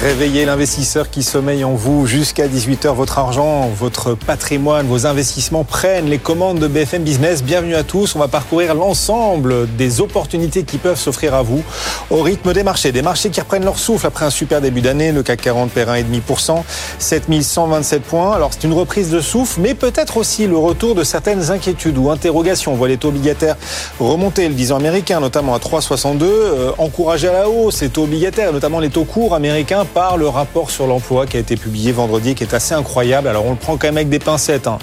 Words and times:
Réveillez 0.00 0.46
l'investisseur 0.46 1.10
qui 1.10 1.22
sommeille 1.22 1.62
en 1.62 1.74
vous 1.74 2.06
jusqu'à 2.06 2.48
18h. 2.48 2.94
Votre 2.94 3.18
argent, 3.18 3.68
votre 3.68 4.14
patrimoine, 4.14 4.86
vos 4.86 5.04
investissements 5.04 5.62
prennent 5.62 6.08
les 6.08 6.16
commandes 6.16 6.58
de 6.58 6.68
BFM 6.68 7.02
Business. 7.02 7.42
Bienvenue 7.42 7.74
à 7.74 7.82
tous. 7.82 8.16
On 8.16 8.18
va 8.18 8.26
parcourir 8.26 8.74
l'ensemble 8.74 9.68
des 9.76 10.00
opportunités 10.00 10.62
qui 10.62 10.78
peuvent 10.78 10.98
s'offrir 10.98 11.34
à 11.34 11.42
vous 11.42 11.62
au 12.08 12.22
rythme 12.22 12.54
des 12.54 12.62
marchés. 12.62 12.92
Des 12.92 13.02
marchés 13.02 13.28
qui 13.28 13.42
reprennent 13.42 13.66
leur 13.66 13.78
souffle 13.78 14.06
après 14.06 14.24
un 14.24 14.30
super 14.30 14.62
début 14.62 14.80
d'année. 14.80 15.12
Le 15.12 15.22
CAC 15.22 15.42
40 15.42 15.70
perd 15.70 15.90
1,5%, 15.90 16.62
7127 16.98 18.02
points. 18.02 18.32
Alors 18.32 18.54
c'est 18.54 18.64
une 18.64 18.72
reprise 18.72 19.10
de 19.10 19.20
souffle, 19.20 19.60
mais 19.60 19.74
peut-être 19.74 20.16
aussi 20.16 20.46
le 20.46 20.56
retour 20.56 20.94
de 20.94 21.04
certaines 21.04 21.50
inquiétudes 21.50 21.98
ou 21.98 22.08
interrogations. 22.08 22.72
On 22.72 22.76
voit 22.76 22.88
les 22.88 22.96
taux 22.96 23.08
obligataires 23.08 23.56
remonter, 23.98 24.48
le 24.48 24.54
10 24.54 24.72
ans 24.72 24.76
américain, 24.76 25.20
notamment 25.20 25.54
à 25.54 25.58
3,62, 25.58 26.22
euh, 26.24 26.70
à 26.78 27.32
la 27.32 27.50
hausse 27.50 27.82
les 27.82 27.90
taux 27.90 28.04
obligataires, 28.04 28.54
notamment 28.54 28.80
les 28.80 28.88
taux 28.88 29.04
courts 29.04 29.34
américains 29.34 29.84
par 29.94 30.16
le 30.16 30.28
rapport 30.28 30.70
sur 30.70 30.86
l'emploi 30.86 31.26
qui 31.26 31.36
a 31.36 31.40
été 31.40 31.56
publié 31.56 31.92
vendredi, 31.92 32.34
qui 32.34 32.44
est 32.44 32.54
assez 32.54 32.74
incroyable. 32.74 33.28
Alors 33.28 33.46
on 33.46 33.50
le 33.50 33.56
prend 33.56 33.76
quand 33.76 33.88
même 33.88 33.96
avec 33.96 34.08
des 34.08 34.18
pincettes. 34.18 34.66
Hein. 34.66 34.78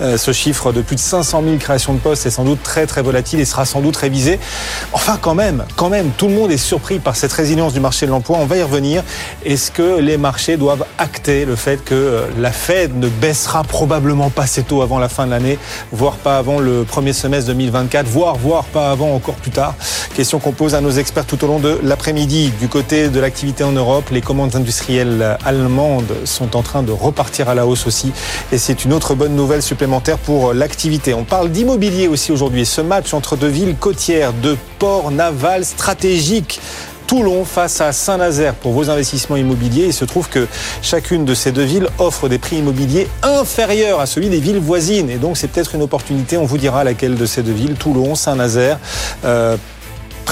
Euh, 0.00 0.16
ce 0.16 0.32
chiffre 0.32 0.72
de 0.72 0.82
plus 0.82 0.96
de 0.96 1.00
500 1.00 1.42
000 1.44 1.56
créations 1.56 1.94
de 1.94 1.98
postes 1.98 2.26
est 2.26 2.30
sans 2.30 2.44
doute 2.44 2.62
très 2.62 2.86
très 2.86 3.02
volatile 3.02 3.40
et 3.40 3.44
sera 3.44 3.64
sans 3.64 3.80
doute 3.80 3.96
révisé. 3.96 4.38
Enfin 4.92 5.18
quand 5.20 5.34
même, 5.34 5.64
quand 5.76 5.88
même, 5.88 6.10
tout 6.16 6.28
le 6.28 6.34
monde 6.34 6.50
est 6.50 6.56
surpris 6.56 6.98
par 6.98 7.16
cette 7.16 7.32
résilience 7.32 7.72
du 7.72 7.80
marché 7.80 8.06
de 8.06 8.10
l'emploi. 8.10 8.38
On 8.40 8.46
va 8.46 8.56
y 8.56 8.62
revenir. 8.62 9.02
Est-ce 9.44 9.70
que 9.70 9.98
les 9.98 10.16
marchés 10.16 10.56
doivent 10.56 10.84
acter 10.98 11.44
le 11.44 11.56
fait 11.56 11.84
que 11.84 11.94
euh, 11.94 12.26
la 12.38 12.52
Fed 12.52 12.96
ne 12.96 13.08
baissera 13.08 13.64
probablement 13.64 14.30
pas 14.30 14.46
ses 14.46 14.62
taux 14.62 14.82
avant 14.82 14.98
la 14.98 15.08
fin 15.08 15.26
de 15.26 15.30
l'année, 15.30 15.58
voire 15.92 16.16
pas 16.16 16.38
avant 16.38 16.58
le 16.58 16.84
premier 16.84 17.12
semestre 17.12 17.48
2024, 17.48 18.06
voire 18.06 18.36
voire 18.36 18.64
pas 18.64 18.90
avant 18.90 19.14
encore 19.14 19.34
plus 19.34 19.50
tard? 19.50 19.74
Question 20.14 20.38
qu'on 20.38 20.52
pose 20.52 20.74
à 20.74 20.80
nos 20.80 20.90
experts 20.90 21.26
tout 21.26 21.42
au 21.44 21.46
long 21.46 21.58
de 21.58 21.78
l'après-midi. 21.82 22.52
Du 22.60 22.68
côté 22.68 23.08
de 23.08 23.20
l'activité 23.20 23.64
en 23.64 23.72
Europe, 23.72 24.10
les 24.10 24.20
commandes 24.20 24.51
industrielles 24.56 25.36
allemandes 25.44 26.12
sont 26.24 26.56
en 26.56 26.62
train 26.62 26.82
de 26.82 26.92
repartir 26.92 27.48
à 27.48 27.54
la 27.54 27.66
hausse 27.66 27.86
aussi. 27.86 28.12
Et 28.52 28.58
c'est 28.58 28.84
une 28.84 28.92
autre 28.92 29.14
bonne 29.14 29.34
nouvelle 29.34 29.62
supplémentaire 29.62 30.18
pour 30.18 30.54
l'activité. 30.54 31.14
On 31.14 31.24
parle 31.24 31.50
d'immobilier 31.50 32.08
aussi 32.08 32.32
aujourd'hui. 32.32 32.66
Ce 32.66 32.80
match 32.80 33.14
entre 33.14 33.36
deux 33.36 33.48
villes 33.48 33.76
côtières, 33.76 34.32
de 34.32 34.56
ports 34.78 35.10
navals 35.10 35.64
stratégiques. 35.64 36.60
Toulon 37.06 37.44
face 37.44 37.82
à 37.82 37.92
Saint-Nazaire 37.92 38.54
pour 38.54 38.72
vos 38.72 38.88
investissements 38.88 39.36
immobiliers. 39.36 39.86
Il 39.86 39.92
se 39.92 40.06
trouve 40.06 40.30
que 40.30 40.46
chacune 40.80 41.26
de 41.26 41.34
ces 41.34 41.52
deux 41.52 41.64
villes 41.64 41.88
offre 41.98 42.28
des 42.28 42.38
prix 42.38 42.56
immobiliers 42.56 43.06
inférieurs 43.22 44.00
à 44.00 44.06
celui 44.06 44.30
des 44.30 44.40
villes 44.40 44.60
voisines. 44.60 45.10
Et 45.10 45.16
donc 45.16 45.36
c'est 45.36 45.48
peut-être 45.48 45.74
une 45.74 45.82
opportunité, 45.82 46.38
on 46.38 46.46
vous 46.46 46.56
dira 46.56 46.84
laquelle 46.84 47.16
de 47.16 47.26
ces 47.26 47.42
deux 47.42 47.52
villes, 47.52 47.74
Toulon, 47.74 48.14
Saint-Nazaire. 48.14 48.78
Euh, 49.26 49.56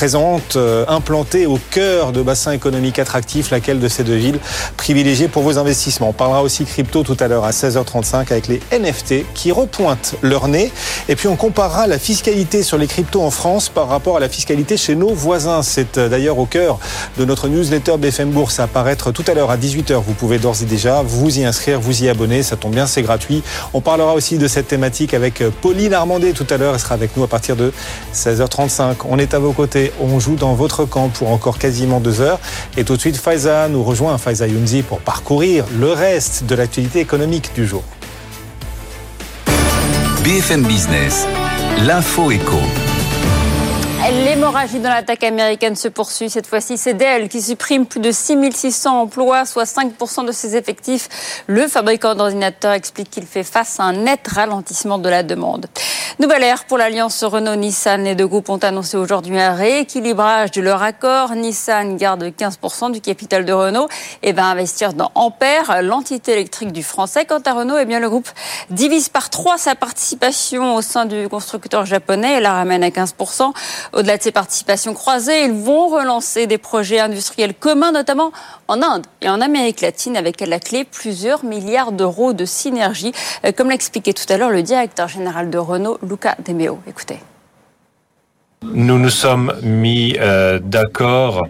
présente, 0.01 0.57
euh, 0.57 0.87
implantée 0.89 1.45
au 1.45 1.59
cœur 1.71 2.13
de 2.13 2.23
bassins 2.23 2.53
économiques 2.53 2.99
attractifs, 2.99 3.51
laquelle 3.51 3.81
de 3.81 3.89
ces 3.89 4.03
deux 4.03 4.15
villes 4.15 4.39
privilégiée 4.79 5.29
pour 5.29 5.43
vos 5.43 5.59
investissements. 5.59 6.09
On 6.09 6.15
parlera 6.15 6.43
aussi 6.43 6.65
crypto 6.65 7.03
tout 7.03 7.19
à 7.21 7.29
l'heure 7.29 7.45
à 7.45 7.51
16h35 7.51 8.33
avec 8.33 8.49
les 8.49 8.63
NFT 8.73 9.27
qui 9.35 9.53
repointent 9.53 10.15
leur 10.23 10.49
nez. 10.49 10.73
Et 11.11 11.17
puis 11.17 11.29
on 11.29 11.37
comparera 11.37 11.87
la 11.87 11.99
fiscalité 11.99 12.63
sur 12.63 12.79
les 12.79 12.87
cryptos 12.87 13.21
en 13.21 13.31
France 13.31 13.69
par 13.69 13.89
rapport 13.89 14.17
à 14.17 14.21
la 14.21 14.31
fiscalité 14.31 14.79
chez 14.79 14.97
nos 14.97 15.13
voisins. 15.13 15.63
C'est 15.63 15.99
euh, 15.99 16.09
d'ailleurs 16.09 16.39
au 16.39 16.47
cœur 16.47 16.79
de 17.19 17.27
notre 17.27 17.49
newsletter 17.49 17.99
BFM 17.99 18.31
Bourse 18.31 18.59
à 18.59 18.63
apparaître 18.63 19.13
tout 19.13 19.25
à 19.27 19.35
l'heure 19.35 19.51
à 19.51 19.59
18h. 19.59 20.01
Vous 20.03 20.15
pouvez 20.15 20.39
d'ores 20.39 20.63
et 20.63 20.65
déjà 20.65 21.03
vous 21.03 21.41
y 21.41 21.45
inscrire, 21.45 21.79
vous 21.79 22.05
y 22.05 22.09
abonner. 22.09 22.43
Ça 22.43 22.57
tombe 22.57 22.73
bien, 22.73 22.87
c'est 22.87 23.03
gratuit. 23.03 23.43
On 23.75 23.83
parlera 23.83 24.15
aussi 24.15 24.39
de 24.39 24.49
cette 24.49 24.69
thématique 24.69 25.13
avec 25.13 25.43
euh, 25.43 25.51
Pauline 25.61 25.93
Armandé 25.93 26.33
tout 26.33 26.47
à 26.49 26.57
l'heure. 26.57 26.73
Elle 26.73 26.81
sera 26.81 26.95
avec 26.95 27.15
nous 27.19 27.23
à 27.23 27.29
partir 27.29 27.55
de 27.55 27.71
16h35. 28.15 28.95
On 29.07 29.19
est 29.19 29.35
à 29.35 29.39
vos 29.39 29.53
côtés 29.53 29.90
on 30.01 30.21
joue 30.21 30.37
dans 30.37 30.55
votre 30.55 30.85
camp 30.85 31.09
pour 31.09 31.31
encore 31.31 31.59
quasiment 31.59 32.01
deux 32.01 32.21
heures. 32.21 32.41
Et 32.77 32.85
tout 32.85 32.97
de 32.97 33.01
suite, 33.01 33.17
Faiza 33.17 33.69
nous 33.69 33.83
rejoint, 33.83 34.17
Faiza 34.19 34.47
Younzi, 34.47 34.83
pour 34.83 35.01
parcourir 35.01 35.65
le 35.79 35.93
reste 35.93 36.45
de 36.45 36.55
l'actualité 36.55 37.01
économique 37.01 37.53
du 37.55 37.67
jour. 37.67 37.83
BFM 40.25 40.63
Business, 40.63 41.27
l'info 41.79 42.31
éco. 42.31 42.59
L'hémorragie 44.51 44.81
dans 44.81 44.91
l'attaque 44.91 45.23
américaine 45.23 45.77
se 45.77 45.87
poursuit. 45.87 46.29
Cette 46.29 46.49
fois-ci, 46.49 46.77
c'est 46.77 46.95
Dell 46.95 47.29
qui 47.29 47.41
supprime 47.41 47.87
plus 47.87 48.01
de 48.01 48.11
6600 48.11 49.03
emplois, 49.03 49.45
soit 49.45 49.63
5% 49.63 50.27
de 50.27 50.33
ses 50.33 50.57
effectifs. 50.57 51.45
Le 51.47 51.69
fabricant 51.69 52.17
d'ordinateurs 52.17 52.73
explique 52.73 53.11
qu'il 53.11 53.27
fait 53.27 53.45
face 53.45 53.79
à 53.79 53.85
un 53.85 53.93
net 53.93 54.27
ralentissement 54.27 54.99
de 54.99 55.09
la 55.09 55.23
demande. 55.23 55.67
Nouvelle 56.19 56.43
ère 56.43 56.65
pour 56.65 56.79
l'alliance 56.79 57.23
Renault-Nissan. 57.23 58.03
Les 58.03 58.17
deux 58.17 58.27
groupes 58.27 58.49
ont 58.49 58.59
annoncé 58.59 58.97
aujourd'hui 58.97 59.39
un 59.41 59.55
rééquilibrage 59.55 60.51
de 60.51 60.61
leur 60.61 60.83
accord. 60.83 61.35
Nissan 61.37 61.97
garde 61.97 62.25
15% 62.25 62.91
du 62.91 63.01
capital 63.01 63.45
de 63.45 63.53
Renault 63.53 63.89
et 64.23 64.33
va 64.33 64.47
investir 64.47 64.93
dans 64.93 65.13
Ampère, 65.15 65.81
l'entité 65.83 66.33
électrique 66.33 66.73
du 66.73 66.83
français. 66.83 67.25
Quant 67.25 67.41
à 67.47 67.53
Renault, 67.53 67.79
eh 67.81 67.85
bien, 67.85 68.01
le 68.01 68.11
groupe 68.11 68.29
divise 68.69 69.09
par 69.09 69.31
trois 69.31 69.59
sa 69.59 69.77
participation 69.77 70.75
au 70.75 70.83
sein 70.83 71.07
du 71.07 71.29
constructeur 71.29 71.87
japonais 71.87 72.39
et 72.39 72.41
la 72.41 72.53
ramène 72.53 72.83
à 72.83 72.89
15%. 72.89 73.53
Au-delà 73.93 74.19
de 74.19 74.23
ces 74.23 74.33
participations 74.41 74.95
croisées, 74.95 75.45
ils 75.45 75.53
vont 75.53 75.89
relancer 75.89 76.47
des 76.47 76.57
projets 76.57 76.99
industriels 76.99 77.53
communs, 77.53 77.93
notamment 77.93 78.33
en 78.69 78.81
Inde 78.81 79.07
et 79.21 79.29
en 79.29 79.43
Amérique 79.43 79.83
latine, 79.83 80.17
avec 80.17 80.41
à 80.41 80.47
la 80.47 80.59
clé 80.59 80.87
plusieurs 80.91 81.45
milliards 81.45 81.93
d'euros 81.93 82.33
de 82.33 82.47
synergie, 82.47 83.13
euh, 83.45 83.53
comme 83.53 83.69
l'expliquait 83.69 84.15
tout 84.15 84.25
à 84.33 84.39
l'heure 84.39 84.49
le 84.49 84.63
directeur 84.63 85.09
général 85.09 85.51
de 85.51 85.59
Renault, 85.59 85.99
Luca 86.03 86.37
De 86.47 86.55
Meo. 86.55 86.79
Écoutez. 86.89 87.19
Nous 88.63 88.99
nous 88.99 89.11
sommes 89.11 89.53
mis 89.63 90.17
euh, 90.19 90.59
d'accord 90.59 91.43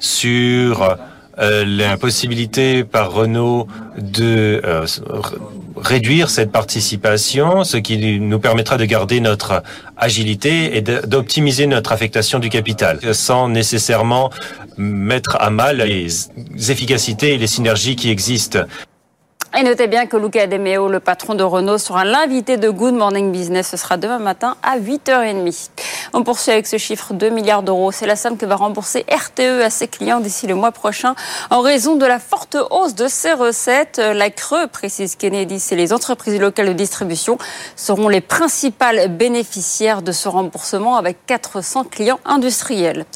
sur 0.00 0.96
la 1.38 1.96
possibilité 1.96 2.84
par 2.84 3.12
Renault 3.12 3.68
de 3.96 4.60
euh, 4.64 4.86
réduire 5.76 6.30
cette 6.30 6.50
participation, 6.50 7.64
ce 7.64 7.76
qui 7.76 8.18
nous 8.18 8.38
permettra 8.38 8.76
de 8.76 8.84
garder 8.84 9.20
notre 9.20 9.62
agilité 9.96 10.76
et 10.76 10.82
d'optimiser 10.82 11.66
notre 11.66 11.92
affectation 11.92 12.38
du 12.38 12.48
capital, 12.48 12.98
sans 13.14 13.48
nécessairement 13.48 14.30
mettre 14.76 15.36
à 15.40 15.50
mal 15.50 15.78
les 15.78 16.70
efficacités 16.70 17.34
et 17.34 17.38
les 17.38 17.46
synergies 17.46 17.96
qui 17.96 18.10
existent. 18.10 18.60
Et 19.56 19.62
notez 19.62 19.86
bien 19.86 20.06
que 20.06 20.16
Luca 20.16 20.46
Demeo, 20.46 20.88
le 20.88 21.00
patron 21.00 21.34
de 21.34 21.42
Renault, 21.42 21.78
sera 21.78 22.04
l'invité 22.04 22.58
de 22.58 22.68
Good 22.68 22.94
Morning 22.94 23.32
Business. 23.32 23.68
Ce 23.68 23.76
sera 23.78 23.96
demain 23.96 24.18
matin 24.18 24.56
à 24.62 24.78
8h30. 24.78 25.70
On 26.12 26.22
poursuit 26.22 26.52
avec 26.52 26.66
ce 26.66 26.76
chiffre 26.76 27.14
2 27.14 27.30
milliards 27.30 27.62
d'euros. 27.62 27.90
C'est 27.90 28.06
la 28.06 28.14
somme 28.14 28.36
que 28.36 28.44
va 28.44 28.56
rembourser 28.56 29.06
RTE 29.10 29.62
à 29.64 29.70
ses 29.70 29.88
clients 29.88 30.20
d'ici 30.20 30.46
le 30.46 30.54
mois 30.54 30.70
prochain 30.70 31.14
en 31.50 31.62
raison 31.62 31.96
de 31.96 32.04
la 32.04 32.18
forte 32.18 32.56
hausse 32.70 32.94
de 32.94 33.08
ses 33.08 33.32
recettes. 33.32 33.98
La 33.98 34.28
Creux, 34.30 34.66
précise 34.66 35.16
Kennedy, 35.16 35.62
et 35.70 35.76
les 35.76 35.92
entreprises 35.94 36.38
locales 36.38 36.68
de 36.68 36.72
distribution 36.74 37.38
seront 37.74 38.08
les 38.08 38.20
principales 38.20 39.08
bénéficiaires 39.08 40.02
de 40.02 40.12
ce 40.12 40.28
remboursement 40.28 40.96
avec 40.96 41.24
400 41.26 41.84
clients 41.84 42.20
industriels. 42.26 43.06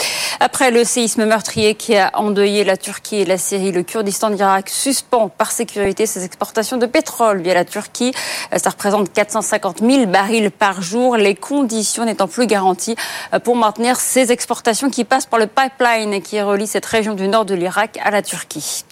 Après 0.40 0.70
le 0.70 0.82
séisme 0.82 1.24
meurtrier 1.24 1.74
qui 1.74 1.96
a 1.96 2.10
endeuillé 2.14 2.64
la 2.64 2.76
Turquie 2.76 3.16
et 3.16 3.24
la 3.24 3.38
Syrie, 3.38 3.70
le 3.70 3.82
Kurdistan 3.82 4.30
d'Irak 4.30 4.70
suspend 4.70 5.28
par 5.28 5.52
sécurité 5.52 6.06
ses 6.06 6.21
exportations 6.24 6.76
de 6.76 6.86
pétrole 6.86 7.40
via 7.40 7.54
la 7.54 7.64
Turquie. 7.64 8.12
Ça 8.56 8.70
représente 8.70 9.12
450 9.12 9.80
000 9.80 10.06
barils 10.06 10.50
par 10.50 10.82
jour, 10.82 11.16
les 11.16 11.34
conditions 11.34 12.04
n'étant 12.04 12.28
plus 12.28 12.46
garanties 12.46 12.96
pour 13.44 13.56
maintenir 13.56 13.98
ces 14.00 14.32
exportations 14.32 14.90
qui 14.90 15.04
passent 15.04 15.26
par 15.26 15.38
le 15.38 15.46
pipeline 15.46 16.20
qui 16.22 16.40
relie 16.40 16.66
cette 16.66 16.86
région 16.86 17.14
du 17.14 17.28
nord 17.28 17.44
de 17.44 17.54
l'Irak 17.54 17.98
à 18.02 18.10
la 18.10 18.22
Turquie. 18.22 18.84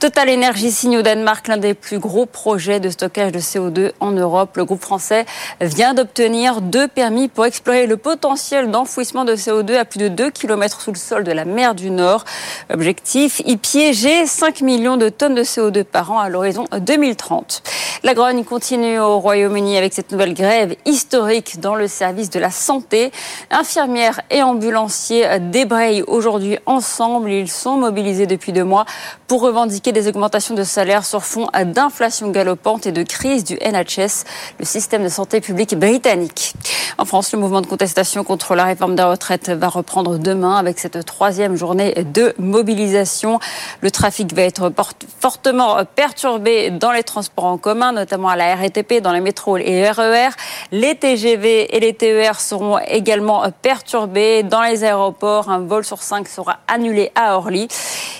Total 0.00 0.28
Energy 0.28 0.70
signe 0.70 0.98
au 0.98 1.02
Danemark 1.02 1.48
l'un 1.48 1.56
des 1.56 1.72
plus 1.72 1.98
gros 1.98 2.26
projets 2.26 2.80
de 2.80 2.90
stockage 2.90 3.32
de 3.32 3.38
CO2 3.38 3.92
en 4.00 4.10
Europe. 4.10 4.56
Le 4.56 4.64
groupe 4.64 4.82
français 4.82 5.24
vient 5.60 5.94
d'obtenir 5.94 6.60
deux 6.60 6.88
permis 6.88 7.28
pour 7.28 7.46
explorer 7.46 7.86
le 7.86 7.96
potentiel 7.96 8.70
d'enfouissement 8.70 9.24
de 9.24 9.34
CO2 9.34 9.76
à 9.76 9.84
plus 9.84 9.98
de 9.98 10.08
2 10.08 10.30
km 10.30 10.80
sous 10.80 10.92
le 10.92 10.98
sol 10.98 11.24
de 11.24 11.32
la 11.32 11.44
mer 11.44 11.74
du 11.74 11.90
Nord. 11.90 12.24
Objectif, 12.70 13.40
y 13.46 13.56
piéger 13.56 14.26
5 14.26 14.60
millions 14.60 14.96
de 14.96 15.08
tonnes 15.08 15.34
de 15.34 15.42
CO2 15.42 15.84
par 15.84 16.12
an 16.12 16.18
à 16.18 16.28
l'horizon 16.28 16.66
2030. 16.80 17.62
La 18.02 18.14
grogne 18.14 18.44
continue 18.44 18.98
au 18.98 19.18
Royaume-Uni 19.18 19.78
avec 19.78 19.94
cette 19.94 20.12
nouvelle 20.12 20.34
grève 20.34 20.76
historique 20.84 21.60
dans 21.60 21.74
le 21.74 21.88
service 21.88 22.28
de 22.30 22.38
la 22.38 22.50
santé. 22.50 23.12
Infirmières 23.50 24.20
et 24.30 24.42
ambulanciers 24.42 25.40
débrayent 25.40 26.02
aujourd'hui 26.02 26.58
ensemble. 26.66 27.30
Ils 27.30 27.50
sont 27.50 27.76
mobilisés 27.76 28.26
depuis 28.26 28.52
deux 28.52 28.64
mois 28.64 28.84
pour 29.26 29.40
revendiquer 29.40 29.92
des 29.92 30.06
augmentations 30.06 30.54
de 30.54 30.64
salaire 30.64 31.04
sur 31.04 31.24
fond 31.24 31.48
d'inflation 31.64 32.30
galopante 32.30 32.86
et 32.86 32.92
de 32.92 33.02
crise 33.02 33.44
du 33.44 33.54
NHS, 33.54 34.24
le 34.58 34.64
système 34.64 35.02
de 35.02 35.08
santé 35.08 35.40
publique 35.40 35.74
britannique. 35.74 36.54
En 36.98 37.04
France, 37.04 37.32
le 37.32 37.38
mouvement 37.38 37.60
de 37.60 37.66
contestation 37.66 38.22
contre 38.22 38.54
la 38.54 38.64
réforme 38.64 38.94
des 38.94 39.02
retraites 39.02 39.50
va 39.50 39.68
reprendre 39.68 40.18
demain 40.18 40.56
avec 40.56 40.78
cette 40.78 41.04
troisième 41.04 41.56
journée 41.56 41.94
de 41.94 42.34
mobilisation. 42.38 43.40
Le 43.80 43.90
trafic 43.90 44.32
va 44.34 44.42
être 44.42 44.72
fortement 45.20 45.78
perturbé 45.96 46.63
dans 46.70 46.92
les 46.92 47.02
transports 47.02 47.44
en 47.44 47.58
commun, 47.58 47.92
notamment 47.92 48.28
à 48.28 48.36
la 48.36 48.54
RATP, 48.54 49.00
dans 49.00 49.12
les 49.12 49.20
métros 49.20 49.56
et 49.56 49.90
RER. 49.90 50.28
E 50.28 50.30
les 50.72 50.94
TGV 50.94 51.76
et 51.76 51.80
les 51.80 51.94
TER 51.94 52.40
seront 52.40 52.78
également 52.78 53.44
perturbés. 53.62 54.42
Dans 54.42 54.62
les 54.62 54.84
aéroports, 54.84 55.50
un 55.50 55.60
vol 55.60 55.84
sur 55.84 56.02
cinq 56.02 56.28
sera 56.28 56.58
annulé 56.68 57.10
à 57.14 57.36
Orly. 57.36 57.68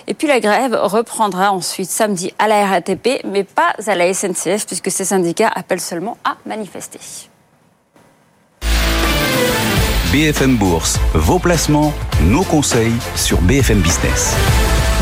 Et 0.06 0.14
puis 0.14 0.28
la 0.28 0.40
grève 0.40 0.78
reprendra 0.80 1.52
ensuite 1.52 1.90
samedi 1.90 2.32
à 2.38 2.48
la 2.48 2.66
RATP, 2.66 3.24
mais 3.24 3.44
pas 3.44 3.74
à 3.86 3.94
la 3.94 4.12
SNCF, 4.12 4.66
puisque 4.66 4.90
ces 4.90 5.04
syndicats 5.04 5.50
appellent 5.54 5.80
seulement 5.80 6.16
à 6.24 6.36
manifester. 6.46 7.00
BFM 10.12 10.56
Bourse, 10.56 11.00
vos 11.12 11.40
placements, 11.40 11.92
nos 12.22 12.44
conseils 12.44 12.94
sur 13.16 13.40
BFM 13.40 13.80
Business. 13.80 14.36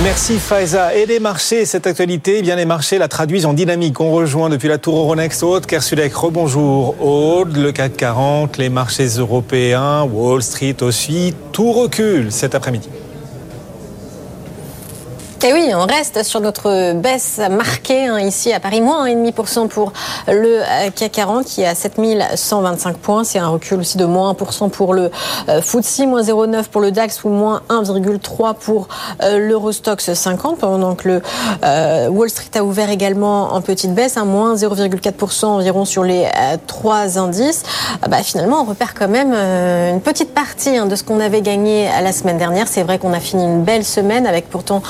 Merci 0.00 0.38
Faiza. 0.38 0.94
Et 0.94 1.06
les 1.06 1.20
marchés, 1.20 1.64
cette 1.66 1.86
actualité, 1.86 2.38
eh 2.38 2.42
bien 2.42 2.56
les 2.56 2.64
marchés 2.64 2.98
la 2.98 3.08
traduisent 3.08 3.46
en 3.46 3.52
dynamique. 3.52 4.00
On 4.00 4.10
rejoint 4.10 4.48
depuis 4.48 4.68
la 4.68 4.78
tour 4.78 4.96
Euronext 4.96 5.42
Haute, 5.42 5.66
Kersulek, 5.66 6.14
rebonjour. 6.14 6.96
Aude, 7.00 7.56
le 7.56 7.72
CAC 7.72 7.96
40, 7.98 8.56
les 8.56 8.70
marchés 8.70 9.06
européens, 9.18 10.02
Wall 10.04 10.42
Street 10.42 10.76
aussi, 10.80 11.34
tout 11.52 11.72
recule 11.72 12.32
cet 12.32 12.54
après-midi. 12.54 12.88
Et 15.44 15.52
oui, 15.52 15.72
on 15.74 15.86
reste 15.86 16.22
sur 16.22 16.40
notre 16.40 16.92
baisse 16.92 17.40
marquée 17.50 18.06
hein, 18.06 18.20
ici 18.20 18.52
à 18.52 18.60
Paris, 18.60 18.80
moins 18.80 19.08
1,5% 19.08 19.66
pour 19.66 19.92
le 20.28 20.60
euh, 20.62 20.90
CAC 20.94 21.10
40 21.10 21.44
qui 21.44 21.62
est 21.62 21.66
à 21.66 21.74
7125 21.74 22.96
points. 22.98 23.24
C'est 23.24 23.40
un 23.40 23.48
recul 23.48 23.80
aussi 23.80 23.98
de 23.98 24.04
moins 24.04 24.32
1% 24.34 24.70
pour 24.70 24.94
le 24.94 25.10
euh, 25.48 25.60
FTSE, 25.60 26.02
moins 26.02 26.22
0,9 26.22 26.66
pour 26.66 26.80
le 26.80 26.92
DAX 26.92 27.24
ou 27.24 27.30
moins 27.30 27.62
1,3 27.70 28.54
pour 28.54 28.86
euh, 29.24 29.38
l'Eurostox 29.38 30.12
50 30.12 30.58
pendant 30.58 30.94
que 30.94 31.08
le 31.08 32.08
Wall 32.10 32.30
Street 32.30 32.56
a 32.56 32.62
ouvert 32.62 32.90
également 32.90 33.52
en 33.52 33.62
petite 33.62 33.94
baisse, 33.94 34.16
hein, 34.16 34.24
moins 34.24 34.54
0,4% 34.54 35.46
environ 35.46 35.84
sur 35.84 36.04
les 36.04 36.24
trois 36.68 37.18
indices. 37.18 37.64
Ah 38.00 38.06
bah, 38.08 38.22
finalement, 38.22 38.60
on 38.60 38.64
repère 38.64 38.94
quand 38.94 39.08
même 39.08 39.32
une 39.32 40.00
petite 40.00 40.34
partie 40.34 40.76
hein, 40.76 40.86
de 40.86 40.94
ce 40.94 41.02
qu'on 41.02 41.18
avait 41.18 41.42
gagné 41.42 41.88
la 42.00 42.12
semaine 42.12 42.38
dernière. 42.38 42.68
C'est 42.68 42.84
vrai 42.84 43.00
qu'on 43.00 43.12
a 43.12 43.20
fini 43.20 43.42
une 43.42 43.64
belle 43.64 43.84
semaine 43.84 44.26
avec 44.26 44.48
pourtant 44.48 44.82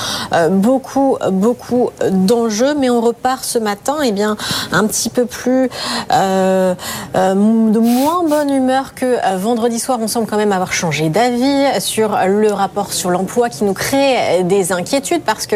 beaucoup, 0.49 1.17
beaucoup 1.31 1.89
d'enjeux, 2.11 2.75
mais 2.75 2.89
on 2.89 3.01
repart 3.01 3.43
ce 3.43 3.59
matin, 3.59 3.97
eh 4.03 4.11
bien, 4.11 4.37
un 4.71 4.85
petit 4.87 5.09
peu 5.09 5.25
plus 5.25 5.69
euh, 6.11 6.75
euh, 7.15 7.33
de 7.33 7.79
moins 7.79 8.23
bonne 8.27 8.49
humeur 8.49 8.93
que 8.93 9.05
euh, 9.05 9.37
vendredi 9.37 9.79
soir. 9.79 9.99
On 10.01 10.07
semble 10.07 10.27
quand 10.27 10.37
même 10.37 10.51
avoir 10.51 10.73
changé 10.73 11.09
d'avis 11.09 11.79
sur 11.79 12.17
le 12.27 12.51
rapport 12.51 12.93
sur 12.93 13.09
l'emploi 13.09 13.49
qui 13.49 13.63
nous 13.63 13.73
crée 13.73 14.43
des 14.43 14.71
inquiétudes 14.71 15.23
parce 15.23 15.47
que 15.47 15.55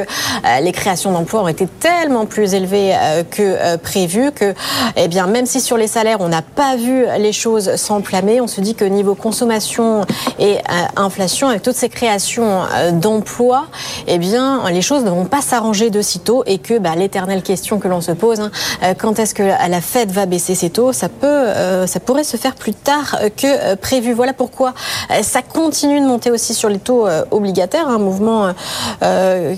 les 0.62 0.72
créations 0.72 1.12
d'emplois 1.12 1.44
ont 1.44 1.48
été 1.48 1.68
tellement 1.68 2.26
plus 2.26 2.54
élevées 2.54 2.96
que 3.32 3.76
prévu 3.78 4.32
que, 4.32 4.54
eh 4.96 5.08
bien, 5.08 5.28
même 5.28 5.46
si 5.46 5.62
sur 5.62 5.78
les 5.78 5.88
salaires 5.88 6.18
on 6.22 6.30
n'a 6.30 6.42
pas 6.42 6.76
vu 6.76 7.06
les 7.18 7.34
choses 7.34 7.76
s'enflammer, 7.76 8.42
on 8.42 8.48
se 8.48 8.62
dit 8.62 8.76
que 8.76 8.86
niveau 8.86 9.16
consommation 9.16 10.06
et 10.40 10.58
inflation, 10.96 11.50
avec 11.50 11.62
toutes 11.62 11.76
ces 11.76 11.90
créations 11.90 12.62
d'emplois, 12.94 13.68
eh 14.08 14.18
bien, 14.18 14.62
les 14.70 14.77
choses 14.82 15.04
ne 15.04 15.10
vont 15.10 15.26
pas 15.26 15.42
s'arranger 15.42 15.90
de 15.90 16.02
sitôt 16.02 16.44
et 16.46 16.58
que 16.58 16.78
bah, 16.80 16.96
l'éternelle 16.96 17.44
question 17.44 17.80
que 17.80 17.88
l'on 17.88 18.02
se 18.02 18.12
pose, 18.12 18.40
hein, 18.40 18.52
euh, 18.84 18.94
quand 18.98 19.20
est-ce 19.20 19.34
que 19.34 19.44
la 19.44 19.82
Fed 19.82 20.12
va 20.12 20.26
baisser 20.26 20.56
ses 20.56 20.70
taux, 20.70 20.94
ça 20.94 21.10
peut, 21.10 21.28
euh, 21.28 21.88
ça 21.88 22.00
pourrait 22.00 22.24
se 22.24 22.38
faire 22.38 22.56
plus 22.56 22.74
tard 22.74 23.18
que 23.36 23.48
euh, 23.48 23.76
prévu. 23.76 24.14
Voilà 24.14 24.34
pourquoi 24.34 24.74
ça 25.22 25.42
continue 25.42 26.00
de 26.00 26.06
monter 26.06 26.32
aussi 26.32 26.54
sur 26.54 26.70
les 26.70 26.80
taux 26.80 27.08
obligataires, 27.32 27.88
un 27.88 27.98
mouvement 27.98 28.54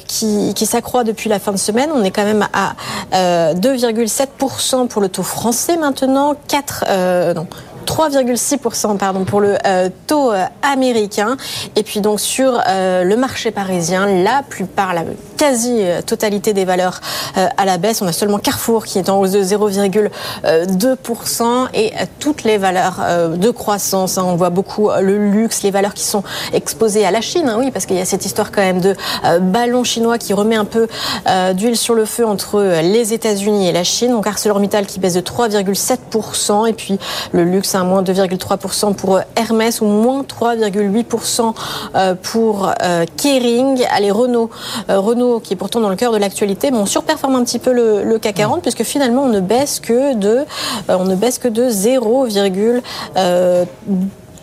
qui, 0.07 0.53
qui 0.53 0.65
s'accroît 0.65 1.03
depuis 1.03 1.29
la 1.29 1.39
fin 1.39 1.51
de 1.51 1.57
semaine. 1.57 1.89
On 1.93 2.03
est 2.03 2.11
quand 2.11 2.23
même 2.23 2.47
à 2.53 2.73
2,7% 3.53 4.87
pour 4.87 5.01
le 5.01 5.09
taux 5.09 5.23
français 5.23 5.77
maintenant, 5.77 6.35
4 6.47 7.33
non 7.35 7.47
3,6% 7.89 8.97
pardon 8.97 9.25
pour 9.25 9.41
le 9.41 9.57
euh, 9.65 9.89
taux 10.05 10.31
euh, 10.31 10.45
américain. 10.61 11.37
Et 11.75 11.81
puis 11.81 12.01
donc 12.01 12.19
sur 12.19 12.61
euh, 12.67 13.03
le 13.03 13.17
marché 13.17 13.49
parisien, 13.49 14.05
la 14.05 14.43
plupart, 14.47 14.93
la 14.93 15.05
quasi-totalité 15.37 16.53
des 16.53 16.65
valeurs 16.65 17.01
à 17.57 17.63
la 17.63 17.77
baisse. 17.77 18.01
On 18.01 18.07
a 18.07 18.11
seulement 18.11 18.39
Carrefour 18.39 18.85
qui 18.85 18.99
est 18.99 19.09
en 19.09 19.21
hausse 19.21 19.31
de 19.31 19.41
0,2% 19.41 21.67
et 21.73 21.93
toutes 22.19 22.43
les 22.43 22.57
valeurs 22.57 22.99
de 23.37 23.49
croissance. 23.49 24.17
Hein. 24.17 24.25
on 24.25 24.35
voit 24.35 24.49
beaucoup 24.49 24.89
le 24.99 25.31
luxe, 25.31 25.63
les 25.63 25.71
valeurs 25.71 25.93
qui 25.93 26.03
sont 26.03 26.23
exposées 26.51 27.05
à 27.05 27.11
la 27.11 27.21
Chine. 27.21 27.47
Hein, 27.47 27.55
oui, 27.57 27.71
parce 27.71 27.85
qu'il 27.85 27.95
y 27.95 28.01
a 28.01 28.05
cette 28.05 28.25
histoire 28.25 28.51
quand 28.51 28.61
même 28.61 28.81
de 28.81 28.97
ballon 29.39 29.85
chinois 29.85 30.17
qui 30.17 30.33
remet 30.33 30.57
un 30.57 30.65
peu 30.65 30.89
d'huile 31.53 31.77
sur 31.77 31.95
le 31.95 32.03
feu 32.03 32.25
entre 32.25 32.81
les 32.81 33.13
États-Unis 33.13 33.69
et 33.69 33.71
la 33.71 33.85
Chine. 33.85 34.11
Donc 34.11 34.27
ArcelorMittal 34.27 34.87
qui 34.87 34.99
baisse 34.99 35.13
de 35.13 35.21
3,7% 35.21 36.67
et 36.67 36.73
puis 36.73 36.99
le 37.31 37.45
luxe 37.45 37.75
moins 37.83 38.03
2,3% 38.03 38.93
pour 38.93 39.17
euh, 39.17 39.21
Hermès 39.35 39.81
ou 39.81 39.85
moins 39.85 40.23
3,8% 40.23 41.53
euh, 41.95 42.15
pour 42.15 42.71
euh, 42.81 43.05
Kering. 43.17 43.85
Allez, 43.91 44.11
Renault, 44.11 44.49
Renault 44.87 45.39
qui 45.39 45.53
est 45.53 45.57
pourtant 45.57 45.79
dans 45.79 45.89
le 45.89 45.95
cœur 45.95 46.11
de 46.11 46.17
l'actualité, 46.17 46.71
mais 46.71 46.77
on 46.77 46.85
surperforme 46.85 47.35
un 47.35 47.43
petit 47.43 47.59
peu 47.59 47.71
le, 47.73 48.17
CAC 48.19 48.35
40 48.35 48.61
puisque 48.61 48.83
finalement 48.83 49.23
on 49.23 49.29
ne 49.29 49.39
baisse 49.39 49.79
que 49.79 50.13
de, 50.13 50.45
on 50.87 51.05
ne 51.05 51.15
baisse 51.15 51.39
que 51.39 51.47
de 51.47 51.69
0,2%. 51.69 52.81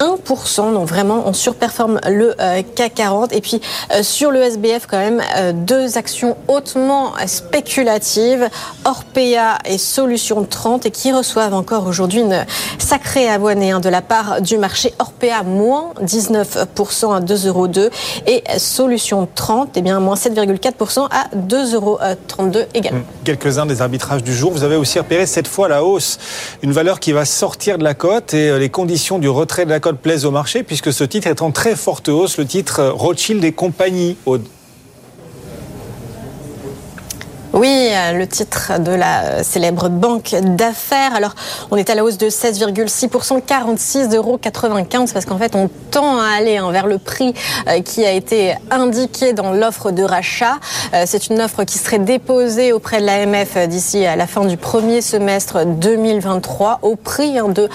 1%. 0.00 0.72
Donc 0.72 0.88
vraiment, 0.88 1.24
on 1.26 1.32
surperforme 1.32 2.00
le 2.08 2.34
euh, 2.40 2.62
CAC 2.74 2.94
40. 2.94 3.32
Et 3.32 3.40
puis 3.40 3.60
euh, 3.92 4.02
sur 4.02 4.30
le 4.30 4.40
SBF, 4.42 4.86
quand 4.86 4.98
même, 4.98 5.22
euh, 5.36 5.52
deux 5.52 5.98
actions 5.98 6.36
hautement 6.48 7.12
spéculatives, 7.26 8.48
Orpea 8.84 9.58
et 9.64 9.78
Solution 9.78 10.44
30, 10.44 10.86
et 10.86 10.90
qui 10.90 11.12
reçoivent 11.12 11.54
encore 11.54 11.86
aujourd'hui 11.86 12.20
une 12.20 12.44
sacrée 12.78 13.28
hein, 13.28 13.80
de 13.80 13.88
la 13.88 14.02
part 14.02 14.40
du 14.40 14.58
marché. 14.58 14.94
Orpea, 14.98 15.42
moins 15.44 15.92
19% 16.02 17.14
à 17.14 17.20
2,02 17.20 17.48
euros 17.48 17.68
et 18.26 18.42
Solution 18.58 19.28
30, 19.34 19.70
eh 19.76 19.82
bien, 19.82 20.00
moins 20.00 20.14
7,4% 20.14 21.08
à 21.10 21.28
2,32 21.36 21.74
euros 21.74 21.98
également. 22.74 23.02
Quelques-uns 23.24 23.66
des 23.66 23.82
arbitrages 23.82 24.22
du 24.22 24.34
jour. 24.34 24.52
Vous 24.52 24.64
avez 24.64 24.76
aussi 24.76 24.98
repéré 24.98 25.26
cette 25.26 25.48
fois 25.48 25.68
la 25.68 25.84
hausse, 25.84 26.18
une 26.62 26.72
valeur 26.72 27.00
qui 27.00 27.12
va 27.12 27.24
sortir 27.24 27.78
de 27.78 27.84
la 27.84 27.94
cote 27.94 28.34
et 28.34 28.58
les 28.58 28.68
conditions 28.68 29.18
du 29.18 29.28
retrait 29.28 29.64
de 29.64 29.70
la 29.70 29.80
cote 29.80 29.85
plaise 29.94 30.24
au 30.24 30.30
marché 30.30 30.62
puisque 30.62 30.92
ce 30.92 31.04
titre 31.04 31.28
est 31.28 31.42
en 31.42 31.52
très 31.52 31.76
forte 31.76 32.08
hausse, 32.08 32.38
le 32.38 32.46
titre 32.46 32.84
Rothschild 32.84 33.44
et 33.44 33.52
compagnie. 33.52 34.16
Oui, 37.56 37.88
euh, 37.90 38.12
le 38.12 38.26
titre 38.26 38.78
de 38.80 38.92
la 38.92 39.22
euh, 39.22 39.42
célèbre 39.42 39.88
banque 39.88 40.34
d'affaires. 40.42 41.14
Alors, 41.14 41.34
on 41.70 41.78
est 41.78 41.88
à 41.88 41.94
la 41.94 42.04
hausse 42.04 42.18
de 42.18 42.28
16,6%, 42.28 43.40
46,95 43.40 44.14
euros 44.14 44.38
parce 45.10 45.24
qu'en 45.24 45.38
fait, 45.38 45.56
on 45.56 45.70
tend 45.90 46.20
à 46.20 46.36
aller 46.36 46.58
hein, 46.58 46.70
vers 46.70 46.86
le 46.86 46.98
prix 46.98 47.32
euh, 47.66 47.80
qui 47.80 48.04
a 48.04 48.12
été 48.12 48.54
indiqué 48.70 49.32
dans 49.32 49.52
l'offre 49.52 49.90
de 49.90 50.02
rachat. 50.02 50.56
C'est 51.06 51.28
une 51.28 51.40
offre 51.40 51.64
qui 51.64 51.78
serait 51.78 51.98
déposée 51.98 52.72
auprès 52.72 53.00
de 53.00 53.06
l'AMF 53.06 53.56
d'ici 53.68 54.04
à 54.04 54.16
la 54.16 54.26
fin 54.26 54.44
du 54.44 54.56
premier 54.56 55.00
semestre 55.00 55.64
2023 55.64 56.80
au 56.82 56.96
prix 56.96 57.38
hein, 57.38 57.48
de 57.48 57.68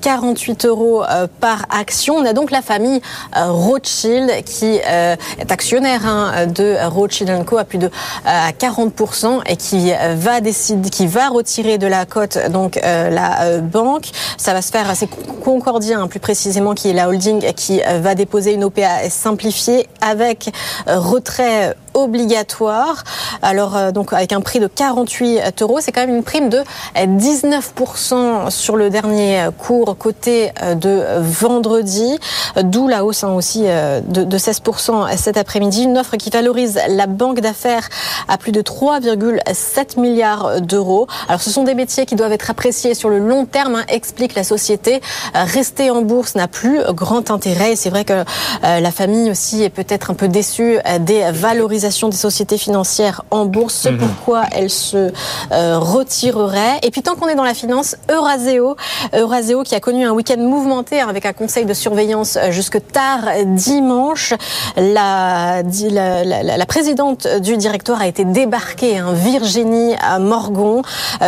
48 0.00 0.66
euros 0.66 1.02
par 1.40 1.66
action. 1.70 2.16
On 2.16 2.24
a 2.24 2.32
donc 2.32 2.50
la 2.50 2.62
famille 2.62 3.00
Rothschild 3.34 4.44
qui 4.44 4.76
est 4.76 5.50
actionnaire 5.50 6.06
hein, 6.06 6.46
de 6.46 6.76
Rothschild 6.86 7.44
Co 7.44 7.58
à 7.58 7.64
plus 7.64 7.78
de 7.78 7.90
40% 8.26 9.19
et 9.46 9.56
qui 9.56 9.92
va 10.16 10.40
décider, 10.40 10.90
qui 10.90 11.06
va 11.06 11.28
retirer 11.28 11.78
de 11.78 11.86
la 11.86 12.06
cote 12.06 12.38
donc 12.50 12.78
euh, 12.78 13.10
la 13.10 13.42
euh, 13.42 13.60
banque. 13.60 14.10
Ça 14.36 14.52
va 14.52 14.62
se 14.62 14.70
faire 14.70 14.88
assez 14.88 15.08
Concordia, 15.44 15.98
hein, 15.98 16.08
plus 16.08 16.20
précisément, 16.20 16.74
qui 16.74 16.90
est 16.90 16.92
la 16.92 17.08
holding 17.08 17.40
qui 17.54 17.82
euh, 17.82 18.00
va 18.00 18.14
déposer 18.14 18.52
une 18.52 18.64
OPA 18.64 19.08
simplifiée 19.08 19.86
avec 20.00 20.50
retrait 20.86 21.74
obligatoire. 21.94 23.04
Alors 23.42 23.76
euh, 23.76 23.90
donc 23.92 24.12
avec 24.12 24.32
un 24.32 24.40
prix 24.40 24.60
de 24.60 24.66
48 24.66 25.62
euros, 25.62 25.78
c'est 25.80 25.92
quand 25.92 26.02
même 26.02 26.16
une 26.16 26.22
prime 26.22 26.48
de 26.48 26.62
19% 26.96 28.50
sur 28.50 28.76
le 28.76 28.90
dernier 28.90 29.48
cours 29.58 29.96
côté 29.98 30.52
euh, 30.62 30.74
de 30.74 31.02
vendredi, 31.20 32.18
d'où 32.62 32.88
la 32.88 33.04
hausse 33.04 33.24
hein, 33.24 33.32
aussi 33.32 33.64
euh, 33.66 34.00
de, 34.00 34.38
16% 34.38 35.16
cet 35.16 35.36
après-midi. 35.36 35.84
Une 35.84 35.98
offre 35.98 36.16
qui 36.16 36.30
valorise 36.30 36.78
la 36.88 37.06
banque 37.06 37.40
d'affaires 37.40 37.88
à 38.28 38.38
plus 38.38 38.52
de 38.52 38.62
3,7 38.62 40.00
milliards 40.00 40.60
d'euros. 40.60 41.06
Alors 41.28 41.42
ce 41.42 41.50
sont 41.50 41.64
des 41.64 41.74
métiers 41.74 42.06
qui 42.06 42.14
doivent 42.14 42.32
être 42.32 42.50
appréciés 42.50 42.94
sur 42.94 43.08
le 43.08 43.18
long 43.18 43.44
terme, 43.44 43.76
hein, 43.76 43.84
explique 43.88 44.34
la 44.34 44.44
société. 44.44 45.00
Rester 45.34 45.90
en 45.90 46.02
bourse 46.02 46.34
n'a 46.34 46.48
plus 46.48 46.80
grand 46.90 47.30
intérêt. 47.30 47.76
C'est 47.76 47.90
vrai 47.90 48.04
que 48.04 48.24
la 48.62 48.90
famille 48.90 49.30
aussi 49.30 49.62
est 49.62 49.70
peut-être 49.70 50.10
un 50.10 50.14
peu 50.14 50.28
déçue 50.28 50.78
des 51.00 51.30
valorisations 51.32 51.79
des 52.08 52.16
sociétés 52.16 52.58
financières 52.58 53.22
en 53.30 53.46
bourse, 53.46 53.74
ce 53.74 53.88
mhm. 53.88 53.98
pourquoi 53.98 54.44
elle 54.52 54.70
se 54.70 55.12
euh, 55.52 55.78
retirerait. 55.78 56.78
Et 56.82 56.90
puis 56.90 57.02
tant 57.02 57.14
qu'on 57.14 57.28
est 57.28 57.34
dans 57.34 57.44
la 57.44 57.54
finance, 57.54 57.96
Euraseo, 58.10 58.76
Euraseo 59.14 59.62
qui 59.62 59.74
a 59.74 59.80
connu 59.80 60.06
un 60.06 60.12
week-end 60.12 60.38
mouvementé 60.38 61.00
avec 61.00 61.26
un 61.26 61.32
conseil 61.32 61.64
de 61.64 61.74
surveillance 61.74 62.38
jusque 62.50 62.80
tard 62.92 63.24
dimanche. 63.46 64.34
La, 64.76 65.62
la, 65.62 66.24
la, 66.24 66.56
la 66.56 66.66
présidente 66.66 67.26
du 67.40 67.56
directoire 67.56 68.00
a 68.00 68.06
été 68.06 68.24
débarquée, 68.24 68.98
hein, 68.98 69.12
Virginie 69.12 69.94
Morgon, 70.20 70.82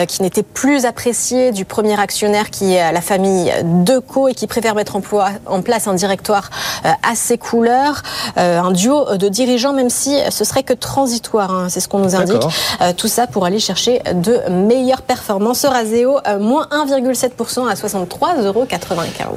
qui 0.08 0.22
n'était 0.22 0.42
plus 0.42 0.84
appréciée 0.84 1.52
du 1.52 1.64
premier 1.64 1.98
actionnaire 1.98 2.50
qui 2.50 2.74
est 2.74 2.92
la 2.92 3.00
famille 3.00 3.52
Deco 3.64 4.28
et 4.28 4.34
qui 4.34 4.46
préfère 4.46 4.74
mettre 4.74 4.96
en 4.96 5.62
place 5.62 5.88
un 5.88 5.94
directoire 5.94 6.50
à 6.84 7.14
ses 7.14 7.38
couleurs, 7.38 8.02
un 8.36 8.70
duo 8.70 9.16
de 9.16 9.28
dirigeants, 9.28 9.72
même 9.72 9.90
si 9.90 10.16
ce 10.30 10.41
serait 10.44 10.62
que 10.62 10.72
transitoire. 10.72 11.52
Hein, 11.52 11.68
c'est 11.68 11.80
ce 11.80 11.88
qu'on 11.88 11.98
nous 11.98 12.14
indique. 12.14 12.42
Euh, 12.80 12.92
tout 12.96 13.08
ça 13.08 13.26
pour 13.26 13.44
aller 13.44 13.58
chercher 13.58 14.00
de 14.14 14.38
meilleures 14.50 15.02
performances. 15.02 15.64
Euraseo, 15.64 16.18
euh, 16.26 16.38
moins 16.38 16.66
1,7% 16.70 17.68
à 17.68 17.74
63,95 17.74 18.46
euros. 18.46 18.66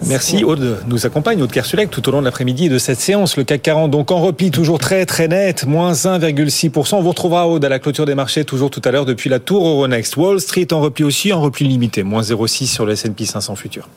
Merci 0.03 0.43
Aude 0.43 0.79
nous 0.87 1.05
accompagne, 1.05 1.41
Aude 1.41 1.51
Kersulek, 1.51 1.89
tout 1.89 2.07
au 2.07 2.11
long 2.11 2.19
de 2.19 2.25
l'après-midi 2.25 2.69
de 2.69 2.77
cette 2.77 2.99
séance. 2.99 3.37
Le 3.37 3.43
CAC 3.43 3.61
40 3.61 3.91
donc 3.91 4.11
en 4.11 4.19
repli 4.19 4.51
toujours 4.51 4.79
très 4.79 5.05
très 5.05 5.27
net, 5.27 5.65
moins 5.65 5.93
1,6%. 5.93 6.95
On 6.95 7.01
vous 7.01 7.09
retrouvera 7.09 7.47
Aude 7.47 7.63
à 7.63 7.69
la 7.69 7.79
clôture 7.79 8.05
des 8.05 8.15
marchés 8.15 8.45
toujours 8.45 8.69
tout 8.69 8.81
à 8.85 8.91
l'heure 8.91 9.05
depuis 9.05 9.29
la 9.29 9.39
tour 9.39 9.67
Euronext. 9.67 10.17
Wall 10.17 10.39
Street 10.39 10.67
en 10.71 10.81
repli 10.81 11.03
aussi, 11.03 11.33
en 11.33 11.41
repli 11.41 11.67
limité, 11.67 12.03
moins 12.03 12.21
0,6 12.21 12.67
sur 12.67 12.85
le 12.85 12.93
S&P 12.93 13.25
500 13.25 13.55
futur. 13.55 13.89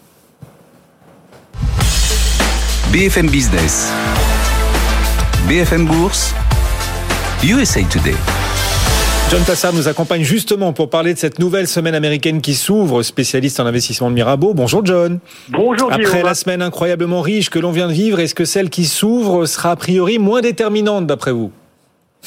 BFM 2.92 3.28
Business. 3.28 3.92
BFM 5.46 5.86
Bourse. 5.86 6.34
USA 7.44 7.80
Today. 7.88 8.16
John 9.30 9.42
Tassard 9.44 9.72
nous 9.72 9.86
accompagne 9.86 10.22
justement 10.22 10.72
pour 10.72 10.90
parler 10.90 11.14
de 11.14 11.18
cette 11.18 11.38
nouvelle 11.38 11.68
semaine 11.68 11.94
américaine 11.94 12.40
qui 12.40 12.54
s'ouvre, 12.54 13.02
spécialiste 13.02 13.60
en 13.60 13.66
investissement 13.66 14.10
de 14.10 14.14
Mirabeau. 14.14 14.54
Bonjour 14.54 14.84
John. 14.84 15.20
Bonjour 15.50 15.92
Après 15.92 16.24
la 16.24 16.34
semaine 16.34 16.62
incroyablement 16.62 17.20
riche 17.20 17.48
que 17.48 17.60
l'on 17.60 17.70
vient 17.70 17.86
de 17.86 17.92
vivre, 17.92 18.18
est-ce 18.18 18.34
que 18.34 18.44
celle 18.44 18.70
qui 18.70 18.86
s'ouvre 18.86 19.46
sera 19.46 19.70
a 19.70 19.76
priori 19.76 20.18
moins 20.18 20.40
déterminante 20.40 21.06
d'après 21.06 21.30
vous? 21.30 21.52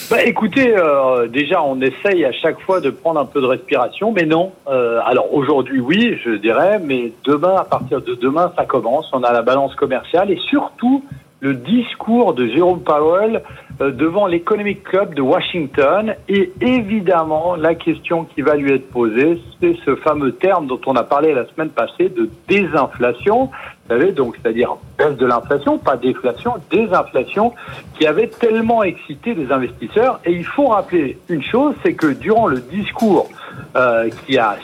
Bah, 0.09 0.23
écoutez, 0.23 0.73
euh, 0.77 1.27
déjà, 1.27 1.61
on 1.61 1.81
essaye 1.81 2.23
à 2.23 2.31
chaque 2.31 2.61
fois 2.61 2.79
de 2.79 2.89
prendre 2.89 3.19
un 3.19 3.25
peu 3.25 3.41
de 3.41 3.47
respiration, 3.47 4.13
mais 4.13 4.25
non. 4.25 4.53
Euh, 4.69 5.01
alors 5.05 5.33
aujourd'hui, 5.33 5.81
oui, 5.81 6.17
je 6.23 6.31
dirais, 6.31 6.79
mais 6.81 7.11
demain, 7.25 7.55
à 7.57 7.65
partir 7.65 8.01
de 8.01 8.15
demain, 8.15 8.53
ça 8.55 8.65
commence. 8.65 9.09
On 9.11 9.23
a 9.23 9.33
la 9.33 9.41
balance 9.41 9.75
commerciale 9.75 10.31
et 10.31 10.39
surtout 10.49 11.03
le 11.41 11.55
discours 11.55 12.33
de 12.33 12.47
Jérôme 12.47 12.81
Powell 12.81 13.37
euh, 13.37 13.39
devant 13.89 14.27
l'Economic 14.27 14.83
Club 14.83 15.15
de 15.15 15.21
Washington. 15.21 16.15
Et 16.29 16.51
évidemment, 16.61 17.55
la 17.55 17.75
question 17.75 18.25
qui 18.25 18.41
va 18.41 18.55
lui 18.55 18.71
être 18.71 18.89
posée, 18.89 19.41
c'est 19.59 19.75
ce 19.85 19.95
fameux 19.95 20.33
terme 20.33 20.67
dont 20.67 20.79
on 20.85 20.95
a 20.95 21.03
parlé 21.03 21.33
la 21.33 21.45
semaine 21.47 21.69
passée 21.69 22.09
de 22.09 22.29
désinflation. 22.47 23.45
Vous 23.45 23.97
savez, 23.97 24.11
donc, 24.11 24.37
c'est-à-dire 24.41 24.75
baisse 24.97 25.17
de 25.17 25.25
l'inflation, 25.25 25.77
pas 25.77 25.97
déflation, 25.97 26.53
désinflation, 26.69 27.53
qui 27.97 28.05
avait 28.05 28.27
tellement 28.27 28.83
excité 28.83 29.33
les 29.33 29.51
investisseurs. 29.51 30.19
Et 30.25 30.31
il 30.31 30.45
faut 30.45 30.67
rappeler 30.67 31.17
une 31.27 31.43
chose, 31.43 31.73
c'est 31.83 31.93
que 31.93 32.07
durant 32.07 32.47
le 32.47 32.59
discours 32.59 33.29
euh, 33.75 34.09
qui, 34.25 34.37
a, 34.37 34.57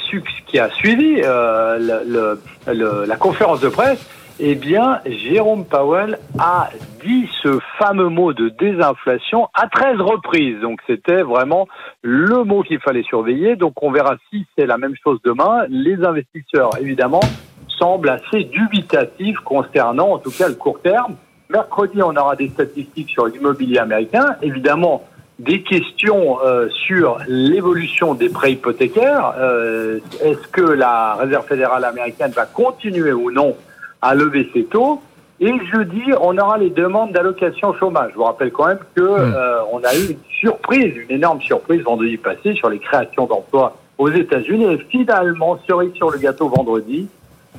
qui 0.46 0.60
a 0.60 0.70
suivi 0.70 1.22
euh, 1.24 1.78
le, 2.06 2.40
le, 2.74 3.06
la 3.06 3.16
conférence 3.16 3.60
de 3.60 3.70
presse, 3.70 4.06
eh 4.40 4.56
bien, 4.56 5.00
Jérôme 5.06 5.66
Powell 5.66 6.20
a 6.38 6.70
dit 7.04 7.28
ce 7.42 7.60
fameux 7.80 8.10
mot 8.10 8.34
de 8.34 8.50
désinflation 8.50 9.48
à 9.54 9.68
13 9.68 10.00
reprises. 10.00 10.60
Donc, 10.62 10.80
c'était 10.86 11.24
vraiment 11.24 11.68
le 12.04 12.44
mot 12.44 12.62
qu'il 12.62 12.80
fallait 12.80 13.04
surveiller. 13.04 13.56
Donc, 13.56 13.82
on 13.82 13.92
verra 13.92 14.16
si 14.30 14.46
c'est 14.56 14.68
la 14.68 14.78
même 14.78 14.94
chose 15.04 15.20
demain. 15.24 15.66
Les 15.70 16.04
investisseurs, 16.04 16.70
évidemment, 16.80 17.22
semblent 17.68 18.10
assez 18.10 18.44
dubitatifs 18.44 19.40
concernant, 19.40 20.14
en 20.14 20.18
tout 20.20 20.32
cas, 20.32 20.48
le 20.48 20.56
court 20.56 20.82
terme. 20.82 21.16
Mercredi, 21.50 22.04
on 22.04 22.16
aura 22.16 22.36
des 22.36 22.50
statistiques 22.50 23.10
sur 23.10 23.26
l'immobilier 23.26 23.80
américain. 23.80 24.36
Évidemment, 24.44 25.04
des 25.40 25.62
questions 25.64 26.40
euh, 26.44 26.68
sur 26.70 27.20
l'évolution 27.28 28.14
des 28.14 28.30
prêts 28.30 28.54
hypothécaires. 28.54 29.34
Euh, 29.38 30.00
est-ce 30.24 30.48
que 30.50 30.62
la 30.62 31.16
Réserve 31.16 31.48
fédérale 31.48 31.86
américaine 31.86 32.32
va 32.32 32.46
continuer 32.46 33.14
ou 33.14 33.32
non 33.32 33.56
à 34.02 34.16
lever 34.16 34.50
ses 34.54 34.66
taux. 34.66 35.02
Et 35.40 35.54
jeudi, 35.72 36.02
on 36.20 36.38
aura 36.38 36.58
les 36.58 36.72
demandes 36.72 37.12
d'allocation 37.12 37.74
chômage. 37.76 38.12
Je 38.14 38.18
vous 38.18 38.24
rappelle 38.24 38.52
quand 38.52 38.68
même 38.68 38.80
que 38.96 39.02
hmm. 39.02 39.34
euh, 39.36 39.60
on 39.72 39.84
a 39.84 39.96
eu 39.96 40.12
une 40.12 40.18
surprise, 40.40 40.96
une 40.96 41.16
énorme 41.16 41.42
surprise 41.42 41.82
vendredi 41.82 42.18
passé 42.18 42.54
sur 42.56 42.70
les 42.70 42.80
créations 42.80 43.28
d'emplois 43.28 43.78
aux 43.98 44.10
États-Unis. 44.10 44.66
Et 44.66 44.78
finalement, 44.90 45.60
cerise 45.68 45.94
sur 45.94 46.10
le 46.10 46.18
gâteau 46.18 46.50
vendredi, 46.50 47.08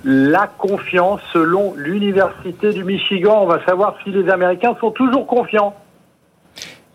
la 0.05 0.47
confiance 0.47 1.21
selon 1.33 1.75
l'Université 1.77 2.73
du 2.73 2.83
Michigan. 2.85 3.43
On 3.43 3.47
va 3.47 3.65
savoir 3.65 3.97
si 4.03 4.11
les 4.11 4.29
Américains 4.29 4.77
sont 4.81 4.91
toujours 4.91 5.27
confiants 5.27 5.75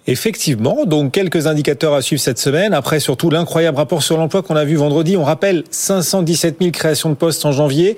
Effectivement, 0.06 0.84
donc 0.86 1.14
quelques 1.14 1.48
indicateurs 1.48 1.94
à 1.94 2.02
suivre 2.02 2.22
cette 2.22 2.38
semaine. 2.38 2.74
Après, 2.74 3.00
surtout 3.00 3.30
l'incroyable 3.30 3.78
rapport 3.78 4.04
sur 4.04 4.18
l'emploi 4.18 4.42
qu'on 4.42 4.58
a 4.58 4.66
vu 4.66 4.76
vendredi. 4.76 5.16
On 5.16 5.24
rappelle 5.24 5.64
517 5.72 6.58
000 6.60 6.72
créations 6.72 7.10
de 7.10 7.16
postes 7.16 7.46
en 7.46 7.54
janvier. 7.54 7.96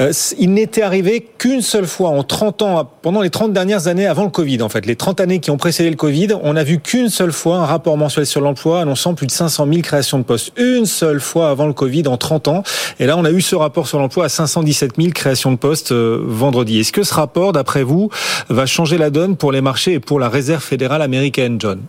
Euh, 0.00 0.12
il 0.38 0.54
n'était 0.54 0.80
arrivé 0.80 1.28
qu'une 1.36 1.60
seule 1.60 1.86
fois 1.86 2.08
en 2.08 2.22
30 2.22 2.62
ans, 2.62 2.90
pendant 3.02 3.20
les 3.20 3.28
30 3.28 3.52
dernières 3.52 3.86
années 3.86 4.06
avant 4.06 4.24
le 4.24 4.30
Covid. 4.30 4.62
En 4.62 4.70
fait, 4.70 4.86
les 4.86 4.96
30 4.96 5.20
années 5.20 5.40
qui 5.40 5.50
ont 5.50 5.58
précédé 5.58 5.90
le 5.90 5.96
Covid, 5.96 6.28
on 6.42 6.56
a 6.56 6.64
vu 6.64 6.78
qu'une 6.80 7.10
seule 7.10 7.32
fois 7.32 7.58
un 7.58 7.66
rapport 7.66 7.98
mensuel 7.98 8.24
sur 8.24 8.40
l'emploi 8.40 8.80
annonçant 8.80 9.12
plus 9.12 9.26
de 9.26 9.32
500 9.32 9.66
000 9.68 9.82
créations 9.82 10.18
de 10.18 10.24
postes. 10.24 10.58
Une 10.58 10.86
seule 10.86 11.20
fois 11.20 11.50
avant 11.50 11.66
le 11.66 11.74
Covid 11.74 12.08
en 12.08 12.16
30 12.16 12.48
ans. 12.48 12.62
Et 12.98 13.04
là, 13.04 13.18
on 13.18 13.26
a 13.26 13.30
eu 13.30 13.42
ce 13.42 13.56
rapport 13.56 13.88
sur 13.88 13.98
l'emploi 13.98 14.24
à 14.24 14.28
517 14.30 14.92
000 14.96 15.10
créations 15.12 15.52
de 15.52 15.56
postes 15.56 15.92
euh, 15.92 16.18
vendredi. 16.24 16.80
Est-ce 16.80 16.92
que 16.92 17.02
ce 17.02 17.12
rapport, 17.12 17.52
d'après 17.52 17.82
vous, 17.82 18.08
va 18.48 18.64
changer 18.64 18.96
la 18.96 19.10
donne 19.10 19.36
pour 19.36 19.52
les 19.52 19.60
marchés 19.60 19.92
et 19.92 20.00
pour 20.00 20.18
la 20.18 20.30
Réserve 20.30 20.62
fédérale 20.62 21.02
américaine? 21.02 21.41
John 21.58 21.82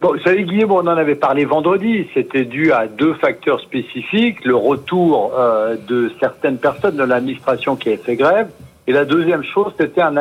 Bon, 0.00 0.14
vous 0.14 0.20
savez, 0.20 0.44
Guillaume, 0.44 0.72
on 0.72 0.78
en 0.78 0.86
avait 0.86 1.14
parlé 1.14 1.44
vendredi. 1.44 2.06
C'était 2.14 2.46
dû 2.46 2.72
à 2.72 2.86
deux 2.86 3.12
facteurs 3.14 3.60
spécifiques. 3.60 4.42
Le 4.46 4.56
retour 4.56 5.32
euh, 5.38 5.76
de 5.88 6.10
certaines 6.18 6.56
personnes 6.56 6.96
de 6.96 7.04
l'administration 7.04 7.76
qui 7.76 7.90
avaient 7.90 7.98
fait 7.98 8.16
grève. 8.16 8.48
Et 8.86 8.92
la 8.92 9.04
deuxième 9.04 9.44
chose, 9.44 9.74
c'était 9.78 10.00
un, 10.00 10.16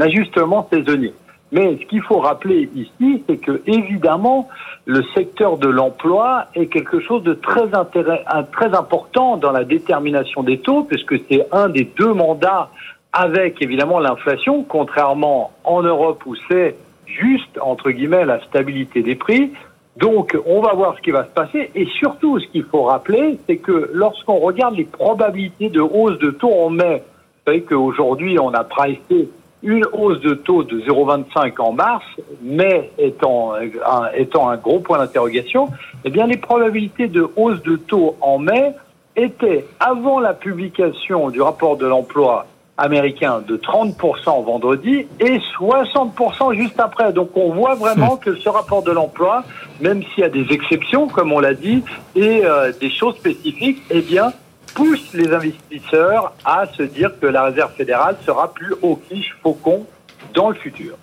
ajustement 0.00 0.66
saisonnier. 0.72 1.14
Mais 1.52 1.78
ce 1.80 1.86
qu'il 1.86 2.02
faut 2.02 2.18
rappeler 2.18 2.68
ici, 2.74 3.22
c'est 3.28 3.36
que 3.36 3.62
évidemment, 3.68 4.48
le 4.86 5.04
secteur 5.14 5.56
de 5.56 5.68
l'emploi 5.68 6.46
est 6.56 6.66
quelque 6.66 6.98
chose 6.98 7.22
de 7.22 7.34
très 7.34 8.74
important 8.74 9.36
dans 9.36 9.52
la 9.52 9.62
détermination 9.62 10.42
des 10.42 10.58
taux, 10.58 10.82
puisque 10.82 11.14
c'est 11.28 11.46
un 11.52 11.68
des 11.68 11.84
deux 11.96 12.12
mandats 12.12 12.70
avec 13.12 13.62
évidemment 13.62 14.00
l'inflation, 14.00 14.64
contrairement 14.64 15.52
en 15.62 15.82
Europe 15.82 16.24
où 16.26 16.34
c'est 16.50 16.74
juste, 17.06 17.58
entre 17.60 17.90
guillemets, 17.90 18.24
la 18.24 18.40
stabilité 18.44 19.02
des 19.02 19.14
prix. 19.14 19.52
Donc, 19.96 20.36
on 20.44 20.60
va 20.60 20.72
voir 20.74 20.96
ce 20.96 21.02
qui 21.02 21.10
va 21.10 21.24
se 21.24 21.30
passer. 21.30 21.70
Et 21.74 21.86
surtout, 21.98 22.40
ce 22.40 22.46
qu'il 22.48 22.64
faut 22.64 22.82
rappeler, 22.82 23.38
c'est 23.46 23.58
que 23.58 23.90
lorsqu'on 23.92 24.38
regarde 24.38 24.76
les 24.76 24.84
probabilités 24.84 25.68
de 25.68 25.80
hausse 25.80 26.18
de 26.18 26.30
taux 26.30 26.52
en 26.52 26.70
mai, 26.70 27.02
vous 27.46 27.52
savez 27.52 27.62
qu'aujourd'hui, 27.62 28.38
on 28.38 28.52
a 28.54 28.64
pricé 28.64 29.28
une 29.62 29.86
hausse 29.92 30.20
de 30.20 30.34
taux 30.34 30.62
de 30.62 30.80
0,25 30.80 31.60
en 31.60 31.72
mars, 31.72 32.04
mai 32.42 32.90
étant 32.98 33.54
un, 33.54 34.12
étant 34.14 34.50
un 34.50 34.56
gros 34.56 34.80
point 34.80 34.98
d'interrogation, 34.98 35.70
eh 36.04 36.10
bien, 36.10 36.26
les 36.26 36.36
probabilités 36.36 37.08
de 37.08 37.26
hausse 37.36 37.62
de 37.62 37.76
taux 37.76 38.16
en 38.20 38.38
mai 38.38 38.72
étaient, 39.16 39.64
avant 39.80 40.20
la 40.20 40.34
publication 40.34 41.30
du 41.30 41.40
rapport 41.40 41.76
de 41.76 41.86
l'emploi 41.86 42.46
américain 42.76 43.42
de 43.46 43.56
30% 43.56 44.44
vendredi 44.44 45.06
et 45.20 45.38
60% 45.58 46.54
juste 46.56 46.80
après. 46.80 47.12
Donc 47.12 47.30
on 47.36 47.52
voit 47.52 47.74
vraiment 47.74 48.16
que 48.16 48.34
ce 48.36 48.48
rapport 48.48 48.82
de 48.82 48.90
l'emploi, 48.90 49.44
même 49.80 50.02
s'il 50.02 50.22
y 50.22 50.26
a 50.26 50.28
des 50.28 50.46
exceptions, 50.50 51.08
comme 51.08 51.32
on 51.32 51.40
l'a 51.40 51.54
dit, 51.54 51.82
et 52.16 52.44
euh, 52.44 52.72
des 52.80 52.90
choses 52.90 53.16
spécifiques, 53.16 53.82
eh 53.90 54.00
bien, 54.00 54.32
pousse 54.74 55.12
les 55.14 55.32
investisseurs 55.32 56.32
à 56.44 56.66
se 56.66 56.82
dire 56.82 57.12
que 57.20 57.26
la 57.26 57.44
Réserve 57.44 57.72
fédérale 57.74 58.16
sera 58.26 58.52
plus 58.52 58.74
au 58.82 58.96
quiche 58.96 59.36
faucon 59.42 59.86
dans 60.34 60.48
le 60.48 60.56
futur. 60.56 60.96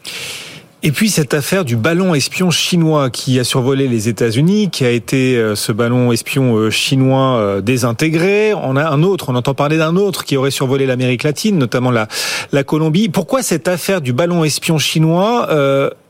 Et 0.83 0.91
puis 0.91 1.11
cette 1.11 1.35
affaire 1.35 1.63
du 1.63 1.75
ballon 1.75 2.15
espion 2.15 2.50
chinois 2.50 3.11
qui 3.11 3.39
a 3.39 3.43
survolé 3.43 3.88
les 3.88 4.09
États-Unis, 4.09 4.71
qui 4.71 4.83
a 4.83 4.89
été 4.89 5.38
euh, 5.38 5.55
ce 5.55 5.71
ballon 5.71 6.11
espion 6.11 6.55
euh, 6.55 6.71
chinois 6.71 7.38
euh, 7.38 7.61
désintégré. 7.61 8.55
On 8.55 8.75
a 8.75 8.89
un 8.89 9.03
autre, 9.03 9.29
on 9.29 9.35
entend 9.35 9.53
parler 9.53 9.77
d'un 9.77 9.95
autre 9.95 10.25
qui 10.25 10.38
aurait 10.38 10.50
survolé 10.50 10.88
l'Amérique 10.88 11.21
latine, 11.21 11.59
notamment 11.59 11.91
la, 11.91 12.07
la 12.51 12.63
Colombie. 12.63 13.09
Pourquoi 13.09 13.43
cette 13.43 13.67
affaire 13.67 14.01
du 14.01 14.11
ballon 14.11 14.43
espion 14.43 14.79
chinois 14.79 15.47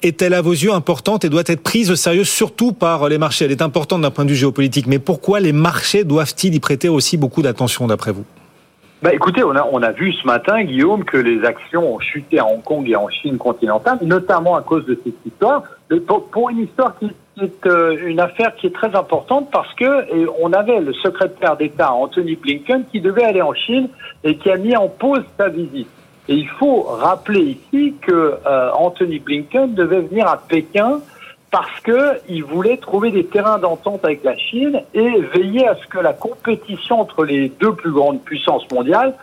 est-elle 0.04 0.34
à 0.34 0.42
vos 0.42 0.54
yeux 0.54 0.72
importante 0.72 1.26
et 1.26 1.30
doit 1.30 1.44
être 1.48 1.62
prise 1.62 1.92
au 1.92 1.98
sérieux 1.98 2.24
surtout 2.24 2.72
par 2.72 3.10
les 3.10 3.18
marchés? 3.18 3.44
Elle 3.44 3.52
est 3.52 3.62
importante 3.62 4.02
d'un 4.02 4.12
point 4.12 4.24
de 4.24 4.30
vue 4.30 4.38
géopolitique, 4.38 4.88
mais 4.88 5.00
pourquoi 5.00 5.42
les 5.42 5.52
marchés 5.52 6.06
doivent-ils 6.06 6.56
y 6.56 6.60
prêter 6.62 6.88
aussi 6.88 7.18
beaucoup 7.18 7.42
d'attention 7.42 7.88
d'après 7.88 8.14
vous? 8.14 8.24
Bah 9.02 9.12
écoutez, 9.16 9.44
on 9.44 9.56
a, 9.56 9.68
on 9.72 9.82
a 9.82 9.92
vu 9.92 10.14
ce 10.14 10.28
matin, 10.28 10.64
Guillaume, 10.64 11.04
que 11.04 11.18
les 11.18 11.44
actions 11.44 11.96
ont 11.96 12.00
chuté 12.00 12.38
à 12.38 12.46
Hong 12.46 12.62
Kong 12.64 12.88
et 12.88 12.96
en 12.96 13.10
Chine 13.10 13.40
continentale, 13.40 13.98
notamment 14.04 14.56
à 14.56 14.62
cause 14.62 14.86
de 14.86 15.00
cette 15.04 15.26
histoire. 15.26 15.64
Pour, 16.32 16.50
une 16.52 16.60
histoire 16.60 16.96
qui, 17.00 17.12
est 17.42 17.66
euh, 17.66 17.98
une 18.06 18.20
affaire 18.20 18.56
qui 18.56 18.68
est 18.68 18.76
très 18.76 18.96
importante 18.96 19.50
parce 19.52 19.74
que 19.74 20.30
on 20.40 20.54
avait 20.54 20.80
le 20.80 20.94
secrétaire 20.94 21.58
d'État 21.58 21.92
Anthony 21.92 22.36
Blinken 22.36 22.84
qui 22.92 23.02
devait 23.02 23.24
aller 23.24 23.42
en 23.42 23.56
Chine 23.56 23.90
et 24.24 24.36
qui 24.36 24.52
a 24.52 24.58
mis 24.58 24.76
en 24.78 24.88
pause 24.88 25.24
sa 25.36 25.50
visite. 25.50 25.90
Et 26.30 26.36
il 26.36 26.48
faut 26.48 26.84
rappeler 26.84 27.58
ici 27.74 27.96
que 28.02 28.38
euh, 28.46 28.72
Anthony 28.74 29.18
Blinken 29.18 29.74
devait 29.74 30.02
venir 30.02 30.28
à 30.28 30.38
Pékin 30.38 31.02
parce 31.52 31.82
qu'il 31.82 32.44
voulait 32.46 32.78
trouver 32.78 33.12
des 33.12 33.26
terrains 33.26 33.60
d'entente 33.60 34.04
avec 34.06 34.24
la 34.24 34.38
Chine 34.38 34.82
et 34.94 35.22
veiller 35.34 35.68
à 35.68 35.76
ce 35.76 35.86
que 35.86 36.00
la 36.00 36.14
compétition 36.14 37.02
entre 37.02 37.26
les 37.26 37.50
deux 37.50 37.74
plus 37.74 37.92
grandes 37.92 38.22
puissances 38.22 38.70
mondiales 38.72 39.14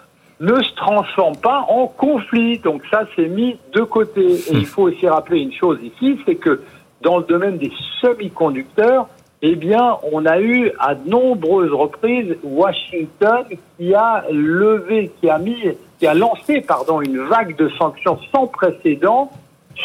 ne 0.40 0.62
se 0.62 0.74
transforme 0.74 1.36
pas 1.36 1.66
en 1.68 1.86
conflit. 1.86 2.58
Donc 2.58 2.82
ça, 2.90 3.04
c'est 3.16 3.28
mis 3.28 3.58
de 3.72 3.80
côté. 3.80 4.20
Et 4.20 4.52
il 4.52 4.66
faut 4.66 4.82
aussi 4.82 5.08
rappeler 5.08 5.40
une 5.40 5.52
chose 5.52 5.78
ici, 5.82 6.20
c'est 6.26 6.36
que 6.36 6.62
dans 7.00 7.16
le 7.16 7.24
domaine 7.24 7.56
des 7.56 7.72
semi-conducteurs, 8.00 9.08
eh 9.40 9.54
bien, 9.54 9.96
on 10.12 10.26
a 10.26 10.40
eu 10.40 10.72
à 10.80 10.94
de 10.94 11.08
nombreuses 11.08 11.72
reprises 11.72 12.36
Washington 12.42 13.44
qui 13.78 13.94
a 13.94 14.24
levé, 14.30 15.12
qui 15.20 15.30
a 15.30 15.38
mis, 15.38 15.56
qui 15.98 16.06
a 16.06 16.14
lancé, 16.14 16.60
pardon, 16.60 17.00
une 17.00 17.20
vague 17.20 17.56
de 17.56 17.68
sanctions 17.70 18.18
sans 18.32 18.48
précédent 18.48 19.30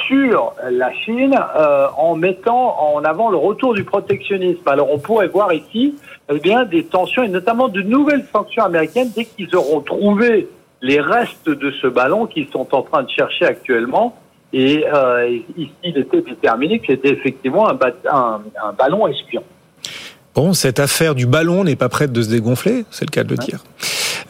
sur 0.07 0.53
la 0.69 0.91
Chine 0.93 1.35
euh, 1.55 1.87
en 1.97 2.15
mettant 2.15 2.95
en 2.95 3.03
avant 3.03 3.29
le 3.29 3.37
retour 3.37 3.73
du 3.73 3.83
protectionnisme. 3.83 4.67
Alors 4.67 4.91
on 4.91 4.99
pourrait 4.99 5.27
voir 5.27 5.53
ici 5.53 5.95
eh 6.31 6.39
bien 6.39 6.65
des 6.65 6.83
tensions 6.83 7.23
et 7.23 7.29
notamment 7.29 7.67
de 7.67 7.81
nouvelles 7.81 8.25
sanctions 8.31 8.63
américaines 8.63 9.11
dès 9.15 9.25
qu'ils 9.25 9.55
auront 9.55 9.81
trouvé 9.81 10.47
les 10.81 10.99
restes 10.99 11.49
de 11.49 11.71
ce 11.81 11.87
ballon 11.87 12.25
qu'ils 12.25 12.47
sont 12.49 12.67
en 12.75 12.81
train 12.81 13.03
de 13.03 13.09
chercher 13.09 13.45
actuellement. 13.45 14.17
Et 14.51 14.85
euh, 14.93 15.39
ici, 15.57 15.71
il 15.83 15.97
était 15.97 16.21
déterminé 16.21 16.79
que 16.79 16.87
c'était 16.87 17.09
effectivement 17.09 17.69
un, 17.69 17.77
un, 18.11 18.41
un 18.63 18.73
ballon 18.73 19.07
espion. 19.07 19.43
Bon, 20.35 20.53
cette 20.53 20.79
affaire 20.79 21.15
du 21.15 21.25
ballon 21.25 21.63
n'est 21.63 21.75
pas 21.75 21.89
prête 21.89 22.11
de 22.11 22.21
se 22.21 22.29
dégonfler, 22.29 22.85
c'est 22.91 23.05
le 23.05 23.11
cas 23.11 23.23
de 23.23 23.29
le 23.29 23.37
dire. 23.37 23.63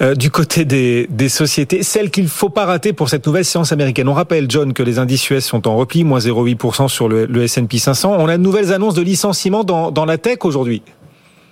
Euh, 0.02 0.16
du 0.16 0.32
côté 0.32 0.66
des, 0.66 1.30
sociétés, 1.30 1.84
celle 1.84 2.10
qu'il 2.10 2.24
ne 2.24 2.30
faut 2.30 2.50
pas 2.50 2.66
rater 2.66 2.94
pour 2.94 3.10
cette 3.10 3.26
nouvelle 3.26 3.46
séance 3.46 3.72
américaine. 3.72 4.08
On 4.08 4.14
rappelle, 4.14 4.50
John, 4.50 4.74
que 4.74 4.84
les 4.84 5.00
indices 5.00 5.30
US 5.30 5.46
sont 5.46 5.68
en 5.68 5.76
repli, 5.76 6.04
moins 6.04 6.20
0,8% 6.20 6.88
sur 6.88 7.08
le, 7.08 7.44
S&P 7.44 7.78
500. 7.78 8.16
On 8.20 8.28
a 8.28 8.38
de 8.38 8.44
nouvelles 8.44 8.74
annonces 8.74 8.96
de 8.96 9.02
licenciements 9.02 9.64
dans, 9.64 10.06
la 10.06 10.18
tech 10.18 10.40
aujourd'hui. 10.44 10.82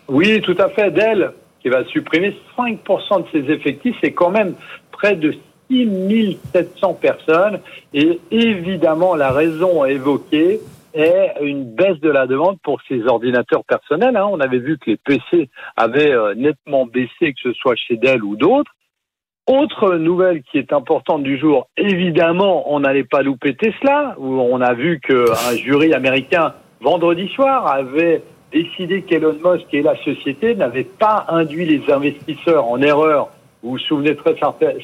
Oui, 0.08 0.42
tout 0.42 0.56
à 0.60 0.70
fait. 0.70 0.92
Dell, 0.92 1.32
qui 1.62 1.70
va 1.70 1.86
supprimer 1.86 2.36
5% 2.58 2.78
de 3.24 3.26
ses 3.32 3.52
effectifs, 3.52 3.96
c'est 4.02 4.12
quand 4.12 4.32
même 4.32 4.54
près 4.92 5.16
de 5.16 5.34
6700 5.70 6.94
personnes. 6.96 7.60
Et 7.94 8.20
évidemment, 8.32 9.16
la 9.16 9.32
raison 9.32 9.86
évoquée, 9.86 10.60
est 10.94 11.34
une 11.42 11.64
baisse 11.64 12.00
de 12.00 12.10
la 12.10 12.28
demande 12.28 12.58
pour 12.64 12.80
ces 12.88 13.04
ordinateurs 13.04 13.64
personnels. 13.66 14.16
Hein. 14.16 14.28
On 14.32 14.40
avait 14.40 14.60
vu 14.60 14.78
que 14.78 14.92
les 14.92 14.98
PC 14.98 15.50
avaient 15.76 16.12
euh, 16.12 16.34
nettement 16.36 16.86
baissé, 16.86 17.34
que 17.34 17.42
ce 17.44 17.54
soit 17.54 17.76
chez 17.76 17.98
Dell 17.98 18.24
ou 18.24 18.36
d'autres. 18.36 18.72
Autre 19.48 19.96
nouvelle 19.96 20.44
qui 20.44 20.60
est 20.60 20.72
importante 20.72 21.24
du 21.24 21.38
jour, 21.38 21.68
évidemment, 21.76 22.72
on 22.72 22.82
n'allait 22.82 23.04
pas 23.04 23.22
louper 23.22 23.56
Tesla, 23.56 24.16
où 24.18 24.40
on 24.40 24.62
a 24.62 24.74
vu 24.74 25.00
qu'un 25.00 25.56
jury 25.56 25.94
américain, 25.94 26.54
vendredi 26.80 27.28
soir, 27.30 27.68
avait 27.68 28.22
décidé 28.52 29.02
qu'Elon 29.02 29.36
Musk 29.44 29.66
et 29.74 29.82
la 29.82 29.96
société 30.04 30.56
n'avaient 30.56 30.84
pas 30.84 31.26
induit 31.30 31.66
les 31.66 31.92
investisseurs 31.92 32.66
en 32.66 32.82
erreur. 32.82 33.30
Vous 33.64 33.72
vous 33.72 33.80
souvenez 33.80 34.16
très 34.16 34.36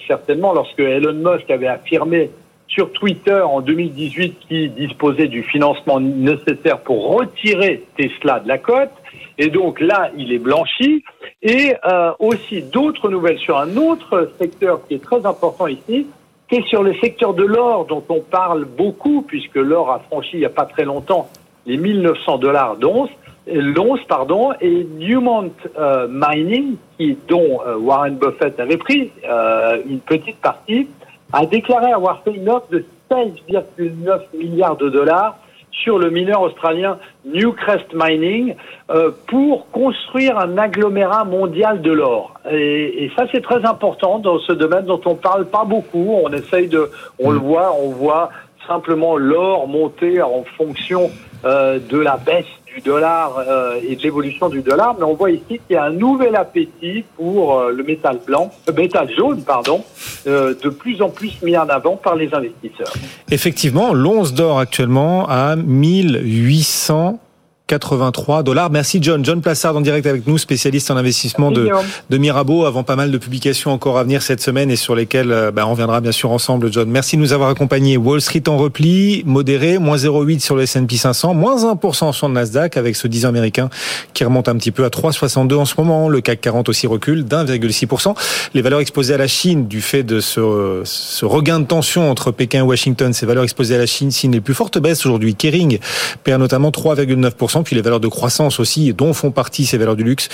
certainement 0.08 0.54
lorsque 0.54 0.80
Elon 0.80 1.14
Musk 1.14 1.50
avait 1.52 1.68
affirmé 1.68 2.32
sur 2.68 2.92
Twitter 2.92 3.42
en 3.42 3.62
2018 3.62 4.40
qui 4.48 4.70
disposait 4.70 5.28
du 5.28 5.44
financement 5.44 6.00
nécessaire 6.00 6.80
pour 6.80 7.16
retirer 7.16 7.84
Tesla 7.98 8.40
de 8.40 8.48
la 8.48 8.58
cote. 8.58 8.92
Et 9.38 9.50
donc 9.50 9.80
là, 9.80 10.12
il 10.18 10.34
est 10.34 10.40
blanchi. 10.40 11.04
Et 11.42 11.74
euh, 11.86 12.12
aussi 12.20 12.62
d'autres 12.62 13.10
nouvelles 13.10 13.40
sur 13.40 13.58
un 13.58 13.78
autre 13.78 14.32
secteur 14.40 14.86
qui 14.88 14.96
est 14.96 15.04
très 15.04 15.26
important 15.26 15.68
ici, 15.68 16.08
c'est 16.50 16.64
sur 16.64 16.84
le 16.84 16.94
secteur 16.96 17.34
de 17.34 17.44
l'or 17.44 17.86
dont 17.86 18.04
on 18.10 18.22
parle 18.22 18.66
beaucoup, 18.66 19.22
puisque 19.22 19.56
l'or 19.56 19.92
a 19.92 20.00
franchi 20.00 20.32
il 20.34 20.40
n'y 20.40 20.46
a 20.46 20.50
pas 20.50 20.66
très 20.66 20.86
longtemps 20.86 21.30
les 21.68 21.78
1900 21.78 22.38
dollars 22.38 22.78
d'once, 22.78 23.10
l'once, 23.46 24.00
pardon, 24.08 24.54
et 24.62 24.88
Newmont 24.98 25.52
euh, 25.78 26.08
Mining, 26.10 26.76
qui, 26.98 27.18
dont 27.28 27.60
euh, 27.66 27.78
Warren 27.78 28.16
Buffett 28.16 28.60
avait 28.60 28.78
pris 28.78 29.12
euh, 29.30 29.82
une 29.88 30.00
petite 30.00 30.38
partie, 30.38 30.88
a 31.34 31.46
déclaré 31.46 31.92
avoir 31.92 32.24
fait 32.24 32.32
une 32.32 32.50
offre 32.50 32.68
de 32.72 32.86
16,9 33.12 34.20
milliards 34.38 34.78
de 34.78 34.90
dollars 34.90 35.38
sur 35.72 36.00
le 36.00 36.10
mineur 36.10 36.42
australien 36.42 36.98
Newcrest 37.26 37.94
Mining 37.94 38.56
euh, 38.90 39.12
pour 39.28 39.70
construire 39.72 40.40
un 40.40 40.58
agglomérat 40.58 41.26
mondial 41.26 41.82
de 41.82 41.92
l'or. 41.92 42.34
Et, 42.50 43.06
et, 43.06 43.12
ça, 43.16 43.26
c'est 43.32 43.44
très 43.44 43.64
important 43.66 44.20
dans 44.20 44.40
ce 44.40 44.54
domaine 44.54 44.86
dont 44.86 45.02
on 45.06 45.16
parle 45.16 45.46
pas 45.46 45.66
beaucoup. 45.66 46.20
On 46.24 46.32
essaye 46.32 46.68
de, 46.68 46.90
on 47.20 47.32
le 47.32 47.38
voit, 47.38 47.76
on 47.80 47.90
voit 47.90 48.30
simplement 48.68 49.18
l'or 49.18 49.68
monter 49.68 50.22
en 50.22 50.44
fonction 50.58 51.10
euh, 51.46 51.80
de 51.80 51.98
la 51.98 52.18
baisse 52.18 52.46
du 52.78 52.84
dollar 52.84 53.38
euh, 53.40 53.80
et 53.88 53.96
de 53.96 54.04
l'évolution 54.04 54.50
du 54.50 54.62
dollar, 54.62 54.96
mais 54.98 55.04
on 55.04 55.16
voit 55.16 55.32
ici 55.32 55.60
qu'il 55.66 55.72
y 55.72 55.76
a 55.76 55.86
un 55.86 55.92
nouvel 55.92 56.36
appétit 56.36 57.04
pour 57.16 57.60
euh, 57.60 57.72
le 57.72 57.84
métal 57.84 58.20
blanc, 58.26 58.52
le 58.68 58.74
métal 58.74 59.10
jaune, 59.16 59.42
pardon, 59.44 59.84
de 60.26 60.70
plus 60.70 61.02
en 61.02 61.10
plus 61.10 61.42
mis 61.42 61.58
en 61.58 61.68
avant 61.70 61.96
par 61.96 62.16
les 62.16 62.34
investisseurs. 62.34 62.94
Effectivement, 63.32 63.94
l'once 63.94 64.34
d'or 64.34 64.60
actuellement 64.60 65.28
à 65.30 65.56
1800 65.56 67.20
83 67.68 68.44
dollars. 68.44 68.70
Merci 68.72 69.00
John. 69.02 69.24
John 69.24 69.42
Plassard 69.42 69.76
en 69.76 69.82
direct 69.82 70.08
avec 70.08 70.26
nous, 70.26 70.38
spécialiste 70.38 70.90
en 70.90 70.98
investissement 70.98 71.52
de, 71.52 71.70
de 72.10 72.18
Mirabeau, 72.18 72.66
avant 72.66 72.84
pas 72.84 72.96
mal 72.96 73.12
de 73.12 73.18
publications 73.18 73.72
encore 73.72 73.98
à 73.98 74.04
venir 74.04 74.22
cette 74.22 74.42
semaine 74.42 74.72
et 74.72 74.78
sur 74.78 74.96
lesquelles 74.96 75.32
euh, 75.32 75.52
bah, 75.52 75.68
on 75.68 75.72
reviendra 75.72 76.00
bien 76.00 76.14
sûr 76.14 76.32
ensemble, 76.32 76.72
John. 76.72 76.90
Merci 76.90 77.18
de 77.18 77.22
nous 77.22 77.34
avoir 77.34 77.50
accompagnés. 77.50 77.98
Wall 77.98 78.22
Street 78.22 78.44
en 78.48 78.58
repli, 78.58 79.24
modéré, 79.26 79.80
moins 79.80 79.98
0,8 79.98 80.40
sur 80.40 80.56
le 80.56 80.64
S&P 80.64 80.96
500, 80.96 81.34
moins 81.34 81.74
1% 81.74 82.14
sur 82.14 82.28
le 82.30 82.34
Nasdaq 82.34 82.78
avec 82.78 82.96
ce 82.96 83.08
10 83.08 83.26
américain 83.26 83.70
qui 84.14 84.24
remonte 84.24 84.48
un 84.48 84.56
petit 84.56 84.72
peu 84.72 84.86
à 84.86 84.90
3,62 84.90 85.56
en 85.56 85.66
ce 85.66 85.76
moment. 85.78 86.08
Le 86.08 86.22
CAC 86.22 86.40
40 86.42 86.70
aussi 86.70 86.88
recule 86.88 87.26
d'1,6%. 87.26 88.16
Les 88.54 88.62
valeurs 88.62 88.80
exposées 88.80 89.14
à 89.14 89.18
la 89.18 89.28
Chine 89.28 89.68
du 89.68 89.82
fait 89.82 90.04
de 90.04 90.22
ce, 90.22 90.82
ce 90.86 91.26
regain 91.26 91.60
de 91.60 91.66
tension 91.66 92.10
entre 92.10 92.32
Pékin 92.32 92.60
et 92.60 92.62
Washington, 92.62 93.12
ces 93.12 93.26
valeurs 93.26 93.44
exposées 93.44 93.76
à 93.76 93.80
la 93.80 93.86
Chine 93.86 94.12
signent 94.12 94.32
les 94.32 94.42
plus 94.42 94.54
fortes 94.54 94.80
baisses 94.80 95.06
aujourd'hui. 95.06 95.36
Kering 95.36 95.80
perd 96.24 96.40
notamment 96.40 96.70
3,9% 96.70 97.57
puis 97.64 97.76
les 97.76 97.82
valeurs 97.82 98.00
de 98.00 98.08
croissance 98.08 98.60
aussi, 98.60 98.94
dont 98.94 99.14
font 99.14 99.32
partie 99.32 99.66
ces 99.66 99.78
valeurs 99.78 99.96
du 99.96 100.04
luxe, 100.04 100.30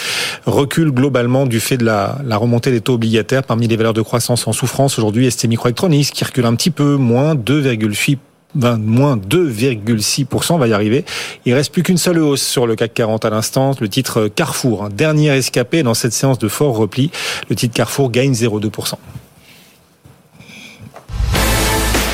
reculent 0.46 0.92
globalement 0.92 1.46
du 1.46 1.60
fait 1.60 1.78
de 1.78 1.86
la, 1.86 2.18
remontée 2.32 2.72
des 2.72 2.82
taux 2.82 2.94
obligataires. 2.94 3.44
Parmi 3.44 3.68
les 3.68 3.78
valeurs 3.78 3.94
de 3.94 4.02
croissance 4.02 4.48
en 4.48 4.54
souffrance 4.54 4.98
aujourd'hui, 4.98 5.30
ST 5.30 5.46
Microelectronics 5.48 6.12
qui 6.12 6.24
recule 6.24 6.46
un 6.46 6.56
petit 6.56 6.72
peu, 6.72 6.96
moins 6.96 7.36
2,8 7.36 8.18
moins 8.56 9.18
2,6%, 9.18 10.54
on 10.54 10.58
va 10.58 10.68
y 10.68 10.74
arriver. 10.74 11.06
Il 11.46 11.54
reste 11.54 11.72
plus 11.72 11.84
qu'une 11.84 11.98
seule 11.98 12.20
hausse 12.20 12.44
sur 12.44 12.68
le 12.68 12.76
CAC 12.76 12.94
40 12.94 13.26
à 13.26 13.30
l'instant, 13.30 13.76
le 13.80 13.90
titre 13.90 14.28
Carrefour, 14.28 14.90
dernier 14.90 15.30
escapé 15.36 15.84
dans 15.84 15.94
cette 15.94 16.14
séance 16.14 16.38
de 16.38 16.48
fort 16.48 16.76
repli. 16.76 17.10
Le 17.50 17.56
titre 17.56 17.74
Carrefour 17.74 18.12
gagne 18.12 18.34
0,2%. 18.34 18.94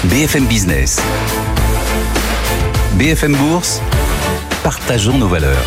BFM 0.05 0.45
Business. 0.45 1.01
BFM 2.97 3.35
Bourse 3.35 3.81
partageons 4.63 5.17
nos 5.17 5.27
valeurs. 5.27 5.63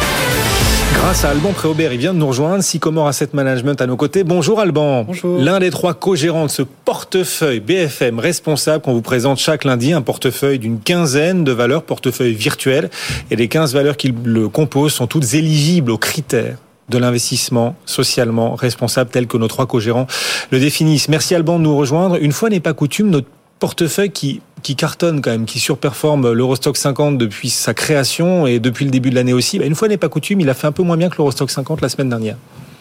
Grâce 0.95 1.25
à 1.25 1.31
Alban 1.31 1.53
Préaubert, 1.53 1.93
il 1.93 1.99
vient 1.99 2.13
de 2.13 2.19
nous 2.19 2.27
rejoindre, 2.27 2.63
Sycomore 2.63 3.09
Asset 3.09 3.31
Management 3.33 3.81
à 3.81 3.87
nos 3.87 3.97
côtés. 3.97 4.25
Bonjour 4.25 4.61
Alban. 4.61 5.05
Bonjour. 5.05 5.41
L'un 5.41 5.59
des 5.59 5.71
trois 5.71 5.95
co-gérants 5.95 6.47
de 6.47 6.51
ce 6.51 6.63
portefeuille 6.63 7.61
BFM 7.61 8.19
responsable 8.19 8.83
qu'on 8.85 8.93
vous 8.93 9.03
présente 9.03 9.39
chaque 9.39 9.65
lundi, 9.65 9.93
un 9.93 10.03
portefeuille 10.03 10.59
d'une 10.59 10.81
quinzaine 10.81 11.45
de 11.45 11.53
valeurs, 11.53 11.83
portefeuille 11.83 12.35
virtuel. 12.35 12.91
Et 13.31 13.37
les 13.37 13.49
15 13.49 13.75
valeurs 13.75 13.97
qui 13.97 14.15
le 14.25 14.49
composent 14.49 14.93
sont 14.93 15.07
toutes 15.07 15.35
éligibles 15.35 15.91
aux 15.91 15.99
critères 15.99 16.59
de 16.89 16.99
l'investissement 16.99 17.75
socialement 17.87 18.55
responsable 18.55 19.11
tel 19.11 19.27
que 19.27 19.39
nos 19.39 19.49
trois 19.49 19.67
co-gérants 19.67 20.07
le 20.51 20.61
définissent. 20.61 21.09
Merci 21.09 21.35
Alban 21.35 21.59
de 21.59 21.65
nous 21.65 21.77
rejoindre. 21.77 22.17
Une 22.21 22.33
fois 22.33 22.51
n'est 22.51 22.61
pas 22.61 22.75
coutume, 22.75 23.09
notre 23.09 23.29
portefeuille 23.59 24.11
qui, 24.11 24.43
qui 24.63 24.77
cartonne 24.77 25.21
quand 25.21 25.31
même, 25.31 25.45
qui 25.45 25.59
surperforme 25.59 26.33
l'Eurostock 26.33 26.77
50 26.77 27.19
depuis 27.19 27.51
sa 27.51 27.75
création 27.75 28.47
et 28.47 28.61
depuis 28.61 28.85
le 28.85 28.91
début 28.91 29.11
de 29.11 29.15
l'année 29.15 29.33
aussi. 29.33 29.59
Bah, 29.59 29.67
une 29.67 29.75
fois 29.75 29.89
n'est 29.89 29.97
pas 29.97 30.09
coutume, 30.09 30.41
il 30.41 30.51
a 30.51 30.55
fait 30.55 30.67
un 30.67 30.73
peu 30.73 30.83
moins 30.83 30.97
bien 30.97 31.09
que 31.09 31.17
l'Eurostock 31.19 31.51
50 31.51 31.81
la 31.81 31.89
semaine 31.89 32.09
dernière. 32.09 32.37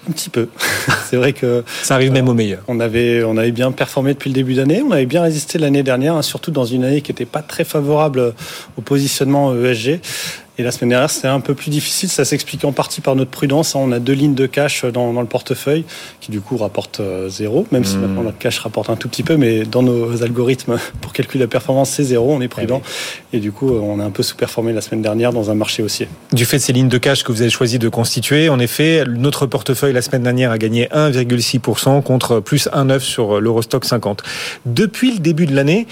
Un 0.09 0.11
petit 0.13 0.29
peu. 0.29 0.47
C'est 1.09 1.15
vrai 1.15 1.31
que 1.33 1.63
ça 1.83 1.93
arrive 1.93 2.11
même 2.11 2.27
au 2.27 2.33
meilleur. 2.33 2.61
On 2.67 2.79
avait, 2.79 3.23
on 3.23 3.37
avait 3.37 3.51
bien 3.51 3.71
performé 3.71 4.13
depuis 4.13 4.29
le 4.29 4.33
début 4.33 4.55
d'année. 4.55 4.81
On 4.81 4.91
avait 4.91 5.05
bien 5.05 5.21
résisté 5.21 5.59
l'année 5.59 5.83
dernière, 5.83 6.15
hein, 6.15 6.23
surtout 6.23 6.49
dans 6.49 6.65
une 6.65 6.83
année 6.83 7.01
qui 7.01 7.11
n'était 7.11 7.25
pas 7.25 7.43
très 7.43 7.63
favorable 7.63 8.33
au 8.77 8.81
positionnement 8.81 9.53
ESG. 9.53 9.99
Et 10.61 10.63
la 10.63 10.69
semaine 10.69 10.91
dernière, 10.91 11.09
c'était 11.09 11.27
un 11.27 11.39
peu 11.39 11.55
plus 11.55 11.71
difficile. 11.71 12.07
Ça 12.07 12.23
s'explique 12.23 12.63
en 12.65 12.71
partie 12.71 13.01
par 13.01 13.15
notre 13.15 13.31
prudence. 13.31 13.73
On 13.73 13.91
a 13.91 13.97
deux 13.97 14.13
lignes 14.13 14.35
de 14.35 14.45
cash 14.45 14.85
dans, 14.85 15.19
le 15.19 15.25
portefeuille 15.25 15.85
qui, 16.19 16.29
du 16.29 16.39
coup, 16.39 16.55
rapportent 16.55 16.99
euh, 16.99 17.29
zéro, 17.29 17.65
même 17.71 17.83
si 17.83 17.97
mmh. 17.97 18.01
maintenant 18.01 18.21
notre 18.21 18.37
cash 18.37 18.59
rapporte 18.59 18.91
un 18.91 18.95
tout 18.95 19.09
petit 19.09 19.23
peu. 19.23 19.37
Mais 19.37 19.63
dans 19.63 19.81
nos 19.81 20.21
algorithmes, 20.21 20.77
pour 21.01 21.13
calculer 21.13 21.45
la 21.45 21.47
performance, 21.47 21.89
c'est 21.89 22.03
zéro. 22.03 22.31
On 22.31 22.41
est 22.41 22.47
prudent. 22.47 22.83
Eh 23.33 23.37
et, 23.37 23.39
du 23.39 23.51
coup, 23.51 23.71
on 23.71 23.99
a 23.99 24.03
un 24.03 24.11
peu 24.11 24.21
sous-performé 24.21 24.71
la 24.71 24.81
semaine 24.81 25.01
dernière 25.01 25.33
dans 25.33 25.49
un 25.49 25.55
marché 25.55 25.81
haussier. 25.81 26.07
Du 26.31 26.45
fait 26.45 26.57
de 26.57 26.61
ces 26.61 26.73
lignes 26.73 26.89
de 26.89 26.99
cash 26.99 27.23
que 27.23 27.31
vous 27.31 27.41
avez 27.41 27.49
choisi 27.49 27.79
de 27.79 27.89
constituer, 27.89 28.47
en 28.47 28.59
effet, 28.59 29.03
notre 29.07 29.47
portefeuille 29.47 29.93
la 29.93 30.03
semaine 30.03 30.21
dernière 30.21 30.51
a 30.51 30.59
gagné 30.59 30.89
1,6% 30.93 32.03
contre 32.03 32.39
plus 32.39 32.67
1,9 32.67 32.99
sur 32.99 33.41
l'Eurostock 33.41 33.83
50. 33.83 34.21
Depuis 34.67 35.13
le 35.13 35.19
début 35.21 35.47
de 35.47 35.55
l'année, 35.55 35.87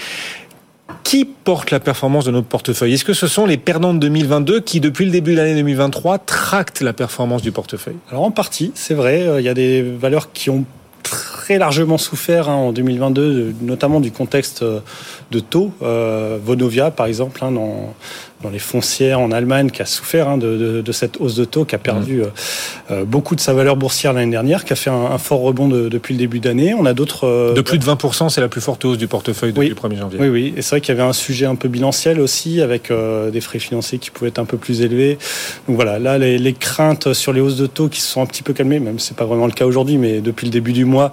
qui 1.04 1.24
porte 1.24 1.70
la 1.70 1.80
performance 1.80 2.24
de 2.24 2.30
notre 2.30 2.46
portefeuille? 2.46 2.94
Est-ce 2.94 3.04
que 3.04 3.12
ce 3.12 3.26
sont 3.26 3.46
les 3.46 3.56
perdants 3.56 3.94
de 3.94 3.98
2022 3.98 4.60
qui, 4.60 4.80
depuis 4.80 5.04
le 5.04 5.10
début 5.10 5.32
de 5.32 5.38
l'année 5.38 5.54
2023, 5.54 6.18
tractent 6.18 6.80
la 6.80 6.92
performance 6.92 7.42
du 7.42 7.52
portefeuille? 7.52 7.96
Alors 8.10 8.24
en 8.24 8.30
partie, 8.30 8.72
c'est 8.74 8.94
vrai, 8.94 9.22
euh, 9.22 9.40
il 9.40 9.44
y 9.44 9.48
a 9.48 9.54
des 9.54 9.82
valeurs 9.82 10.32
qui 10.32 10.50
ont 10.50 10.64
très 11.02 11.58
largement 11.58 11.98
souffert 11.98 12.48
hein, 12.48 12.54
en 12.54 12.72
2022, 12.72 13.56
notamment 13.62 14.00
du 14.00 14.12
contexte 14.12 14.62
euh, 14.62 14.80
de 15.30 15.40
taux. 15.40 15.72
Euh, 15.82 16.38
Vonovia, 16.42 16.90
par 16.90 17.06
exemple, 17.06 17.44
hein, 17.44 17.50
dans, 17.50 17.94
dans 18.42 18.50
les 18.50 18.58
foncières 18.58 19.20
en 19.20 19.32
Allemagne 19.32 19.70
qui 19.70 19.82
a 19.82 19.86
souffert 19.86 20.28
hein, 20.28 20.38
de, 20.38 20.56
de, 20.56 20.80
de, 20.80 20.92
cette 20.92 21.20
hausse 21.20 21.34
de 21.34 21.44
taux, 21.44 21.64
qui 21.64 21.74
a 21.74 21.78
perdu 21.78 22.18
mmh. 22.18 22.20
euh, 22.20 22.26
euh, 22.90 23.04
beaucoup 23.04 23.36
de 23.36 23.40
sa 23.40 23.52
valeur 23.52 23.76
boursière 23.76 24.12
l'année 24.12 24.30
dernière, 24.30 24.64
qui 24.64 24.72
a 24.72 24.76
fait 24.76 24.88
un, 24.88 24.94
un 24.94 25.18
fort 25.18 25.40
rebond 25.40 25.68
de, 25.68 25.88
depuis 25.88 26.14
le 26.14 26.18
début 26.18 26.40
d'année. 26.40 26.72
On 26.74 26.86
a 26.86 26.94
d'autres... 26.94 27.26
Euh, 27.26 27.52
de 27.52 27.60
plus 27.60 27.78
de 27.78 27.84
20%, 27.84 28.30
c'est 28.30 28.40
la 28.40 28.48
plus 28.48 28.62
forte 28.62 28.84
hausse 28.84 28.96
du 28.96 29.08
portefeuille 29.08 29.52
depuis 29.52 29.68
oui, 29.68 29.74
le 29.82 29.88
1er 29.88 29.98
janvier. 29.98 30.18
Oui, 30.20 30.28
oui. 30.28 30.54
Et 30.56 30.62
c'est 30.62 30.70
vrai 30.70 30.80
qu'il 30.80 30.94
y 30.94 30.98
avait 30.98 31.08
un 31.08 31.12
sujet 31.12 31.44
un 31.44 31.54
peu 31.54 31.68
bilanciel 31.68 32.18
aussi, 32.20 32.62
avec 32.62 32.90
euh, 32.90 33.30
des 33.30 33.42
frais 33.42 33.58
financiers 33.58 33.98
qui 33.98 34.10
pouvaient 34.10 34.28
être 34.28 34.38
un 34.38 34.46
peu 34.46 34.56
plus 34.56 34.80
élevés. 34.80 35.18
Donc 35.68 35.76
voilà, 35.76 35.98
là, 35.98 36.16
les, 36.16 36.38
les, 36.38 36.52
craintes 36.54 37.12
sur 37.12 37.32
les 37.32 37.40
hausses 37.40 37.56
de 37.56 37.66
taux 37.66 37.88
qui 37.88 38.00
se 38.00 38.08
sont 38.08 38.22
un 38.22 38.26
petit 38.26 38.42
peu 38.42 38.54
calmées, 38.54 38.80
même 38.80 38.98
si 38.98 39.08
c'est 39.08 39.16
pas 39.16 39.24
vraiment 39.24 39.46
le 39.46 39.52
cas 39.52 39.66
aujourd'hui, 39.66 39.98
mais 39.98 40.20
depuis 40.20 40.46
le 40.46 40.50
début 40.50 40.72
du 40.72 40.84
mois, 40.84 41.12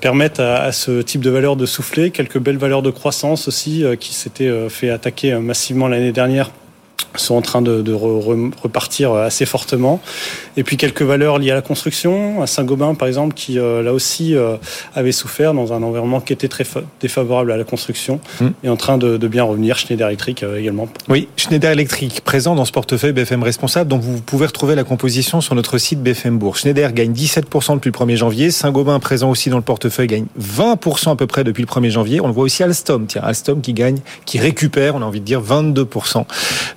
permettent 0.00 0.40
à, 0.40 0.62
à, 0.62 0.72
ce 0.72 1.02
type 1.02 1.20
de 1.20 1.30
valeur 1.30 1.56
de 1.56 1.66
souffler. 1.66 2.10
Quelques 2.10 2.38
belles 2.38 2.58
valeurs 2.58 2.82
de 2.82 2.90
croissance 2.90 3.48
aussi, 3.48 3.84
qui 3.98 4.14
s'étaient 4.14 4.68
fait 4.68 4.90
attaquer 4.90 5.34
massivement 5.34 5.88
l'année 5.88 6.12
dernière 6.12 6.39
sont 7.16 7.34
en 7.34 7.42
train 7.42 7.62
de, 7.62 7.82
de 7.82 7.92
re, 7.92 8.50
repartir 8.62 9.14
assez 9.14 9.46
fortement. 9.46 10.00
Et 10.56 10.62
puis 10.62 10.76
quelques 10.76 11.02
valeurs 11.02 11.38
liées 11.38 11.50
à 11.50 11.54
la 11.54 11.62
construction, 11.62 12.42
à 12.42 12.46
Saint-Gobain 12.46 12.94
par 12.94 13.08
exemple, 13.08 13.34
qui 13.34 13.58
euh, 13.58 13.82
là 13.82 13.92
aussi 13.92 14.34
euh, 14.34 14.56
avait 14.94 15.12
souffert 15.12 15.54
dans 15.54 15.72
un 15.72 15.82
environnement 15.82 16.20
qui 16.20 16.32
était 16.32 16.48
très 16.48 16.64
défavorable 17.00 17.52
à 17.52 17.56
la 17.56 17.64
construction, 17.64 18.20
mmh. 18.40 18.46
et 18.64 18.68
en 18.68 18.76
train 18.76 18.98
de, 18.98 19.16
de, 19.16 19.28
bien 19.28 19.44
revenir. 19.44 19.78
Schneider 19.78 20.08
Electric 20.08 20.42
euh, 20.42 20.58
également. 20.58 20.88
Oui, 21.08 21.28
Schneider 21.36 21.70
Electric, 21.70 22.22
présent 22.22 22.54
dans 22.54 22.64
ce 22.64 22.72
portefeuille 22.72 23.12
BFM 23.12 23.42
Responsable, 23.42 23.88
dont 23.88 23.98
vous 23.98 24.20
pouvez 24.20 24.46
retrouver 24.46 24.74
la 24.74 24.84
composition 24.84 25.40
sur 25.40 25.54
notre 25.54 25.78
site 25.78 26.02
BFM 26.02 26.38
Bourse. 26.38 26.60
Schneider 26.60 26.92
gagne 26.92 27.12
17% 27.12 27.74
depuis 27.74 27.90
le 27.90 27.98
1er 27.98 28.16
janvier, 28.16 28.50
Saint-Gobain 28.50 28.98
présent 29.00 29.30
aussi 29.30 29.50
dans 29.50 29.56
le 29.56 29.62
portefeuille 29.62 30.08
gagne 30.08 30.26
20% 30.40 31.12
à 31.12 31.16
peu 31.16 31.26
près 31.26 31.44
depuis 31.44 31.62
le 31.62 31.68
1er 31.68 31.90
janvier. 31.90 32.20
On 32.20 32.26
le 32.26 32.32
voit 32.32 32.44
aussi 32.44 32.62
Alstom, 32.62 33.06
tiens, 33.06 33.22
Alstom 33.24 33.60
qui 33.60 33.72
gagne, 33.72 33.98
qui 34.26 34.38
récupère, 34.38 34.94
on 34.94 35.02
a 35.02 35.04
envie 35.04 35.20
de 35.20 35.24
dire 35.24 35.42
22% 35.42 36.24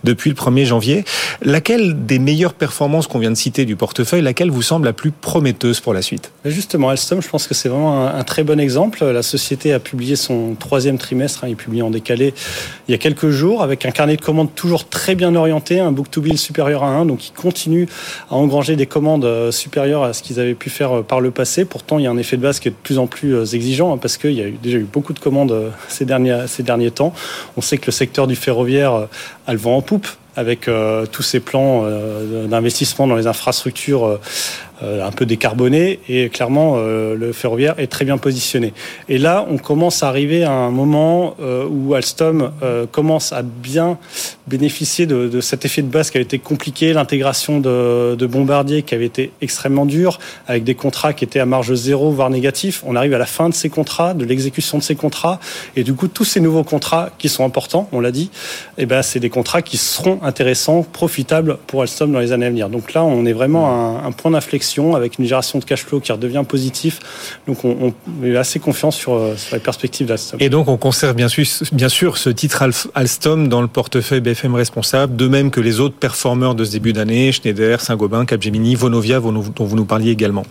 depuis 0.04 0.23
le 0.30 0.36
1er 0.36 0.66
janvier. 0.66 1.06
Laquelle 1.42 2.06
des 2.06 2.20
meilleures 2.20 2.54
performances 2.54 3.08
qu'on 3.08 3.20
vient 3.20 3.32
de 3.32 3.36
citer 3.36 3.66
du 3.66 3.76
portefeuille, 3.76 4.22
laquelle 4.22 4.52
vous 4.52 4.62
semble 4.62 4.86
la 4.86 4.94
plus 4.94 5.12
prometteuse 5.12 5.80
pour 5.80 5.94
la 5.94 6.02
suite? 6.02 6.32
Justement, 6.46 6.90
Alstom, 6.90 7.22
je 7.22 7.30
pense 7.30 7.48
que 7.48 7.54
c'est 7.54 7.70
vraiment 7.70 8.08
un, 8.08 8.24
très 8.24 8.44
bon 8.44 8.60
exemple. 8.60 9.04
La 9.04 9.24
société 9.24 9.74
a 9.74 9.80
publié 9.80 10.16
son 10.16 10.56
troisième 10.60 10.98
trimestre, 10.98 11.44
hein, 11.44 11.48
il 11.50 11.56
publie 11.56 11.82
en 11.82 11.90
décalé 11.90 12.34
il 12.88 12.92
y 12.92 12.96
a 12.96 12.98
quelques 12.98 13.30
jours, 13.30 13.64
avec 13.64 13.86
un 13.86 13.92
carnet 13.92 14.16
de 14.16 14.22
commandes 14.22 14.54
toujours 14.56 14.88
très 14.88 15.16
bien 15.16 15.36
orienté, 15.36 15.80
un 15.80 15.92
book-to-bill 15.92 16.38
supérieur 16.38 16.84
à 16.84 16.90
1, 16.90 17.06
donc 17.06 17.28
il 17.28 17.32
continue 17.32 17.88
à 18.30 18.36
engranger 18.36 18.76
des 18.76 18.86
commandes 18.86 19.26
euh, 19.26 19.52
supérieures 19.52 20.04
à 20.04 20.14
ce 20.14 20.24
qu'ils 20.24 20.40
avaient 20.40 20.54
pu 20.54 20.70
faire 20.70 21.00
euh, 21.00 21.02
par 21.02 21.22
le 21.22 21.32
passé. 21.32 21.66
Pourtant, 21.66 22.00
il 22.00 22.04
y 22.04 22.08
a 22.08 22.12
un 22.12 22.18
effet 22.18 22.38
de 22.38 22.42
base 22.42 22.60
qui 22.60 22.68
est 22.68 22.72
de 22.72 22.76
plus 22.76 23.00
en 23.00 23.08
plus 23.08 23.36
euh, 23.36 23.46
exigeant, 23.46 23.94
hein, 23.94 23.98
parce 23.98 24.18
qu'il 24.18 24.34
y 24.34 24.42
a 24.42 24.48
eu, 24.48 24.58
déjà 24.62 24.78
eu 24.78 24.88
beaucoup 24.92 25.14
de 25.14 25.20
commandes 25.20 25.72
ces 25.88 26.06
derniers, 26.06 26.46
ces 26.48 26.64
derniers 26.64 26.92
temps. 26.92 27.14
On 27.58 27.62
sait 27.62 27.78
que 27.78 27.88
le 27.88 27.92
secteur 27.92 28.28
du 28.28 28.36
ferroviaire 28.36 29.08
a 29.48 29.54
le 29.54 29.60
en 29.66 29.82
poupe 29.82 30.08
avec 30.36 30.68
euh, 30.68 31.06
tous 31.06 31.22
ces 31.22 31.40
plans 31.40 31.84
euh, 31.84 32.48
d'investissement 32.48 33.08
dans 33.08 33.16
les 33.16 33.28
infrastructures 33.28 34.06
euh, 34.06 34.22
un 34.84 35.12
peu 35.12 35.26
décarboné 35.26 36.00
et 36.10 36.30
clairement 36.30 36.76
euh, 36.78 37.16
le 37.16 37.32
ferroviaire 37.32 37.76
est 37.78 37.88
très 37.88 38.06
bien 38.06 38.18
positionné. 38.18 38.74
Et 39.10 39.18
là, 39.18 39.46
on 39.50 39.58
commence 39.58 40.04
à 40.04 40.10
arriver 40.10 40.44
à 40.44 40.52
un 40.52 40.72
moment 40.72 41.36
euh, 41.42 41.66
où 41.70 41.94
Alstom 41.94 42.52
commence 42.92 43.34
à 43.34 43.42
bien 43.42 43.98
bénéficier 44.48 45.06
de, 45.06 45.42
cet 45.42 45.66
effet 45.66 45.82
de 45.82 45.88
base 45.88 46.12
qui 46.12 46.18
avait 46.18 46.24
été 46.24 46.40
compliqué, 46.40 46.94
l'intégration 46.94 47.60
de, 47.60 48.28
Bombardier 48.34 48.82
qui 48.82 48.96
avait 48.96 49.06
été 49.06 49.32
extrêmement 49.42 49.86
dure, 49.86 50.18
avec 50.48 50.64
des 50.64 50.76
contrats 50.76 51.14
qui 51.14 51.24
étaient 51.24 51.40
à 51.40 51.46
marge 51.46 51.74
zéro, 51.76 52.10
voire 52.12 52.30
négatif. 52.30 52.82
On 52.86 52.96
arrive 52.96 53.14
à 53.14 53.18
la 53.18 53.26
fin 53.26 53.48
de 53.50 53.54
ces 53.54 53.70
contrats, 53.70 54.14
de 54.14 54.26
l'exécution 54.26 54.78
de 54.78 54.84
ces 54.84 54.96
contrats, 54.96 55.40
et 55.76 55.84
du 55.84 55.94
coup, 55.94 56.08
tous 56.08 56.24
ces 56.24 56.40
nouveaux 56.40 56.64
contrats 56.64 57.10
qui 57.18 57.30
sont 57.30 57.46
importants, 57.46 57.88
on 57.92 58.00
l'a 58.00 58.12
dit, 58.12 58.32
eh 58.78 58.86
ben, 58.86 59.02
c'est 59.02 59.20
des 59.20 59.30
contrats 59.30 59.62
qui 59.62 59.78
seront 59.78 60.20
intéressants, 60.24 60.84
profitables 60.84 61.58
pour 61.68 61.82
Alstom 61.82 62.12
dans 62.12 62.20
les 62.20 62.32
années 62.32 62.48
à 62.48 62.50
venir. 62.50 62.70
Donc 62.70 62.94
là, 62.94 63.04
on 63.04 63.26
est 63.26 63.34
vraiment 63.34 63.68
à 63.68 64.04
un 64.06 64.12
point 64.12 64.32
d'inflexion 64.32 64.73
avec 64.96 65.20
une 65.20 65.26
génération 65.26 65.60
de 65.60 65.66
cash 65.66 65.84
flow 65.84 66.00
qui 66.00 66.12
redevient 66.12 66.44
positif. 66.48 67.00
Donc 67.48 67.64
on, 67.66 67.94
on 68.22 68.26
est 68.26 68.36
assez 68.36 68.60
confiant 68.60 68.92
sur, 68.92 69.14
euh, 69.14 69.36
sur 69.38 69.56
les 69.56 69.62
perspectives 69.62 70.08
d'Alstom. 70.08 70.40
Et 70.42 70.50
donc 70.50 70.68
on 70.68 70.78
conserve 70.78 71.16
bien 71.16 71.28
sûr, 71.28 71.46
bien 71.72 71.90
sûr 71.90 72.18
ce 72.18 72.30
titre 72.30 72.64
Alstom 72.96 73.48
dans 73.48 73.62
le 73.62 73.68
portefeuille 73.68 74.22
BFM 74.22 74.56
responsable, 74.56 75.16
de 75.16 75.28
même 75.28 75.52
que 75.52 75.62
les 75.62 75.80
autres 75.80 75.96
performeurs 75.96 76.56
de 76.56 76.64
ce 76.64 76.72
début 76.72 76.94
d'année, 76.94 77.32
Schneider, 77.32 77.82
Saint-Gobain, 77.82 78.26
Capgemini, 78.26 78.76
Vonovia, 78.76 79.20
dont 79.20 79.66
vous 79.66 79.76
nous 79.76 79.86
parliez 79.86 80.12
également. 80.12 80.44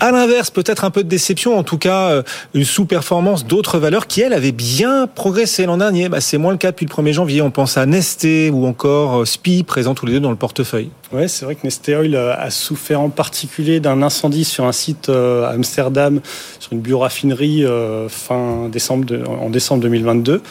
À 0.00 0.12
l'inverse, 0.12 0.50
peut-être 0.50 0.84
un 0.84 0.90
peu 0.90 1.02
de 1.02 1.08
déception, 1.08 1.58
en 1.58 1.62
tout 1.62 1.78
cas 1.78 2.10
euh, 2.10 2.22
une 2.54 2.64
sous-performance 2.64 3.46
d'autres 3.46 3.78
valeurs 3.78 4.06
qui, 4.06 4.20
elles, 4.20 4.32
avaient 4.32 4.52
bien 4.52 5.06
progressé 5.06 5.66
l'an 5.66 5.76
dernier. 5.78 6.08
Bah, 6.08 6.20
c'est 6.20 6.38
moins 6.38 6.52
le 6.52 6.58
cas 6.58 6.70
depuis 6.70 6.86
le 6.86 6.90
1er 6.90 7.12
janvier. 7.12 7.42
On 7.42 7.50
pense 7.50 7.76
à 7.76 7.86
Nesté 7.86 8.50
ou 8.50 8.66
encore 8.66 9.20
euh, 9.20 9.24
SPI, 9.24 9.62
présents 9.62 9.94
tous 9.94 10.06
les 10.06 10.12
deux 10.12 10.20
dans 10.20 10.30
le 10.30 10.36
portefeuille. 10.36 10.90
Oui, 11.12 11.28
c'est 11.28 11.44
vrai 11.44 11.54
que 11.54 11.60
Nesté 11.62 11.94
Oil 11.94 12.16
a 12.16 12.50
souffert 12.50 13.00
en 13.00 13.10
particulier 13.10 13.78
d'un 13.78 14.02
incendie 14.02 14.44
sur 14.44 14.64
un 14.64 14.72
site 14.72 15.08
euh, 15.08 15.44
à 15.44 15.50
Amsterdam, 15.50 16.20
sur 16.58 16.72
une 16.72 16.80
bioraffinerie 16.80 17.64
euh, 17.64 18.08
fin 18.08 18.68
décembre 18.68 19.04
de, 19.04 19.24
en 19.24 19.48
décembre 19.48 19.82
2022. 19.82 20.42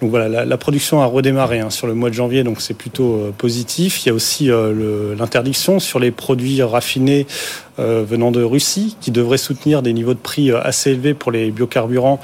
Donc 0.00 0.10
voilà, 0.10 0.28
la, 0.28 0.44
la 0.46 0.56
production 0.56 1.02
a 1.02 1.06
redémarré 1.06 1.60
hein, 1.60 1.68
sur 1.68 1.86
le 1.86 1.94
mois 1.94 2.08
de 2.08 2.14
janvier, 2.14 2.42
donc 2.42 2.62
c'est 2.62 2.74
plutôt 2.74 3.16
euh, 3.16 3.32
positif. 3.36 4.04
Il 4.04 4.08
y 4.08 4.10
a 4.10 4.14
aussi 4.14 4.50
euh, 4.50 5.14
l'interdiction 5.14 5.78
sur 5.78 5.98
les 5.98 6.10
produits 6.10 6.62
raffinés 6.62 7.26
euh, 7.78 8.02
venant 8.06 8.30
de 8.30 8.42
Russie, 8.42 8.96
qui 9.02 9.10
devrait 9.10 9.36
soutenir 9.36 9.82
des 9.82 9.92
niveaux 9.92 10.14
de 10.14 10.18
prix 10.18 10.50
assez 10.52 10.92
élevés 10.92 11.12
pour 11.12 11.32
les 11.32 11.50
biocarburants 11.50 12.18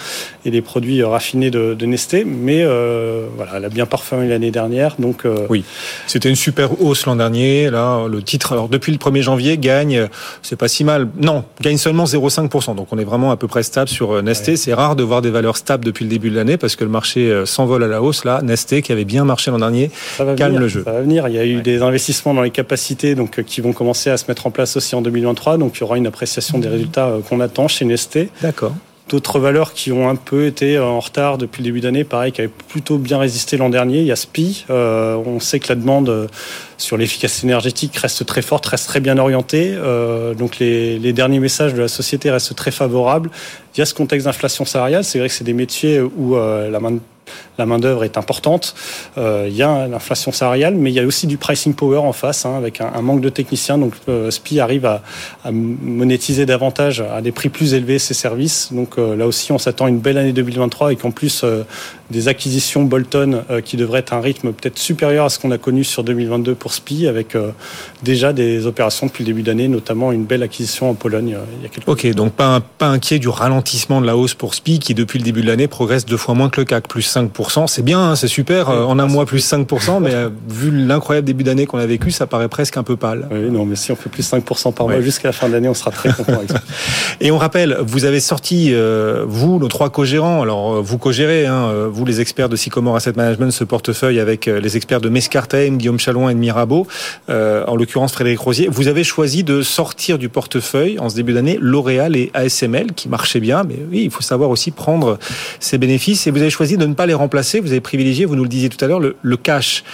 et 0.47 0.51
les 0.51 0.62
produits 0.62 1.03
raffinés 1.03 1.51
de, 1.51 1.75
de 1.75 1.87
Nesté. 1.87 2.25
Mais 2.25 2.65
voilà, 2.65 3.53
elle 3.57 3.65
a 3.65 3.69
bien 3.69 3.87
performé 3.87 4.29
l'année 4.29 4.51
dernière. 4.51 4.97
Donc 4.99 5.25
oui, 5.49 5.65
c'était 6.07 6.29
une 6.29 6.37
super 6.37 6.83
hausse 6.83 7.07
l'an 7.07 7.17
dernier. 7.17 7.71
Là, 7.71 8.07
le 8.09 8.23
titre, 8.23 8.53
alors 8.53 8.69
depuis 8.69 8.93
le 8.93 8.99
1er 8.99 9.23
janvier, 9.23 9.57
gagne, 9.57 10.09
c'est 10.43 10.57
pas 10.57 10.69
si 10.69 10.85
mal. 10.85 11.09
Non, 11.21 11.45
gagne 11.61 11.79
seulement 11.79 12.05
0,5%. 12.05 12.75
Donc 12.75 12.89
on 12.91 12.99
est 12.99 13.05
vraiment 13.05 13.31
à 13.31 13.37
peu 13.37 13.47
près 13.47 13.62
stable 13.62 13.89
sur 13.89 14.23
Nesté. 14.23 14.53
Ouais. 14.53 14.57
C'est 14.57 14.75
rare 14.75 14.95
de 14.97 15.03
voir 15.03 15.23
des 15.23 15.31
valeurs 15.31 15.57
stables 15.57 15.85
depuis 15.85 16.05
le 16.05 16.11
début 16.11 16.31
de 16.31 16.37
l'année 16.37 16.57
parce 16.59 16.77
que 16.77 16.85
le 16.85 16.91
marché 16.91 17.45
s'envole 17.66 17.83
à 17.83 17.88
la 17.88 18.02
hausse. 18.02 18.24
Là, 18.24 18.40
Nesté, 18.42 18.83
qui 18.83 18.92
avait 18.92 19.05
bien 19.05 19.24
marché 19.24 19.50
l'an 19.50 19.59
dernier, 19.59 19.90
calme 20.16 20.37
venir, 20.37 20.61
le 20.61 20.68
jeu. 20.68 20.83
Ça 20.85 20.92
va 20.92 21.00
venir. 21.00 21.29
Il 21.29 21.35
y 21.35 21.38
a 21.38 21.44
eu 21.44 21.57
ouais. 21.57 21.62
des 21.62 21.83
investissements 21.83 22.33
dans 22.33 22.42
les 22.42 22.50
capacités 22.50 23.14
donc, 23.14 23.42
qui 23.42 23.61
vont 23.61 23.72
commencer 23.72 24.11
à 24.11 24.16
se 24.16 24.24
mettre 24.29 24.46
en 24.46 24.50
place 24.50 24.76
aussi 24.76 24.94
en 24.94 25.02
2023. 25.02 25.59
Donc 25.59 25.76
il 25.76 25.81
y 25.81 25.83
aura 25.83 25.96
une 25.96 26.07
appréciation 26.07 26.59
des 26.59 26.68
résultats 26.68 27.09
euh, 27.09 27.20
qu'on 27.20 27.40
attend 27.40 27.68
chez 27.68 27.85
Nesté. 27.85 28.31
D'accord. 28.40 28.72
D'autres 29.09 29.38
valeurs 29.38 29.72
qui 29.72 29.92
ont 29.92 30.09
un 30.09 30.16
peu 30.16 30.46
été 30.46 30.76
euh, 30.76 30.85
en 30.85 30.98
retard 30.98 31.38
depuis 31.38 31.62
le 31.62 31.66
début 31.66 31.81
d'année, 31.81 32.02
pareil, 32.02 32.33
qui 32.33 32.40
avaient 32.40 32.50
plutôt 32.68 32.98
bien 32.98 33.18
résisté 33.18 33.57
l'an 33.57 33.68
dernier. 33.68 34.00
Il 34.00 34.07
y 34.07 34.12
a 34.12 34.16
SPI. 34.16 34.64
Euh, 34.70 35.16
on 35.24 35.38
sait 35.38 35.61
que 35.61 35.68
la 35.68 35.76
demande 35.76 36.09
euh, 36.09 36.26
sur 36.79 36.96
l'efficacité 36.96 37.46
énergétique 37.46 37.96
reste 37.96 38.26
très 38.26 38.42
forte, 38.42 38.66
reste 38.66 38.88
très 38.88 39.00
bien 39.00 39.18
orientée. 39.18 39.72
Euh, 39.74 40.35
donc 40.35 40.59
les, 40.59 40.98
les, 40.98 41.12
derniers 41.12 41.40
messages 41.40 41.74
de 41.74 41.81
la 41.81 41.88
société 41.88 42.31
restent 42.31 42.55
très 42.55 42.70
favorables. 42.70 43.31
Il 43.74 43.79
y 43.79 43.83
a 43.83 43.87
ce 43.87 43.94
contexte 43.94 44.26
d'inflation 44.26 44.64
salariale. 44.64 45.05
C'est 45.05 45.18
vrai 45.18 45.29
que 45.29 45.35
c'est 45.35 45.44
des 45.44 45.52
métiers 45.52 46.00
où 46.00 46.37
euh, 46.37 46.70
la 46.70 46.81
main 46.81 46.98
la 47.59 47.66
main 47.66 47.79
d'œuvre 47.79 48.05
est 48.05 48.19
importante. 48.19 48.75
Euh, 49.19 49.47
il 49.49 49.57
y 49.57 49.62
a 49.62 49.87
l'inflation 49.88 50.33
salariale, 50.33 50.75
mais 50.75 50.90
il 50.90 50.95
y 50.95 51.01
a 51.01 51.05
aussi 51.05 51.27
du 51.27 51.37
pricing 51.37 51.75
power 51.75 51.99
en 51.99 52.12
face, 52.12 52.45
hein, 52.45 52.55
avec 52.57 52.81
un, 52.81 52.92
un, 52.95 53.03
manque 53.03 53.21
de 53.21 53.29
techniciens. 53.29 53.79
Donc 53.79 53.95
euh, 54.09 54.31
SPI 54.31 54.61
arrive 54.61 54.87
à, 54.87 55.03
à, 55.45 55.51
monétiser 55.53 56.47
davantage 56.47 57.01
à 57.01 57.21
des 57.21 57.33
prix 57.33 57.49
plus 57.49 57.75
élevés 57.75 57.99
ses 57.99 58.14
services. 58.14 58.73
Donc 58.73 58.99
euh, 58.99 59.16
là 59.16 59.27
aussi, 59.27 59.53
on 59.53 59.59
s'attend 59.59 59.87
à 59.87 59.88
une 59.88 60.01
belle 60.01 60.19
année 60.19 60.33
2023 60.33 60.88
avec 60.88 61.05
en 61.05 61.11
plus 61.11 61.45
des 62.11 62.29
acquisitions 62.29 62.85
Bolton 62.85 63.42
qui 63.64 63.77
devraient 63.77 63.99
être 63.99 64.12
un 64.12 64.21
rythme 64.21 64.53
peut-être 64.53 64.79
supérieur 64.79 65.25
à 65.27 65.29
ce 65.29 65.38
qu'on 65.38 65.51
a 65.51 65.59
connu 65.59 65.85
sur 65.85 66.05
2022 66.05 66.55
pour 66.55 66.73
SPI, 66.73 67.09
avec 67.09 67.37
déjà 68.03 68.33
des 68.33 68.66
opérations 68.66 69.07
depuis 69.07 69.25
le 69.25 69.27
début 69.27 69.42
d'année, 69.42 69.69
notamment 69.69 70.12
une 70.12 70.25
belle 70.25 70.42
acquisition 70.42 70.90
en 70.90 70.95
Pologne 70.95 71.37
il 71.59 71.62
y 71.62 71.66
a 71.66 71.69
quelques 71.69 71.88
Ok, 71.88 72.07
donc 72.14 72.33
pas, 72.33 72.61
pas 72.61 72.87
inquiet 72.87 73.19
du 73.19 73.29
ralentissement 73.29 74.01
de 74.01 74.07
la 74.07 74.16
hausse 74.16 74.35
pour 74.35 74.55
SPI 74.55 74.79
qui 74.79 74.95
depuis 74.95 75.19
le 75.19 75.25
début 75.25 75.42
de 75.42 75.49
l'année 75.49 75.69
progresse 75.69 76.07
deux 76.07 76.16
fois 76.16 76.35
moins 76.35 76.49
que 76.49 76.61
le 76.61 76.64
CAC, 76.64 76.88
plus 76.88 77.07
5%. 77.14 77.45
5%, 77.48 77.66
c'est 77.66 77.82
bien, 77.82 78.00
hein, 78.00 78.16
c'est 78.16 78.28
super. 78.28 78.68
en 78.68 78.98
un 78.98 79.06
mois, 79.06 79.26
plus 79.26 79.46
5%, 79.50 80.00
mais 80.00 80.12
vu 80.48 80.70
l'incroyable 80.70 81.26
début 81.26 81.44
d'année 81.44 81.66
qu'on 81.66 81.78
a 81.78 81.87
vécu, 81.87 82.11
ça 82.11 82.26
paraît 82.26 82.48
presque 82.48 82.76
un 82.76 82.82
peu 82.82 82.96
pâle. 82.96 83.28
Oui, 83.30 83.50
non, 83.50 83.64
mais 83.64 83.76
si 83.76 83.92
on 83.92 83.96
fait 83.96 84.09
plus 84.09 84.28
5% 84.28 84.72
par 84.72 84.88
mois 84.88 85.00
jusqu'à 85.00 85.28
la 85.28 85.32
fin 85.32 85.48
de 85.48 85.52
l'année, 85.52 85.68
on 85.68 85.74
sera 85.74 85.90
très 85.90 86.12
content. 86.12 86.40
Et 87.20 87.30
on 87.30 87.38
rappelle, 87.38 87.78
vous 87.80 88.04
avez 88.04 88.20
sorti, 88.20 88.74
vous, 89.26 89.59
nos 89.59 89.68
trois 89.68 89.90
co-gérants, 89.90 90.42
alors 90.42 90.82
vous 90.82 90.98
co-gérez, 90.98 91.46
hein, 91.46 91.88
vous 91.90 92.04
les 92.04 92.20
experts 92.20 92.48
de 92.48 92.56
Sycomore 92.56 92.96
Asset 92.96 93.12
Management, 93.16 93.50
ce 93.50 93.64
portefeuille 93.64 94.20
avec 94.20 94.46
les 94.46 94.76
experts 94.76 95.00
de 95.00 95.09
Mescartem, 95.09 95.78
Guillaume 95.78 95.98
Chalouin 95.98 96.30
et 96.30 96.35
de 96.35 96.38
Mirabeau, 96.38 96.87
en 97.28 97.76
l'occurrence 97.76 98.12
Frédéric 98.12 98.40
Rosier. 98.40 98.68
Vous 98.70 98.88
avez 98.88 99.04
choisi 99.04 99.44
de 99.44 99.62
sortir 99.62 100.18
du 100.18 100.28
portefeuille 100.28 100.98
en 100.98 101.09
ce 101.09 101.16
début 101.16 101.32
d'année 101.32 101.59
L'Oréal 101.61 102.16
et 102.16 102.30
ASML 102.35 102.92
qui 102.94 103.09
marchaient 103.09 103.40
bien, 103.40 103.62
mais 103.64 103.78
oui, 103.90 104.02
il 104.04 104.11
faut 104.11 104.22
savoir 104.22 104.50
aussi 104.50 104.70
prendre 104.70 105.18
ses 105.61 105.78
bénéfices. 105.78 106.26
Et 106.26 106.30
vous 106.30 106.40
avez 106.40 106.50
choisi 106.50 106.76
de 106.76 106.87
ne 106.87 106.94
pas 106.94 107.06
les 107.06 107.14
remplacer. 107.14 107.36
Vous 107.61 107.70
avez 107.70 107.81
privilégié, 107.81 108.25
vous 108.25 108.37
nous 108.37 108.42
le 108.42 108.49
disiez 108.49 108.68
tout 108.68 108.83
à 108.85 108.88
l'heure, 108.88 109.01
le, 109.01 109.37
cash. 109.37 109.85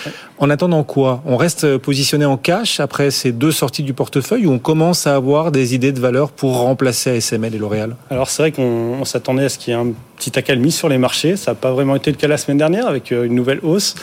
En 0.42 0.50
attendant 0.50 0.82
quoi 0.82 1.22
On 1.24 1.36
reste 1.36 1.76
positionné 1.78 2.24
en 2.24 2.36
cash 2.36 2.80
après 2.80 3.12
ces 3.12 3.30
deux 3.30 3.52
sorties 3.52 3.84
du 3.84 3.92
portefeuille 3.92 4.44
ou 4.46 4.50
on 4.50 4.58
commence 4.58 5.06
à 5.06 5.14
avoir 5.14 5.52
des 5.52 5.76
idées 5.76 5.92
de 5.92 6.00
valeur 6.00 6.32
pour 6.32 6.56
remplacer 6.56 7.10
ASML 7.10 7.54
et 7.54 7.58
L'Oréal 7.58 7.94
Alors 8.10 8.28
c'est 8.28 8.42
vrai 8.42 8.50
qu'on 8.50 9.04
s'attendait 9.04 9.44
à 9.44 9.48
ce 9.48 9.56
qu'il 9.56 9.72
y 9.72 9.76
ait 9.76 9.78
un 9.78 9.92
petit 10.16 10.36
accalmie 10.36 10.72
sur 10.72 10.88
les 10.88 10.98
marchés. 10.98 11.36
Ça 11.36 11.52
n'a 11.52 11.54
pas 11.54 11.70
vraiment 11.70 11.94
été 11.94 12.10
le 12.10 12.16
cas 12.16 12.26
la 12.26 12.38
semaine 12.38 12.58
dernière 12.58 12.88
avec 12.88 13.12
euh, 13.12 13.22
une 13.22 13.36
nouvelle 13.36 13.60
hausse. 13.62 13.94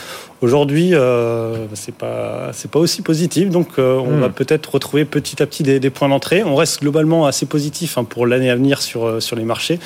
Aujourd'hui, 0.41 0.95
euh, 0.95 1.67
c'est 1.73 1.93
pas 1.93 2.51
c'est 2.53 2.71
pas 2.71 2.79
aussi 2.79 3.01
positif, 3.01 3.49
donc 3.49 3.67
euh, 3.77 3.97
on 3.97 4.11
hmm. 4.11 4.21
va 4.21 4.29
peut-être 4.29 4.67
retrouver 4.67 5.03
petit 5.03 5.43
à 5.43 5.45
petit 5.45 5.63
des, 5.63 5.81
des 5.81 5.89
points 5.89 6.07
d'entrée. 6.07 6.43
On 6.45 6.55
reste 6.55 6.79
globalement 6.79 7.25
assez 7.25 7.45
positif 7.45 7.97
hein, 7.97 8.05
pour 8.05 8.25
l'année 8.25 8.49
à 8.49 8.55
venir 8.55 8.81
sur 8.81 9.05
euh, 9.05 9.19
sur 9.19 9.35
les 9.35 9.43
marchés, 9.43 9.79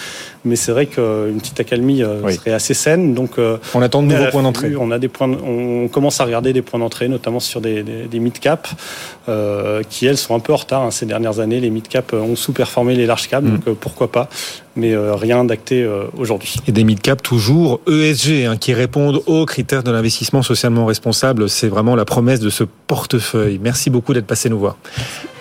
mais 0.45 0.55
c'est 0.55 0.71
vrai 0.71 0.85
qu'une 0.85 1.39
petite 1.39 1.59
accalmie 1.59 2.03
euh, 2.03 2.29
serait 2.29 2.53
assez 2.53 2.75
saine. 2.75 3.15
Donc 3.15 3.39
on 3.73 3.81
attend 3.81 4.03
de 4.03 4.09
nouveaux 4.09 4.29
points 4.29 4.43
d'entrée. 4.43 4.75
On 4.75 4.91
a 4.91 4.99
des 4.99 5.07
points, 5.07 5.27
on 5.27 5.87
commence 5.87 6.21
à 6.21 6.25
regarder 6.25 6.42
des 6.51 6.61
points 6.61 6.79
d'entrée, 6.79 7.07
notamment 7.07 7.39
sur 7.39 7.61
des, 7.61 7.83
des, 7.83 8.07
des 8.07 8.19
mid 8.19 8.37
cap, 8.39 8.67
qui 9.89 10.05
elles 10.05 10.17
sont 10.17 10.35
un 10.35 10.39
peu 10.39 10.51
en 10.51 10.57
retard 10.57 10.81
hein, 10.81 10.91
ces 10.91 11.05
dernières 11.05 11.39
années. 11.39 11.61
Les 11.61 11.69
mid 11.69 11.87
cap 11.87 12.11
ont 12.11 12.35
sous-performé 12.35 12.95
les 12.95 13.05
large 13.05 13.29
cap, 13.29 13.43
hmm. 13.43 13.57
donc 13.57 13.75
pourquoi 13.75 14.11
pas 14.11 14.27
mais 14.75 14.95
rien 14.95 15.43
d'acté 15.43 15.87
aujourd'hui. 16.17 16.55
Et 16.67 16.71
des 16.71 16.83
mid-cap 16.83 17.21
toujours 17.21 17.79
ESG, 17.87 18.45
hein, 18.45 18.57
qui 18.57 18.73
répondent 18.73 19.21
aux 19.25 19.45
critères 19.45 19.83
de 19.83 19.91
l'investissement 19.91 20.41
socialement 20.41 20.85
responsable. 20.85 21.49
C'est 21.49 21.67
vraiment 21.67 21.95
la 21.95 22.05
promesse 22.05 22.39
de 22.39 22.49
ce 22.49 22.63
portefeuille. 22.87 23.59
Merci 23.61 23.89
beaucoup 23.89 24.13
d'être 24.13 24.27
passé 24.27 24.49
nous 24.49 24.59
voir. 24.59 24.77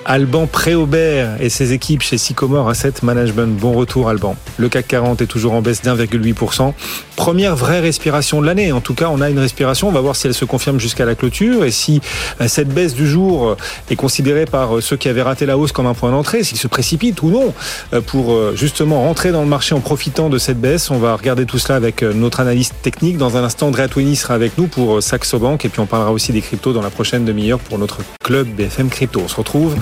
Alban 0.05 0.47
Préaubert 0.47 1.41
et 1.41 1.49
ses 1.49 1.73
équipes 1.73 2.03
chez 2.03 2.19
Sycomore 2.19 2.69
Asset 2.69 2.95
Management. 3.03 3.57
Bon 3.57 3.73
retour 3.73 4.09
Alban. 4.09 4.37
Le 4.57 4.69
CAC 4.69 4.89
40 4.89 5.23
est 5.23 5.27
toujours 5.27 5.53
en 5.53 5.63
baisse 5.63 5.83
d'1,8%. 5.83 6.73
Première 7.15 7.55
vraie 7.55 7.81
respiration 7.81 8.41
de 8.41 8.47
l'année. 8.47 8.73
En 8.73 8.81
tout 8.81 8.95
cas, 8.95 9.09
on 9.11 9.21
a 9.21 9.31
une 9.31 9.39
respiration. 9.39 9.89
On 9.89 9.93
va 9.93 10.01
voir 10.01 10.17
si 10.17 10.27
elle 10.27 10.35
se 10.35 10.45
confirme 10.45 10.81
jusqu'à 10.81 11.05
la 11.05 11.15
clôture 11.15 11.65
et 11.65 11.71
si 11.71 12.01
euh, 12.41 12.49
cette 12.49 12.69
baisse 12.69 12.95
du 12.95 13.07
jour 13.07 13.57
est 13.91 13.97
considérée 13.97 14.45
par 14.45 14.77
euh, 14.77 14.81
ceux 14.81 14.97
qui 14.97 15.09
avaient 15.09 15.23
raté 15.23 15.47
la 15.47 15.57
hausse 15.57 15.73
comme 15.73 15.87
un 15.87 15.95
point 15.95 16.11
d'entrée, 16.11 16.43
s'ils 16.43 16.59
se 16.59 16.69
précipitent 16.69 17.23
ou 17.23 17.31
non 17.31 17.55
euh, 17.93 18.01
pour 18.01 18.57
justement 18.57 19.03
rentrer 19.03 19.22
dans 19.31 19.43
le 19.43 19.49
marché 19.49 19.75
en 19.75 19.81
profitant 19.81 20.29
de 20.29 20.39
cette 20.39 20.61
baisse. 20.61 20.91
On 20.91 20.99
va 20.99 21.15
regarder 21.15 21.47
tout 21.47 21.59
cela 21.59 21.77
avec 21.77 22.03
notre 22.03 22.41
analyste 22.41 22.75
technique. 22.83 23.19
Dans 23.19 23.37
un 23.37 23.45
instant, 23.45 23.69
Andrea 23.69 23.87
Twini 23.87 24.17
sera 24.17 24.35
avec 24.35 24.59
nous 24.59 24.67
pour 24.67 25.03
Saxo 25.03 25.39
Bank 25.39 25.65
et 25.65 25.69
puis 25.69 25.81
on 25.81 25.87
parlera 25.87 26.11
aussi 26.11 26.33
des 26.33 26.41
cryptos 26.41 26.73
dans 26.73 26.83
la 26.83 26.91
prochaine 26.91 27.25
demi-heure 27.25 27.61
pour 27.61 27.79
notre 27.79 27.99
club 28.25 28.49
BFM 28.49 28.89
Crypto. 28.89 29.21
On 29.25 29.29
se 29.29 29.37
retrouve 29.37 29.77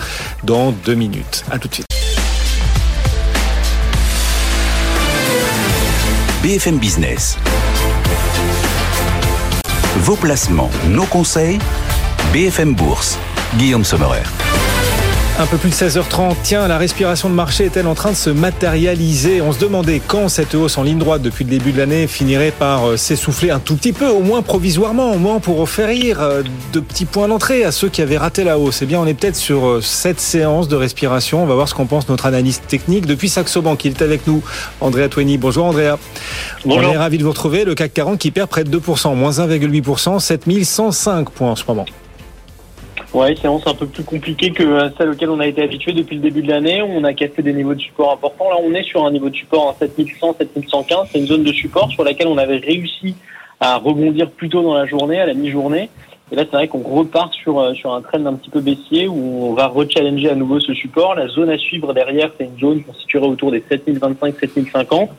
dans 0.44 0.72
deux 0.72 0.94
minutes. 0.94 1.44
À 1.50 1.59
tout 1.59 1.68
de 1.68 1.74
suite. 1.74 1.87
BFM 6.42 6.79
Business. 6.79 7.38
Vos 9.98 10.16
placements, 10.16 10.70
nos 10.88 11.05
conseils, 11.05 11.59
BFM 12.33 12.74
Bourse. 12.74 13.18
Guillaume 13.57 13.85
Sommerer. 13.85 14.22
Un 15.40 15.46
peu 15.46 15.57
plus 15.57 15.70
de 15.70 15.74
16h30. 15.74 16.37
Tiens, 16.42 16.68
la 16.68 16.76
respiration 16.76 17.31
de 17.31 17.35
marché 17.35 17.64
est-elle 17.64 17.87
en 17.87 17.94
train 17.94 18.11
de 18.11 18.16
se 18.16 18.29
matérialiser? 18.29 19.40
On 19.40 19.53
se 19.53 19.59
demandait 19.59 20.03
quand 20.07 20.29
cette 20.29 20.55
hausse 20.55 20.76
en 20.76 20.83
ligne 20.83 20.98
droite 20.98 21.22
depuis 21.22 21.44
le 21.44 21.50
début 21.50 21.72
de 21.72 21.79
l'année 21.79 22.07
finirait 22.07 22.50
par 22.50 22.87
euh, 22.90 22.96
s'essouffler 22.98 23.50
un 23.50 23.59
tout 23.59 23.74
petit 23.74 23.94
peu, 23.94 24.07
au 24.09 24.20
moins 24.20 24.42
provisoirement, 24.42 25.12
au 25.12 25.18
moins 25.18 25.40
pour 25.40 25.61
offrir 25.61 26.20
euh, 26.20 26.42
de 26.74 26.81
petits 26.81 27.07
points 27.07 27.26
d'entrée 27.26 27.64
à 27.64 27.72
ceux 27.72 27.88
qui 27.88 28.03
avaient 28.03 28.18
raté 28.18 28.44
la 28.44 28.59
hausse. 28.59 28.83
Eh 28.83 28.87
bien, 28.87 29.00
on 29.00 29.07
est 29.07 29.14
peut-être 29.14 29.35
sur 29.35 29.66
euh, 29.66 29.81
cette 29.81 30.20
séance 30.20 30.68
de 30.68 30.76
respiration. 30.76 31.42
On 31.42 31.46
va 31.46 31.55
voir 31.55 31.70
ce 31.70 31.74
qu'en 31.74 31.87
pense 31.87 32.07
notre 32.11 32.26
analyste 32.26 32.66
technique 32.68 33.07
depuis 33.07 33.31
Saxo 33.31 33.62
Bank. 33.62 33.83
Il 33.87 33.92
est 33.92 34.03
avec 34.03 34.26
nous, 34.26 34.42
Andrea 34.83 35.09
Tweni. 35.09 35.38
Bonjour 35.38 35.64
Andrea. 35.64 35.96
Bonjour. 36.66 36.90
On 36.90 36.92
est 36.92 36.98
ravi 36.98 37.16
de 37.16 37.22
vous 37.24 37.31
retrouver. 37.31 37.64
Le 37.64 37.74
CAC 37.74 37.94
40 37.94 38.18
qui 38.18 38.31
perd 38.31 38.50
près 38.50 38.64
de 38.64 38.79
2%, 38.79 39.16
moins 39.16 39.31
1,8%, 39.31 40.20
7105 40.20 41.31
points 41.31 41.53
en 41.53 41.57
ce 41.57 41.64
moment. 41.66 41.87
Ouais, 43.12 43.35
séance 43.35 43.66
un 43.66 43.75
peu 43.75 43.87
plus 43.87 44.05
compliquée 44.05 44.53
que 44.53 44.88
celle 44.96 45.11
auquel 45.11 45.31
on 45.31 45.40
a 45.40 45.46
été 45.46 45.62
habitué 45.62 45.92
depuis 45.92 46.14
le 46.14 46.23
début 46.23 46.42
de 46.42 46.49
l'année. 46.49 46.81
On 46.81 47.03
a 47.03 47.12
cassé 47.12 47.42
des 47.42 47.53
niveaux 47.53 47.75
de 47.75 47.81
support 47.81 48.12
importants. 48.12 48.49
Là, 48.51 48.57
on 48.62 48.73
est 48.73 48.85
sur 48.85 49.05
un 49.05 49.11
niveau 49.11 49.29
de 49.29 49.35
support 49.35 49.66
en 49.66 49.75
7100, 49.75 50.37
7115. 50.38 51.09
C'est 51.11 51.18
une 51.18 51.27
zone 51.27 51.42
de 51.42 51.53
support 51.53 51.90
sur 51.90 52.05
laquelle 52.05 52.29
on 52.29 52.38
avait 52.38 52.59
réussi 52.59 53.16
à 53.59 53.79
rebondir 53.79 54.31
plus 54.31 54.49
tôt 54.49 54.62
dans 54.62 54.75
la 54.75 54.87
journée, 54.87 55.20
à 55.20 55.27
la 55.27 55.35
mi-journée. 55.35 55.90
Et 56.31 56.37
là, 56.37 56.44
c'est 56.49 56.57
vrai 56.57 56.68
qu'on 56.68 56.83
repart 56.83 57.35
sur, 57.35 57.59
euh, 57.59 57.75
sur 57.75 57.92
un 57.92 58.01
trend 58.01 58.25
un 58.25 58.35
petit 58.35 58.51
peu 58.51 58.61
baissier 58.61 59.09
où 59.09 59.49
on 59.49 59.55
va 59.55 59.66
rechallenger 59.66 60.31
à 60.31 60.37
nouveau 60.37 60.61
ce 60.61 60.73
support. 60.73 61.16
La 61.16 61.27
zone 61.27 61.51
à 61.51 61.59
suivre 61.59 61.92
derrière, 61.92 62.31
c'est 62.38 62.44
une 62.44 62.59
zone 62.61 62.83
qu'on 62.85 62.94
situerait 62.94 63.27
autour 63.27 63.51
des 63.51 63.64
7025, 63.68 64.37
7050. 64.38 65.11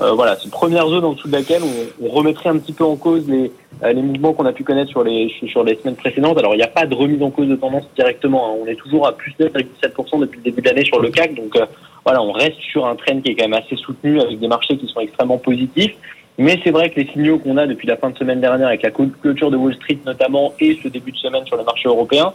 Euh, 0.00 0.12
voilà, 0.12 0.36
c'est 0.36 0.50
première 0.50 0.88
zone 0.88 1.04
en 1.04 1.12
dessous 1.12 1.28
de 1.28 1.32
laquelle 1.32 1.62
on, 1.62 2.06
on, 2.06 2.08
remettrait 2.08 2.50
un 2.50 2.58
petit 2.58 2.72
peu 2.72 2.82
en 2.82 2.96
cause 2.96 3.28
les, 3.28 3.52
euh, 3.84 3.92
les 3.92 4.02
mouvements 4.02 4.32
qu'on 4.32 4.44
a 4.44 4.52
pu 4.52 4.64
connaître 4.64 4.90
sur 4.90 5.04
les, 5.04 5.32
sur 5.46 5.62
les 5.62 5.76
semaines 5.76 5.94
précédentes. 5.94 6.36
Alors, 6.36 6.54
il 6.54 6.58
n'y 6.58 6.64
a 6.64 6.68
pas 6.68 6.84
de 6.84 6.94
remise 6.94 7.22
en 7.22 7.30
cause 7.30 7.46
de 7.46 7.54
tendance 7.54 7.84
directement. 7.94 8.48
Hein. 8.48 8.56
On 8.60 8.66
est 8.66 8.74
toujours 8.74 9.06
à 9.06 9.12
plus 9.12 9.32
9,7% 9.38 10.18
depuis 10.18 10.38
le 10.38 10.44
début 10.44 10.62
de 10.62 10.68
l'année 10.68 10.84
sur 10.84 11.00
le 11.00 11.10
CAC. 11.10 11.34
Donc, 11.34 11.54
euh, 11.54 11.66
voilà, 12.04 12.20
on 12.22 12.32
reste 12.32 12.58
sur 12.58 12.86
un 12.86 12.96
trend 12.96 13.20
qui 13.20 13.30
est 13.30 13.34
quand 13.36 13.48
même 13.48 13.60
assez 13.62 13.76
soutenu 13.76 14.20
avec 14.20 14.40
des 14.40 14.48
marchés 14.48 14.76
qui 14.76 14.88
sont 14.88 14.98
extrêmement 14.98 15.38
positifs. 15.38 15.94
Mais 16.38 16.58
c'est 16.64 16.72
vrai 16.72 16.90
que 16.90 16.98
les 16.98 17.06
signaux 17.06 17.38
qu'on 17.38 17.56
a 17.56 17.66
depuis 17.68 17.86
la 17.86 17.96
fin 17.96 18.10
de 18.10 18.18
semaine 18.18 18.40
dernière 18.40 18.66
avec 18.66 18.82
la 18.82 18.90
clôture 18.90 19.52
de 19.52 19.56
Wall 19.56 19.74
Street 19.76 19.98
notamment 20.04 20.52
et 20.58 20.76
ce 20.82 20.88
début 20.88 21.12
de 21.12 21.16
semaine 21.16 21.46
sur 21.46 21.56
le 21.56 21.62
marché 21.62 21.88
européen, 21.88 22.32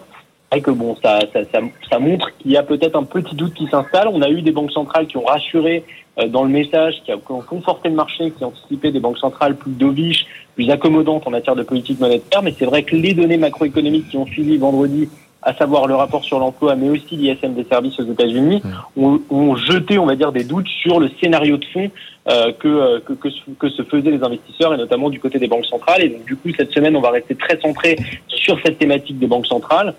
c'est 0.52 0.62
que 0.62 0.72
bon, 0.72 0.96
ça, 1.04 1.20
ça, 1.34 1.42
ça, 1.52 1.60
ça 1.92 2.00
montre 2.00 2.32
qu'il 2.38 2.52
y 2.52 2.58
a 2.58 2.64
peut-être 2.64 2.96
un 2.96 3.04
petit 3.04 3.36
doute 3.36 3.54
qui 3.54 3.68
s'installe. 3.68 4.08
On 4.08 4.22
a 4.22 4.30
eu 4.30 4.42
des 4.42 4.52
banques 4.52 4.72
centrales 4.72 5.08
qui 5.08 5.18
ont 5.18 5.26
rassuré 5.26 5.84
dans 6.28 6.44
le 6.44 6.50
message, 6.50 6.96
qui 7.06 7.14
ont 7.14 7.42
conforté 7.42 7.90
le 7.90 7.96
marché, 7.96 8.32
qui 8.32 8.44
anticipé 8.44 8.92
des 8.92 9.00
banques 9.00 9.18
centrales 9.18 9.56
plus 9.56 9.72
dovish, 9.72 10.26
plus 10.56 10.70
accommodantes 10.70 11.26
en 11.26 11.32
matière 11.32 11.56
de 11.56 11.64
politique 11.64 12.00
monétaire. 12.00 12.42
Mais 12.42 12.54
c'est 12.58 12.66
vrai 12.66 12.84
que 12.84 12.96
les 12.96 13.14
données 13.14 13.38
macroéconomiques 13.38 14.10
qui 14.10 14.18
ont 14.18 14.26
suivi 14.26 14.58
vendredi, 14.58 15.10
à 15.42 15.54
savoir 15.54 15.88
le 15.88 15.96
rapport 15.96 16.24
sur 16.24 16.40
l'emploi, 16.40 16.76
mais 16.76 16.90
aussi 16.90 17.16
l'ISM 17.16 17.54
des 17.54 17.64
services 17.64 17.98
aux 18.00 18.12
États-Unis, 18.12 18.62
mmh. 18.64 19.02
ont, 19.02 19.22
ont, 19.30 19.56
jeté, 19.56 19.98
on 19.98 20.06
va 20.06 20.16
dire, 20.16 20.32
des 20.32 20.44
doutes 20.44 20.68
sur 20.68 21.00
le 21.00 21.10
scénario 21.22 21.58
de 21.58 21.66
fond 21.66 21.90
euh, 22.30 22.52
que, 22.52 22.68
euh, 22.68 23.00
que, 23.00 23.14
que, 23.14 23.30
que, 23.58 23.70
se 23.70 23.82
faisaient 23.84 24.12
les 24.12 24.22
investisseurs, 24.22 24.74
et 24.74 24.78
notamment 24.78 25.10
du 25.10 25.20
côté 25.20 25.40
des 25.40 25.48
banques 25.48 25.66
centrales. 25.66 26.04
Et 26.04 26.10
donc, 26.10 26.26
du 26.26 26.36
coup, 26.36 26.50
cette 26.56 26.72
semaine, 26.72 26.96
on 26.96 27.02
va 27.02 27.12
rester 27.12 27.36
très 27.36 27.60
centré 27.60 27.96
sur 28.28 28.60
cette 28.64 28.78
thématique 28.78 29.18
des 29.18 29.28
banques 29.28 29.48
centrales 29.48 29.96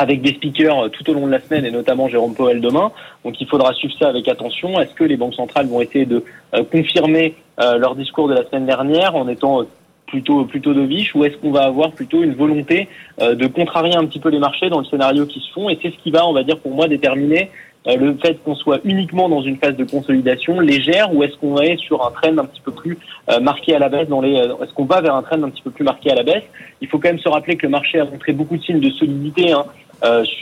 avec 0.00 0.22
des 0.22 0.30
speakers 0.30 0.84
euh, 0.84 0.88
tout 0.88 1.08
au 1.10 1.12
long 1.12 1.26
de 1.26 1.32
la 1.32 1.40
semaine 1.40 1.66
et 1.66 1.70
notamment 1.70 2.08
Jérôme 2.08 2.34
Powell 2.34 2.60
demain. 2.60 2.90
Donc 3.24 3.38
il 3.38 3.46
faudra 3.46 3.74
suivre 3.74 3.94
ça 3.98 4.08
avec 4.08 4.26
attention. 4.28 4.80
Est-ce 4.80 4.94
que 4.94 5.04
les 5.04 5.18
banques 5.18 5.34
centrales 5.34 5.66
vont 5.66 5.82
essayer 5.82 6.06
de 6.06 6.24
euh, 6.54 6.64
confirmer 6.64 7.34
euh, 7.60 7.76
leur 7.76 7.94
discours 7.94 8.26
de 8.26 8.34
la 8.34 8.44
semaine 8.46 8.64
dernière 8.64 9.14
en 9.14 9.28
étant 9.28 9.66
plutôt 10.06 10.44
plutôt 10.46 10.72
de 10.72 10.80
viche 10.80 11.14
ou 11.14 11.24
est-ce 11.24 11.36
qu'on 11.36 11.52
va 11.52 11.64
avoir 11.64 11.92
plutôt 11.92 12.24
une 12.24 12.34
volonté 12.34 12.88
de 13.20 13.46
contrarier 13.46 13.94
un 13.94 14.04
petit 14.06 14.18
peu 14.18 14.28
les 14.28 14.40
marchés 14.40 14.68
dans 14.68 14.80
le 14.80 14.84
scénario 14.84 15.24
qui 15.24 15.38
se 15.38 15.52
font? 15.52 15.68
Et 15.68 15.78
c'est 15.80 15.90
ce 15.90 15.98
qui 16.02 16.10
va 16.10 16.26
on 16.26 16.32
va 16.32 16.42
dire 16.42 16.58
pour 16.58 16.74
moi 16.74 16.88
déterminer 16.88 17.48
le 17.86 18.16
fait 18.16 18.42
qu'on 18.42 18.56
soit 18.56 18.80
uniquement 18.82 19.28
dans 19.28 19.40
une 19.40 19.56
phase 19.56 19.76
de 19.76 19.84
consolidation 19.84 20.58
légère 20.58 21.14
ou 21.14 21.22
est-ce 21.22 21.36
qu'on 21.36 21.58
est 21.58 21.76
sur 21.76 22.04
un 22.04 22.10
trend 22.10 22.38
un 22.38 22.44
petit 22.44 22.60
peu 22.60 22.72
plus 22.72 22.98
marqué 23.40 23.76
à 23.76 23.78
la 23.78 23.88
baisse 23.88 24.08
dans 24.08 24.20
les 24.20 24.34
est-ce 24.34 24.72
qu'on 24.72 24.84
va 24.84 25.00
vers 25.00 25.14
un 25.14 25.22
trend 25.22 25.44
un 25.44 25.50
petit 25.50 25.62
peu 25.62 25.70
plus 25.70 25.84
marqué 25.84 26.10
à 26.10 26.16
la 26.16 26.24
baisse? 26.24 26.42
Il 26.80 26.88
faut 26.88 26.98
quand 26.98 27.10
même 27.10 27.20
se 27.20 27.28
rappeler 27.28 27.54
que 27.54 27.66
le 27.66 27.70
marché 27.70 28.00
a 28.00 28.04
montré 28.04 28.32
beaucoup 28.32 28.56
de 28.56 28.62
signes 28.64 28.80
de 28.80 28.90
solidité 28.90 29.52
hein, 29.52 29.64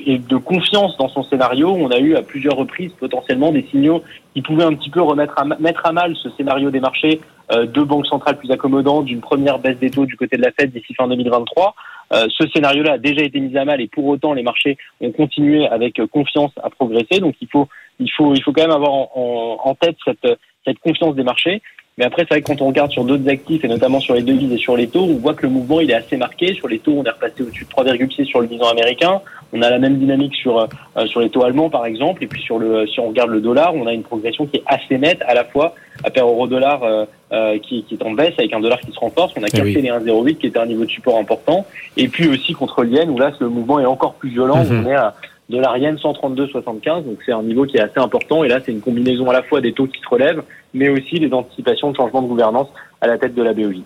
et 0.07 0.18
de 0.18 0.37
confiance 0.37 0.97
dans 0.99 1.09
son 1.09 1.25
scénario. 1.25 1.71
On 1.71 1.90
a 1.90 1.99
eu 1.99 2.14
à 2.14 2.23
plusieurs 2.23 2.57
reprises 2.57 2.92
potentiellement 2.92 3.51
des 3.51 3.66
signaux 3.71 4.03
qui 4.35 4.42
pouvaient 4.42 4.64
un 4.64 4.75
petit 4.75 4.90
peu 4.90 5.03
remettre 5.03 5.35
à, 5.37 5.44
mettre 5.44 5.85
à 5.85 5.92
mal 5.92 6.14
ce 6.16 6.31
scénario 6.31 6.71
des 6.71 6.81
marchés 6.81 7.21
euh, 7.51 7.66
de 7.66 7.83
banques 7.83 8.07
centrales 8.07 8.37
plus 8.37 8.51
accommodantes, 8.51 9.07
d'une 9.07 9.21
première 9.21 9.59
baisse 9.59 9.79
des 9.79 9.90
taux 9.90 10.07
du 10.07 10.16
côté 10.16 10.37
de 10.37 10.42
la 10.42 10.53
Fed 10.53 10.71
d'ici 10.71 10.94
fin 10.94 11.09
2023. 11.09 11.75
Euh, 12.12 12.27
ce 12.31 12.47
scénario-là 12.49 12.92
a 12.92 12.99
déjà 12.99 13.23
été 13.23 13.40
mis 13.40 13.57
à 13.57 13.64
mal 13.64 13.81
et 13.81 13.88
pour 13.88 14.05
autant 14.07 14.33
les 14.33 14.42
marchés 14.42 14.77
ont 15.01 15.12
continué 15.12 15.66
avec 15.66 16.01
confiance 16.12 16.53
à 16.62 16.71
progresser. 16.71 17.21
Donc 17.21 17.37
il 17.40 17.49
faut 17.49 17.68
il 17.99 18.11
faut 18.12 18.35
il 18.35 18.42
faut 18.42 18.53
quand 18.53 18.62
même 18.62 18.71
avoir 18.71 18.92
en, 18.92 19.59
en, 19.64 19.75
tête 19.75 19.97
cette 20.05 20.38
cette 20.66 20.79
confiance 20.79 21.14
des 21.14 21.25
marchés. 21.25 21.62
Mais 21.98 22.04
après, 22.04 22.22
c'est 22.22 22.34
vrai 22.34 22.42
que 22.42 22.46
quand 22.46 22.62
on 22.62 22.68
regarde 22.68 22.92
sur 22.92 23.04
d'autres 23.04 23.28
actifs, 23.28 23.64
et 23.64 23.68
notamment 23.68 23.98
sur 23.98 24.14
les 24.14 24.22
devises 24.22 24.52
et 24.52 24.56
sur 24.56 24.76
les 24.76 24.87
taux, 24.87 25.02
on 25.02 25.16
voit 25.16 25.34
que 25.34 25.42
le 25.42 25.48
mouvement 25.48 25.80
il 25.80 25.90
est 25.90 25.94
assez 25.94 26.16
marqué. 26.16 26.54
Sur 26.54 26.68
les 26.68 26.78
taux, 26.78 26.92
on 26.92 27.02
est 27.02 27.11
repassé 27.11 27.42
au-dessus 27.42 27.64
de 27.64 27.70
3,6 27.70 28.24
sur 28.24 28.40
le 28.40 28.46
10 28.46 28.62
ans 28.62 28.68
américain. 28.68 29.20
On 29.52 29.62
a 29.62 29.70
la 29.70 29.78
même 29.78 29.98
dynamique 29.98 30.34
sur 30.37 30.61
euh, 30.61 31.06
sur 31.06 31.20
les 31.20 31.28
taux 31.28 31.42
allemands, 31.42 31.70
par 31.70 31.87
exemple. 31.87 32.22
Et 32.22 32.28
puis 32.28 32.40
sur 32.40 32.61
le, 32.61 32.87
si 32.87 33.00
on 33.00 33.08
regarde 33.08 33.30
le 33.30 33.40
dollar, 33.40 33.74
on 33.74 33.87
a 33.88 33.92
une 33.92 34.04
progression 34.04 34.46
qui 34.46 34.58
est 34.58 34.62
assez 34.66 34.96
nette, 34.96 35.22
à 35.26 35.34
la 35.34 35.44
fois 35.44 35.74
à 36.04 36.11
paire 36.11 36.26
euro-dollar 36.26 36.84
euh, 36.84 37.04
euh, 37.32 37.58
qui, 37.58 37.82
qui, 37.82 37.94
est 37.96 38.02
en 38.04 38.12
baisse 38.12 38.34
avec 38.38 38.52
un 38.52 38.61
dollar 38.61 38.78
qui 38.78 38.92
se 38.92 38.98
renforce. 39.00 39.32
On 39.37 39.42
a 39.42 39.48
eh 39.48 39.56
cassé 39.56 39.82
les 39.82 39.90
1,08 39.90 40.37
qui 40.37 40.46
était 40.46 40.61
un 40.61 40.66
niveau 40.66 40.84
de 40.84 40.90
support 40.90 41.18
important. 41.18 41.66
Et 41.96 42.06
puis 42.06 42.28
aussi 42.28 42.52
contre 42.52 42.84
l'yen 42.84 43.11
où 43.11 43.18
là, 43.18 43.32
le 43.40 43.48
mouvement 43.48 43.80
est 43.80 43.87
encore 43.87 44.14
plus 44.14 44.30
violent. 44.30 44.64
Mhm. 44.64 44.84
On 44.84 44.88
est 44.88 44.94
à 44.94 45.14
de 45.48 45.58
la 45.58 45.70
132,75, 45.72 47.04
donc 47.04 47.18
c'est 47.24 47.32
un 47.32 47.42
niveau 47.42 47.64
qui 47.64 47.78
est 47.78 47.80
assez 47.80 47.98
important. 47.98 48.44
Et 48.44 48.48
là, 48.48 48.61
c'est 48.64 48.72
une 48.72 48.80
combinaison 48.80 49.28
à 49.30 49.32
la 49.32 49.42
fois 49.42 49.61
des 49.61 49.72
taux 49.72 49.87
qui 49.87 50.00
se 50.00 50.08
relèvent, 50.08 50.42
mais 50.74 50.90
aussi 50.90 51.18
des 51.18 51.32
anticipations 51.32 51.90
de 51.90 51.96
changement 51.96 52.22
de 52.22 52.28
gouvernance 52.28 52.68
à 53.00 53.06
la 53.06 53.16
tête 53.16 53.34
de 53.34 53.42
la 53.42 53.54
BOJ. 53.54 53.76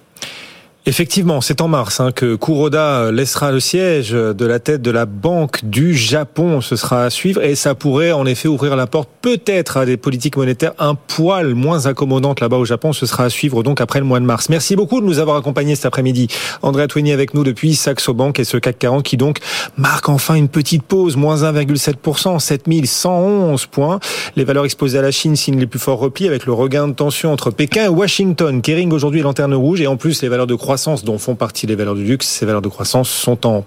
Effectivement, 0.85 1.41
c'est 1.41 1.61
en 1.61 1.69
mars 1.69 2.01
hein, 2.01 2.11
que 2.11 2.35
Kuroda 2.35 3.13
laissera 3.13 3.53
le 3.53 3.61
siège 3.61 4.11
de 4.11 4.45
la 4.45 4.59
tête 4.59 4.83
de 4.83 4.91
la 4.91 5.07
Banque 5.07 5.65
du 5.65 5.95
Japon. 5.95 6.61
Ce 6.61 6.75
sera 6.75 7.05
à 7.05 7.11
suivre 7.11 7.41
et 7.41 7.55
ça 7.55 7.77
pourrait 7.77 8.11
en 8.11 8.27
effet 8.27 8.49
ouvrir 8.49 8.75
la 8.75 8.89
porte 8.89 9.09
peut-être 9.23 9.77
à 9.77 9.87
des 9.87 9.97
politiques 9.97 10.37
monétaires 10.37 10.73
un 10.81 10.97
poil 10.97 11.55
moins 11.55 11.87
accommodantes 11.87 12.41
là-bas 12.41 12.57
au 12.57 12.65
Japon. 12.65 12.93
Ce 12.93 13.07
sera 13.07 13.27
à 13.27 13.31
suivre 13.31 13.63
donc 13.63 13.81
après 13.81 14.01
le 14.01 14.07
mois 14.07 14.19
de 14.19 14.25
mars. 14.25 14.49
Merci 14.49 14.75
beaucoup 14.75 15.01
de 15.01 15.07
nous 15.07 15.21
avoir 15.21 15.37
accompagnés 15.37 15.77
cet 15.77 15.87
après-midi. 15.87 16.27
André 16.63 16.89
Twigny 16.89 17.13
avec 17.13 17.33
nous 17.35 17.45
depuis 17.45 17.77
Saxo 17.77 18.13
Bank 18.13 18.41
et 18.41 18.45
ce 18.45 18.57
CAC 18.57 18.81
40 18.81 19.05
qui 19.05 19.17
donc 19.17 19.39
marque 19.77 20.09
enfin 20.09 20.35
une 20.35 20.49
petite 20.49 20.83
pause, 20.83 21.15
moins 21.15 21.45
1,7%, 21.45 22.41
7111 22.41 23.67
points. 23.67 24.01
Les 24.35 24.43
valeurs 24.43 24.65
exposées 24.65 24.99
à 24.99 25.03
la 25.03 25.13
Chine 25.13 25.37
signent 25.37 25.61
les 25.61 25.69
plus 25.69 25.79
forts 25.79 26.01
replis 26.01 26.27
avec 26.27 26.45
le 26.45 26.53
regain 26.53 26.89
de 26.89 26.93
tension 26.93 27.33
entre 27.33 27.53
Pékin 27.53 27.85
et 27.85 27.89
Washington. 27.89 28.61
Kering 28.61 28.93
aujourd'hui 28.93 29.21
lanterne 29.21 29.55
rouge 29.55 29.81
et 29.81 29.87
en 29.87 29.97
plus 29.97 30.23
les 30.23 30.29
valeurs 30.29 30.49
de 30.49 30.57
croissance 30.57 30.72
dont 31.05 31.19
font 31.19 31.35
partie 31.35 31.67
les 31.67 31.75
valeurs 31.75 31.95
du 31.95 32.05
luxe, 32.05 32.27
ces 32.27 32.47
valeurs 32.47 32.63
de 32.63 32.69
croissance 32.69 33.11
sont 33.11 33.47
en 33.47 33.65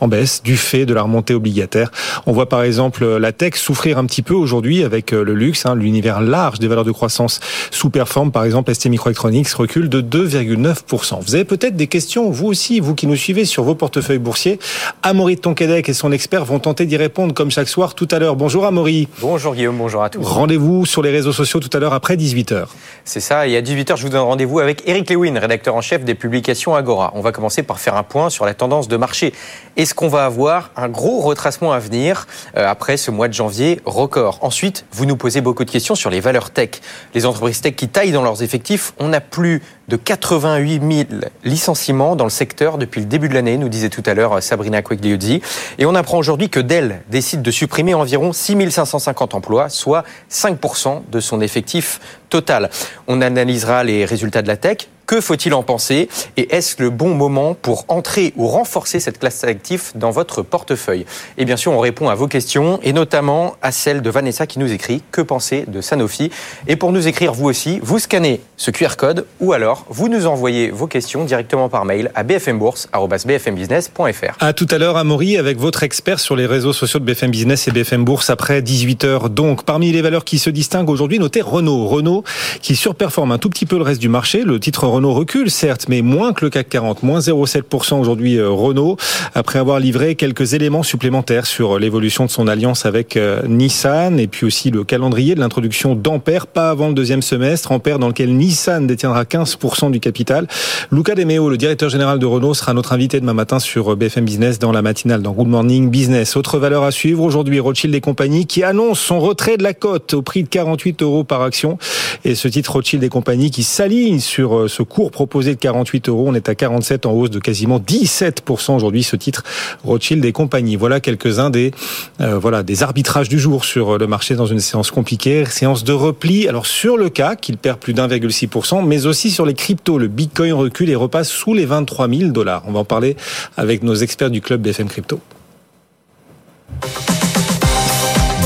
en 0.00 0.08
baisse 0.08 0.42
du 0.42 0.56
fait 0.56 0.86
de 0.86 0.94
la 0.94 1.02
remontée 1.02 1.34
obligataire. 1.34 1.90
On 2.26 2.32
voit 2.32 2.48
par 2.48 2.62
exemple 2.62 3.04
la 3.04 3.32
tech 3.32 3.54
souffrir 3.56 3.98
un 3.98 4.06
petit 4.06 4.22
peu 4.22 4.34
aujourd'hui 4.34 4.84
avec 4.84 5.12
euh, 5.12 5.22
le 5.22 5.34
luxe, 5.34 5.66
hein, 5.66 5.74
l'univers 5.74 6.20
large 6.20 6.58
des 6.58 6.68
valeurs 6.68 6.84
de 6.84 6.92
croissance 6.92 7.40
sous-performe. 7.70 8.32
Par 8.32 8.44
exemple, 8.44 8.74
ST 8.74 8.86
Microelectronics 8.86 9.48
recule 9.50 9.88
de 9.88 10.00
2,9%. 10.00 11.20
Vous 11.24 11.34
avez 11.34 11.44
peut-être 11.44 11.76
des 11.76 11.86
questions, 11.86 12.30
vous 12.30 12.46
aussi, 12.46 12.80
vous 12.80 12.94
qui 12.94 13.06
nous 13.06 13.16
suivez 13.16 13.44
sur 13.44 13.62
vos 13.62 13.74
portefeuilles 13.74 14.18
boursiers. 14.18 14.58
Amaury 15.02 15.36
de 15.36 15.40
Tonquédec 15.40 15.88
et 15.88 15.94
son 15.94 16.12
expert 16.12 16.44
vont 16.44 16.58
tenter 16.58 16.86
d'y 16.86 16.96
répondre 16.96 17.34
comme 17.34 17.50
chaque 17.50 17.68
soir 17.68 17.94
tout 17.94 18.08
à 18.10 18.18
l'heure. 18.18 18.36
Bonjour 18.36 18.66
Amaury. 18.66 19.08
Bonjour 19.20 19.54
Guillaume, 19.54 19.76
bonjour 19.76 20.02
à 20.02 20.10
tous. 20.10 20.22
Rendez-vous 20.22 20.86
sur 20.86 21.02
les 21.02 21.10
réseaux 21.10 21.32
sociaux 21.32 21.60
tout 21.60 21.74
à 21.76 21.80
l'heure 21.80 21.92
après 21.92 22.16
18h. 22.16 22.66
C'est 23.04 23.20
ça, 23.20 23.46
et 23.46 23.56
à 23.56 23.62
18h, 23.62 23.96
je 23.96 24.02
vous 24.02 24.08
donne 24.08 24.20
rendez-vous 24.20 24.60
avec 24.60 24.82
Eric 24.86 25.10
Lewin, 25.10 25.38
rédacteur 25.38 25.74
en 25.74 25.80
chef 25.80 26.04
des 26.04 26.14
publications 26.14 26.74
Agora. 26.74 27.12
On 27.14 27.20
va 27.20 27.32
commencer 27.32 27.62
par 27.62 27.80
faire 27.80 27.96
un 27.96 28.02
point 28.02 28.30
sur 28.30 28.44
la 28.44 28.54
tendance 28.54 28.88
de 28.88 28.96
marché. 28.96 29.32
Est-ce 29.76 29.94
qu'on 29.94 30.08
va 30.08 30.24
avoir 30.24 30.70
un 30.76 30.88
gros 30.88 31.20
retracement 31.20 31.72
à 31.72 31.78
venir 31.78 32.26
euh, 32.56 32.66
après 32.68 32.96
ce 32.96 33.10
mois 33.10 33.28
de 33.28 33.32
janvier 33.32 33.80
record 33.84 34.38
Ensuite, 34.42 34.84
vous 34.92 35.06
nous 35.06 35.16
posez 35.16 35.40
beaucoup 35.40 35.64
de 35.64 35.70
questions 35.70 35.94
sur 35.94 36.10
les 36.10 36.20
valeurs 36.20 36.50
tech. 36.50 36.70
Les 37.14 37.26
entreprises 37.26 37.60
tech 37.60 37.76
qui 37.76 37.88
taillent 37.88 38.12
dans 38.12 38.22
leurs 38.22 38.42
effectifs, 38.42 38.92
on 38.98 39.12
a 39.12 39.20
plus 39.20 39.62
de 39.88 39.96
88 39.96 41.06
000 41.10 41.20
licenciements 41.44 42.16
dans 42.16 42.24
le 42.24 42.30
secteur 42.30 42.76
depuis 42.76 43.00
le 43.00 43.06
début 43.06 43.28
de 43.28 43.34
l'année, 43.34 43.56
nous 43.56 43.68
disait 43.68 43.88
tout 43.88 44.02
à 44.04 44.14
l'heure 44.14 44.42
Sabrina 44.42 44.82
Quegliuzzi. 44.82 45.40
Et 45.78 45.86
on 45.86 45.94
apprend 45.94 46.18
aujourd'hui 46.18 46.50
que 46.50 46.60
Dell 46.60 47.00
décide 47.08 47.42
de 47.42 47.50
supprimer 47.50 47.94
environ 47.94 48.32
6 48.32 48.70
550 48.70 49.34
emplois, 49.34 49.68
soit 49.68 50.04
5% 50.30 51.02
de 51.10 51.20
son 51.20 51.40
effectif 51.40 52.00
total. 52.28 52.70
On 53.06 53.22
analysera 53.22 53.84
les 53.84 54.04
résultats 54.04 54.42
de 54.42 54.48
la 54.48 54.56
tech, 54.56 54.88
que 55.08 55.20
faut-il 55.22 55.54
en 55.54 55.64
penser 55.64 56.08
Et 56.36 56.54
est-ce 56.54 56.82
le 56.82 56.90
bon 56.90 57.14
moment 57.14 57.54
pour 57.54 57.86
entrer 57.88 58.34
ou 58.36 58.46
renforcer 58.46 59.00
cette 59.00 59.18
classe 59.18 59.40
d'actifs 59.40 59.96
dans 59.96 60.10
votre 60.10 60.42
portefeuille? 60.42 61.06
Et 61.38 61.46
bien 61.46 61.56
sûr, 61.56 61.72
on 61.72 61.80
répond 61.80 62.10
à 62.10 62.14
vos 62.14 62.28
questions 62.28 62.78
et 62.82 62.92
notamment 62.92 63.56
à 63.62 63.72
celle 63.72 64.02
de 64.02 64.10
Vanessa 64.10 64.46
qui 64.46 64.58
nous 64.58 64.70
écrit 64.70 65.02
Que 65.10 65.22
penser 65.22 65.64
de 65.66 65.80
Sanofi? 65.80 66.30
Et 66.66 66.76
pour 66.76 66.92
nous 66.92 67.08
écrire 67.08 67.32
vous 67.32 67.46
aussi, 67.46 67.80
vous 67.82 67.98
scannez 67.98 68.42
ce 68.58 68.70
QR 68.70 68.96
code 68.98 69.24
ou 69.40 69.54
alors 69.54 69.86
vous 69.88 70.10
nous 70.10 70.26
envoyez 70.26 70.70
vos 70.70 70.86
questions 70.86 71.24
directement 71.24 71.70
par 71.70 71.86
mail 71.86 72.10
à 72.14 72.22
bfmbourse.bfmbusiness.fr. 72.22 74.36
À 74.40 74.52
tout 74.52 74.66
à 74.70 74.76
l'heure, 74.76 74.98
Amaury, 74.98 75.38
avec 75.38 75.58
votre 75.58 75.84
expert 75.84 76.20
sur 76.20 76.36
les 76.36 76.44
réseaux 76.44 76.74
sociaux 76.74 77.00
de 77.00 77.06
BFM 77.06 77.30
Business 77.30 77.66
et 77.66 77.70
BFM 77.70 78.04
Bourse 78.04 78.28
après 78.28 78.60
18h. 78.60 79.30
Donc, 79.30 79.64
parmi 79.64 79.90
les 79.90 80.02
valeurs 80.02 80.26
qui 80.26 80.38
se 80.38 80.50
distinguent 80.50 80.90
aujourd'hui, 80.90 81.18
notez 81.18 81.40
Renault. 81.40 81.86
Renault 81.86 82.24
qui 82.60 82.76
surperforme 82.76 83.32
un 83.32 83.38
tout 83.38 83.48
petit 83.48 83.64
peu 83.64 83.78
le 83.78 83.84
reste 83.84 84.02
du 84.02 84.10
marché. 84.10 84.42
Le 84.42 84.60
titre 84.60 84.97
Renault 84.98 85.14
recule, 85.14 85.48
certes, 85.48 85.86
mais 85.88 86.02
moins 86.02 86.32
que 86.32 86.44
le 86.44 86.50
CAC 86.50 86.70
40, 86.70 87.04
moins 87.04 87.20
0,7% 87.20 88.00
aujourd'hui 88.00 88.36
euh, 88.36 88.50
Renault, 88.50 88.96
après 89.32 89.60
avoir 89.60 89.78
livré 89.78 90.16
quelques 90.16 90.54
éléments 90.54 90.82
supplémentaires 90.82 91.46
sur 91.46 91.78
l'évolution 91.78 92.24
de 92.24 92.30
son 92.30 92.48
alliance 92.48 92.84
avec 92.84 93.16
euh, 93.16 93.46
Nissan, 93.46 94.18
et 94.18 94.26
puis 94.26 94.44
aussi 94.44 94.72
le 94.72 94.82
calendrier 94.82 95.36
de 95.36 95.40
l'introduction 95.40 95.94
d'Ampère, 95.94 96.48
pas 96.48 96.70
avant 96.70 96.88
le 96.88 96.94
deuxième 96.94 97.22
semestre, 97.22 97.70
Ampère 97.70 98.00
dans 98.00 98.08
lequel 98.08 98.36
Nissan 98.36 98.88
détiendra 98.88 99.22
15% 99.22 99.92
du 99.92 100.00
capital. 100.00 100.48
Luca 100.90 101.14
De 101.14 101.22
Meo, 101.22 101.48
le 101.48 101.56
directeur 101.56 101.90
général 101.90 102.18
de 102.18 102.26
Renault, 102.26 102.54
sera 102.54 102.74
notre 102.74 102.92
invité 102.92 103.20
demain 103.20 103.34
matin 103.34 103.60
sur 103.60 103.92
euh, 103.92 103.94
BFM 103.94 104.24
Business 104.24 104.58
dans 104.58 104.72
la 104.72 104.82
matinale, 104.82 105.22
dans 105.22 105.30
Good 105.30 105.46
Morning 105.46 105.90
Business. 105.90 106.34
Autre 106.34 106.58
valeur 106.58 106.82
à 106.82 106.90
suivre 106.90 107.22
aujourd'hui, 107.22 107.60
Rothschild 107.60 107.94
et 107.94 108.00
compagnie, 108.00 108.46
qui 108.46 108.64
annonce 108.64 108.98
son 108.98 109.20
retrait 109.20 109.58
de 109.58 109.62
la 109.62 109.74
cote 109.74 110.14
au 110.14 110.22
prix 110.22 110.42
de 110.42 110.48
48 110.48 111.02
euros 111.02 111.22
par 111.22 111.42
action. 111.42 111.78
Et 112.24 112.34
ce 112.34 112.48
titre 112.48 112.72
Rothschild 112.72 113.04
et 113.04 113.08
compagnie 113.08 113.52
qui 113.52 113.62
s'aligne 113.62 114.18
sur 114.18 114.68
ce 114.68 114.82
cours 114.88 115.10
proposé 115.10 115.54
de 115.54 115.60
48 115.60 116.08
euros. 116.08 116.24
On 116.28 116.34
est 116.34 116.48
à 116.48 116.54
47 116.54 117.06
en 117.06 117.12
hausse 117.12 117.30
de 117.30 117.38
quasiment 117.38 117.78
17% 117.78 118.74
aujourd'hui 118.74 119.02
ce 119.02 119.16
titre 119.16 119.44
Rothschild 119.84 120.24
et 120.24 120.32
compagnie. 120.32 120.76
Voilà 120.76 121.00
quelques-uns 121.00 121.50
des 121.50 121.72
euh, 122.20 122.38
voilà 122.38 122.62
des 122.62 122.82
arbitrages 122.82 123.28
du 123.28 123.38
jour 123.38 123.64
sur 123.64 123.98
le 123.98 124.06
marché 124.06 124.34
dans 124.34 124.46
une 124.46 124.60
séance 124.60 124.90
compliquée, 124.90 125.44
séance 125.44 125.84
de 125.84 125.92
repli. 125.92 126.48
Alors 126.48 126.66
sur 126.66 126.96
le 126.96 127.08
CAC, 127.08 127.48
il 127.48 127.56
perd 127.56 127.78
plus 127.78 127.94
d'1,6%, 127.94 128.84
mais 128.84 129.06
aussi 129.06 129.30
sur 129.30 129.46
les 129.46 129.54
cryptos. 129.54 129.98
Le 129.98 130.08
Bitcoin 130.08 130.52
recule 130.52 130.90
et 130.90 130.94
repasse 130.94 131.28
sous 131.28 131.54
les 131.54 131.66
23 131.66 132.08
000 132.08 132.30
dollars. 132.30 132.62
On 132.66 132.72
va 132.72 132.80
en 132.80 132.84
parler 132.84 133.16
avec 133.56 133.82
nos 133.82 133.94
experts 133.94 134.30
du 134.30 134.40
club 134.40 134.62
BFM 134.62 134.88
Crypto. 134.88 135.20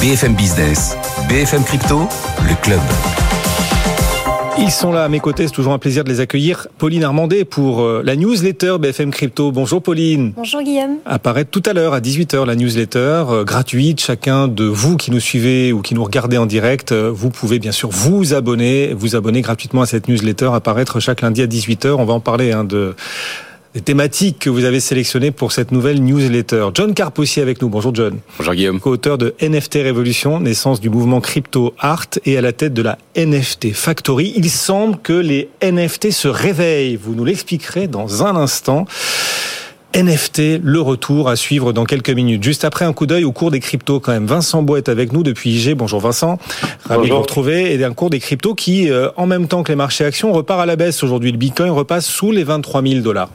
BFM 0.00 0.35
Business, 0.35 0.96
BFM 1.28 1.62
Crypto, 1.64 2.09
le 2.48 2.61
club. 2.62 2.81
Ils 4.59 4.71
sont 4.71 4.93
là 4.93 5.05
à 5.05 5.09
mes 5.09 5.21
côtés, 5.21 5.47
c'est 5.47 5.53
toujours 5.53 5.73
un 5.73 5.79
plaisir 5.79 6.05
de 6.05 6.11
les 6.11 6.21
accueillir. 6.21 6.69
Pauline 6.77 7.05
Armandet 7.05 7.45
pour 7.45 7.81
euh, 7.81 8.03
la 8.05 8.17
newsletter 8.17 8.77
BFM 8.79 9.11
Crypto. 9.11 9.51
Bonjour 9.51 9.83
Pauline. 9.83 10.33
Bonjour 10.37 10.62
Guillaume. 10.62 10.99
Apparaît 11.07 11.47
tout 11.47 11.62
à 11.65 11.73
l'heure 11.73 11.95
à 11.95 12.01
18h 12.01 12.45
la 12.45 12.55
newsletter 12.55 13.25
euh, 13.31 13.45
gratuite. 13.45 14.01
Chacun 14.01 14.49
de 14.49 14.65
vous 14.65 14.99
qui 14.99 15.11
nous 15.11 15.21
suivez 15.21 15.73
ou 15.73 15.81
qui 15.81 15.95
nous 15.95 16.05
regardez 16.05 16.37
en 16.37 16.45
direct, 16.45 16.93
euh, 16.93 17.11
vous 17.11 17.31
pouvez 17.31 17.59
bien 17.59 17.73
sûr 17.73 17.88
vous 17.91 18.35
abonner, 18.35 18.93
vous 18.93 19.17
abonner 19.17 19.41
gratuitement 19.41 19.81
à 19.83 19.87
cette 19.87 20.09
newsletter, 20.09 20.51
apparaître 20.53 21.01
chaque 21.01 21.23
lundi 21.23 21.41
à 21.41 21.47
18h. 21.47 21.93
On 21.93 22.05
va 22.05 22.12
en 22.12 22.21
parler 22.21 22.53
hein, 22.53 22.65
de 22.65 22.95
des 23.74 23.80
thématiques 23.80 24.38
que 24.38 24.50
vous 24.50 24.64
avez 24.64 24.80
sélectionnées 24.80 25.30
pour 25.30 25.52
cette 25.52 25.72
nouvelle 25.72 26.02
newsletter. 26.02 26.68
John 26.74 26.92
Carp 26.92 27.18
aussi 27.18 27.40
avec 27.40 27.62
nous. 27.62 27.68
Bonjour 27.68 27.94
John. 27.94 28.18
Bonjour 28.38 28.54
Guillaume. 28.54 28.80
Co-auteur 28.80 29.16
de 29.16 29.35
NFT 29.40 29.74
Révolution, 29.76 30.40
naissance 30.40 30.80
du 30.80 30.90
mouvement 30.90 31.20
crypto 31.20 31.74
art 31.78 32.06
et 32.26 32.37
à 32.37 32.42
la 32.42 32.52
tête 32.52 32.74
de 32.74 32.82
la 32.82 32.98
NFT 33.16 33.72
Factory. 33.72 34.35
Il 34.37 34.50
semble 34.50 34.98
que 34.98 35.14
les 35.14 35.48
NFT 35.62 36.11
se 36.11 36.28
réveillent. 36.28 36.96
Vous 36.96 37.14
nous 37.14 37.24
l'expliquerez 37.24 37.88
dans 37.88 38.24
un 38.24 38.37
instant. 38.37 38.85
NFT, 39.94 40.61
le 40.62 40.80
retour 40.80 41.28
à 41.28 41.37
suivre 41.37 41.74
dans 41.74 41.85
quelques 41.85 42.11
minutes. 42.11 42.42
Juste 42.42 42.64
après 42.64 42.87
un 42.87 42.94
coup 42.94 43.04
d'œil 43.04 43.24
au 43.24 43.32
cours 43.32 43.50
des 43.50 43.61
cryptos 43.61 44.00
quand 44.00 44.12
même. 44.12 44.26
Vincent 44.26 44.62
Bois 44.62 44.78
est 44.78 44.88
avec 44.88 45.12
nous 45.12 45.22
depuis 45.22 45.50
IG. 45.50 45.74
Bonjour 45.74 46.00
Vincent. 46.00 46.38
Ravi 46.85 47.08
de 47.08 47.14
vous 47.14 47.20
retrouver. 47.20 47.74
Et 47.74 47.85
un 47.85 47.92
cours 47.92 48.08
des 48.08 48.20
cryptos 48.20 48.54
qui, 48.54 48.90
euh, 48.90 49.11
en 49.16 49.26
même 49.26 49.48
temps 49.48 49.62
que 49.62 49.70
les 49.70 49.76
marchés 49.76 50.04
actions, 50.04 50.32
repart 50.32 50.61
à 50.61 50.66
la 50.66 50.76
baisse 50.76 51.02
aujourd'hui. 51.02 51.32
Le 51.32 51.38
Bitcoin 51.38 51.70
repasse 51.70 52.06
sous 52.06 52.32
les 52.32 52.44
23 52.44 52.82
000 52.82 53.00
dollars. 53.00 53.28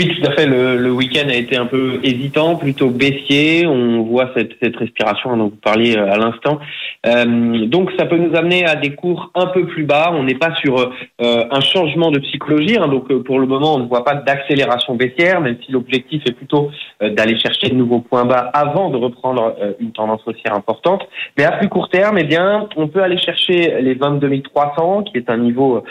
Oui, 0.00 0.16
tout 0.16 0.30
à 0.30 0.32
fait. 0.32 0.46
Le, 0.46 0.78
le 0.78 0.90
week-end 0.92 1.28
a 1.28 1.34
été 1.34 1.58
un 1.58 1.66
peu 1.66 2.00
hésitant, 2.02 2.56
plutôt 2.56 2.88
baissier. 2.88 3.66
On 3.66 4.02
voit 4.04 4.30
cette, 4.34 4.52
cette 4.62 4.74
respiration 4.76 5.36
dont 5.36 5.50
vous 5.50 5.60
parliez 5.62 5.94
euh, 5.94 6.10
à 6.10 6.16
l'instant. 6.16 6.58
Euh, 7.06 7.66
donc, 7.66 7.90
ça 7.98 8.06
peut 8.06 8.16
nous 8.16 8.34
amener 8.34 8.64
à 8.64 8.76
des 8.76 8.94
cours 8.94 9.30
un 9.34 9.48
peu 9.48 9.66
plus 9.66 9.84
bas. 9.84 10.10
On 10.14 10.22
n'est 10.22 10.38
pas 10.38 10.54
sur 10.54 10.78
euh, 10.78 11.44
un 11.50 11.60
changement 11.60 12.10
de 12.10 12.18
psychologie. 12.20 12.78
Hein. 12.78 12.88
donc, 12.88 13.10
euh, 13.10 13.22
pour 13.22 13.40
le 13.40 13.46
moment, 13.46 13.74
on 13.74 13.80
ne 13.80 13.88
voit 13.88 14.02
pas 14.02 14.14
d'accélération 14.14 14.94
baissière, 14.94 15.42
même 15.42 15.58
si 15.66 15.70
l'objectif 15.70 16.22
est 16.26 16.32
plutôt 16.32 16.70
d'aller 17.02 17.38
chercher 17.38 17.68
de 17.68 17.74
nouveaux 17.74 18.00
points 18.00 18.24
bas 18.24 18.50
avant 18.54 18.88
de 18.88 18.96
reprendre 18.96 19.54
une 19.80 19.92
tendance 19.92 20.22
haussière 20.26 20.54
importante. 20.54 21.06
Mais 21.36 21.44
à 21.44 21.52
plus 21.52 21.68
court 21.68 21.90
terme, 21.90 22.16
eh 22.16 22.24
bien, 22.24 22.68
on 22.76 22.88
peut 22.88 23.02
aller 23.02 23.18
chercher 23.18 23.82
les 23.82 23.94
22 23.94 24.40
300, 24.40 25.02
qui 25.02 25.18
est 25.18 25.28
un 25.30 25.38
niveau 25.38 25.84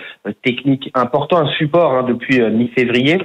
technique 0.43 0.89
important, 0.95 1.37
un 1.37 1.51
support 1.53 1.93
hein, 1.93 2.05
depuis 2.07 2.41
mi-février 2.41 3.19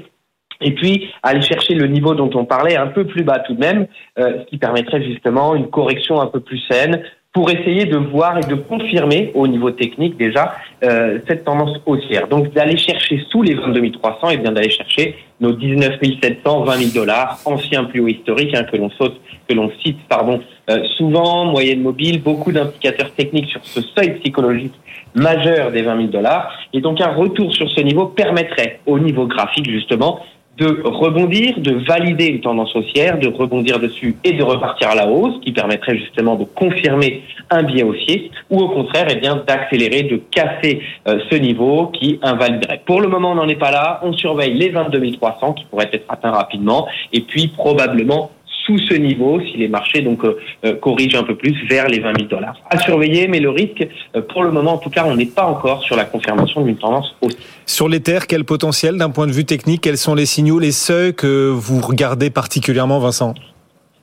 et 0.60 0.72
puis 0.72 1.10
aller 1.22 1.42
chercher 1.42 1.74
le 1.74 1.86
niveau 1.86 2.14
dont 2.14 2.30
on 2.34 2.44
parlait 2.44 2.76
un 2.76 2.88
peu 2.88 3.04
plus 3.04 3.24
bas 3.24 3.40
tout 3.40 3.54
de 3.54 3.60
même, 3.60 3.86
euh, 4.18 4.40
ce 4.40 4.46
qui 4.46 4.58
permettrait 4.58 5.02
justement 5.02 5.54
une 5.54 5.68
correction 5.68 6.20
un 6.20 6.26
peu 6.26 6.40
plus 6.40 6.62
saine 6.70 7.02
pour 7.34 7.50
essayer 7.50 7.84
de 7.84 7.96
voir 7.96 8.38
et 8.38 8.48
de 8.48 8.54
confirmer 8.54 9.32
au 9.34 9.48
niveau 9.48 9.72
technique 9.72 10.16
déjà 10.16 10.54
euh, 10.84 11.18
cette 11.26 11.44
tendance 11.44 11.76
haussière. 11.84 12.28
Donc 12.28 12.52
d'aller 12.54 12.76
chercher 12.76 13.20
sous 13.28 13.42
les 13.42 13.54
22 13.54 13.90
300 13.90 14.30
et 14.30 14.36
bien 14.36 14.52
d'aller 14.52 14.70
chercher 14.70 15.16
nos 15.40 15.50
19 15.50 15.98
700, 16.22 16.62
20 16.62 16.72
000 16.76 16.90
dollars, 16.94 17.40
ancien 17.44 17.84
plus 17.84 18.00
haut 18.00 18.06
historique 18.06 18.54
hein, 18.54 18.62
que 18.70 18.76
l'on 18.76 18.88
saute, 18.90 19.20
que 19.48 19.54
l'on 19.54 19.70
cite, 19.84 19.98
pardon, 20.08 20.40
euh, 20.70 20.84
souvent 20.96 21.46
moyenne 21.46 21.82
mobile, 21.82 22.22
beaucoup 22.22 22.52
d'indicateurs 22.52 23.10
techniques 23.10 23.48
sur 23.48 23.64
ce 23.64 23.80
seuil 23.80 24.20
psychologique 24.20 24.74
majeur 25.16 25.72
des 25.72 25.82
20 25.82 25.96
000 25.96 26.08
dollars. 26.08 26.52
Et 26.72 26.80
donc 26.80 27.00
un 27.00 27.12
retour 27.12 27.52
sur 27.52 27.68
ce 27.68 27.80
niveau 27.80 28.06
permettrait 28.06 28.78
au 28.86 29.00
niveau 29.00 29.26
graphique 29.26 29.68
justement 29.68 30.20
de 30.56 30.82
rebondir, 30.84 31.58
de 31.58 31.72
valider 31.86 32.26
une 32.26 32.40
tendance 32.40 32.74
haussière, 32.76 33.18
de 33.18 33.28
rebondir 33.28 33.80
dessus 33.80 34.16
et 34.24 34.32
de 34.32 34.42
repartir 34.42 34.90
à 34.90 34.94
la 34.94 35.08
hausse, 35.08 35.40
qui 35.42 35.52
permettrait 35.52 35.96
justement 35.98 36.36
de 36.36 36.44
confirmer 36.44 37.22
un 37.50 37.62
biais 37.62 37.82
haussier, 37.82 38.30
ou 38.50 38.60
au 38.60 38.68
contraire, 38.68 39.06
eh 39.10 39.16
bien, 39.16 39.42
d'accélérer, 39.46 40.04
de 40.04 40.16
casser 40.30 40.80
euh, 41.08 41.18
ce 41.30 41.36
niveau 41.36 41.88
qui 41.88 42.18
invaliderait. 42.22 42.82
Pour 42.86 43.00
le 43.00 43.08
moment, 43.08 43.32
on 43.32 43.34
n'en 43.34 43.48
est 43.48 43.56
pas 43.56 43.70
là. 43.70 44.00
On 44.02 44.12
surveille 44.12 44.54
les 44.54 44.70
22 44.70 45.12
300 45.12 45.54
qui 45.54 45.64
pourraient 45.64 45.90
être 45.92 46.04
atteints 46.08 46.30
rapidement, 46.30 46.86
et 47.12 47.20
puis 47.20 47.48
probablement 47.48 48.30
sous 48.64 48.78
ce 48.78 48.94
niveau 48.94 49.40
si 49.40 49.56
les 49.56 49.68
marchés 49.68 50.02
donc 50.02 50.24
euh, 50.24 50.38
euh, 50.64 50.74
corrigent 50.74 51.16
un 51.16 51.22
peu 51.22 51.34
plus 51.34 51.54
vers 51.68 51.88
les 51.88 52.00
20 52.00 52.16
000 52.18 52.28
dollars. 52.28 52.56
À 52.70 52.78
surveiller, 52.78 53.28
mais 53.28 53.40
le 53.40 53.50
risque, 53.50 53.86
euh, 54.16 54.22
pour 54.22 54.42
le 54.42 54.50
moment 54.50 54.74
en 54.74 54.78
tout 54.78 54.90
cas, 54.90 55.04
on 55.06 55.16
n'est 55.16 55.26
pas 55.26 55.44
encore 55.44 55.82
sur 55.82 55.96
la 55.96 56.04
confirmation 56.04 56.62
d'une 56.62 56.76
tendance 56.76 57.14
haussière. 57.20 57.40
Sur 57.66 57.88
les 57.88 58.00
terres, 58.00 58.26
quel 58.26 58.44
potentiel 58.44 58.96
d'un 58.96 59.10
point 59.10 59.26
de 59.26 59.32
vue 59.32 59.44
technique 59.44 59.82
Quels 59.82 59.98
sont 59.98 60.14
les 60.14 60.26
signaux, 60.26 60.58
les 60.58 60.72
seuils 60.72 61.14
que 61.14 61.50
vous 61.50 61.80
regardez 61.80 62.30
particulièrement, 62.30 62.98
Vincent? 62.98 63.34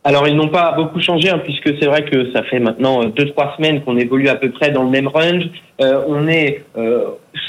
Alors 0.03 0.28
ils 0.28 0.36
n'ont 0.36 0.49
pas 0.49 0.72
beaucoup 0.72 0.99
changé 0.99 1.30
hein, 1.30 1.39
puisque 1.43 1.78
c'est 1.80 1.86
vrai 1.86 2.03
que 2.05 2.32
ça 2.32 2.41
fait 2.43 2.59
maintenant 2.59 3.05
deux 3.05 3.30
trois 3.30 3.53
semaines 3.55 3.84
qu'on 3.84 3.97
évolue 3.97 4.30
à 4.30 4.36
peu 4.36 4.49
près 4.49 4.72
dans 4.72 4.82
le 4.82 4.89
même 4.89 5.07
range. 5.07 5.43
On 5.82 6.27
est 6.27 6.63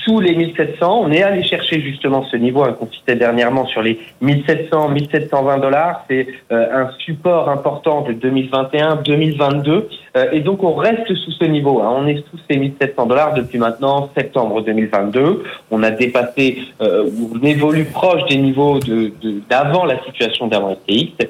sous 0.04 0.20
les 0.20 0.34
1700. 0.34 1.02
On 1.04 1.10
est 1.10 1.22
allé 1.22 1.42
chercher 1.42 1.80
justement 1.80 2.24
ce 2.30 2.36
niveau 2.36 2.62
hein, 2.62 2.74
qu'on 2.78 2.90
citait 2.90 3.16
dernièrement 3.16 3.66
sur 3.66 3.82
les 3.82 3.98
1700, 4.20 4.90
1720 4.90 5.58
dollars. 5.58 6.04
C'est 6.08 6.26
euh, 6.50 6.84
un 6.84 6.90
support 6.98 7.48
important 7.48 8.02
de 8.02 8.12
2021, 8.12 8.96
2022. 8.96 9.88
Euh, 10.16 10.26
et 10.32 10.40
donc 10.40 10.62
on 10.62 10.74
reste 10.74 11.12
sous 11.14 11.32
ce 11.32 11.44
niveau. 11.44 11.80
Hein. 11.80 11.94
On 11.96 12.06
est 12.06 12.16
sous 12.30 12.38
ces 12.50 12.56
1700 12.56 13.06
dollars 13.06 13.34
depuis 13.34 13.58
maintenant 13.58 14.10
septembre 14.16 14.62
2022. 14.62 15.42
On 15.70 15.82
a 15.82 15.90
dépassé, 15.90 16.58
euh, 16.80 17.08
on 17.34 17.44
évolue 17.44 17.84
proche 17.86 18.24
des 18.28 18.36
niveaux 18.36 18.78
de 18.78 19.12
d'avant 19.48 19.84
la 19.84 20.02
situation 20.04 20.46
d'avant 20.46 20.74
STX, 20.74 21.26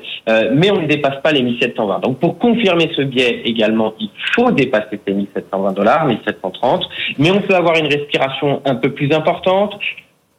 mais 0.53 0.71
on 0.71 0.83
ne 0.83 0.87
dépasse 0.87 1.21
pas 1.23 1.33
les 1.33 1.43
1720. 1.43 2.01
Donc 2.01 2.19
pour 2.19 2.39
confirmer 2.39 2.91
ce 2.97 3.03
biais 3.03 3.43
également, 3.45 3.95
il 4.01 4.11
faut 4.35 4.51
dépasser 4.51 5.01
ces 5.07 5.13
1720 5.13 5.73
dollars, 5.73 6.07
1730. 6.07 6.89
Mais 7.19 7.31
on 7.31 7.41
peut 7.41 7.55
avoir 7.55 7.77
une 7.77 7.87
respiration 7.87 8.63
un 8.65 8.75
peu 8.75 8.93
plus 8.93 9.13
importante, 9.13 9.79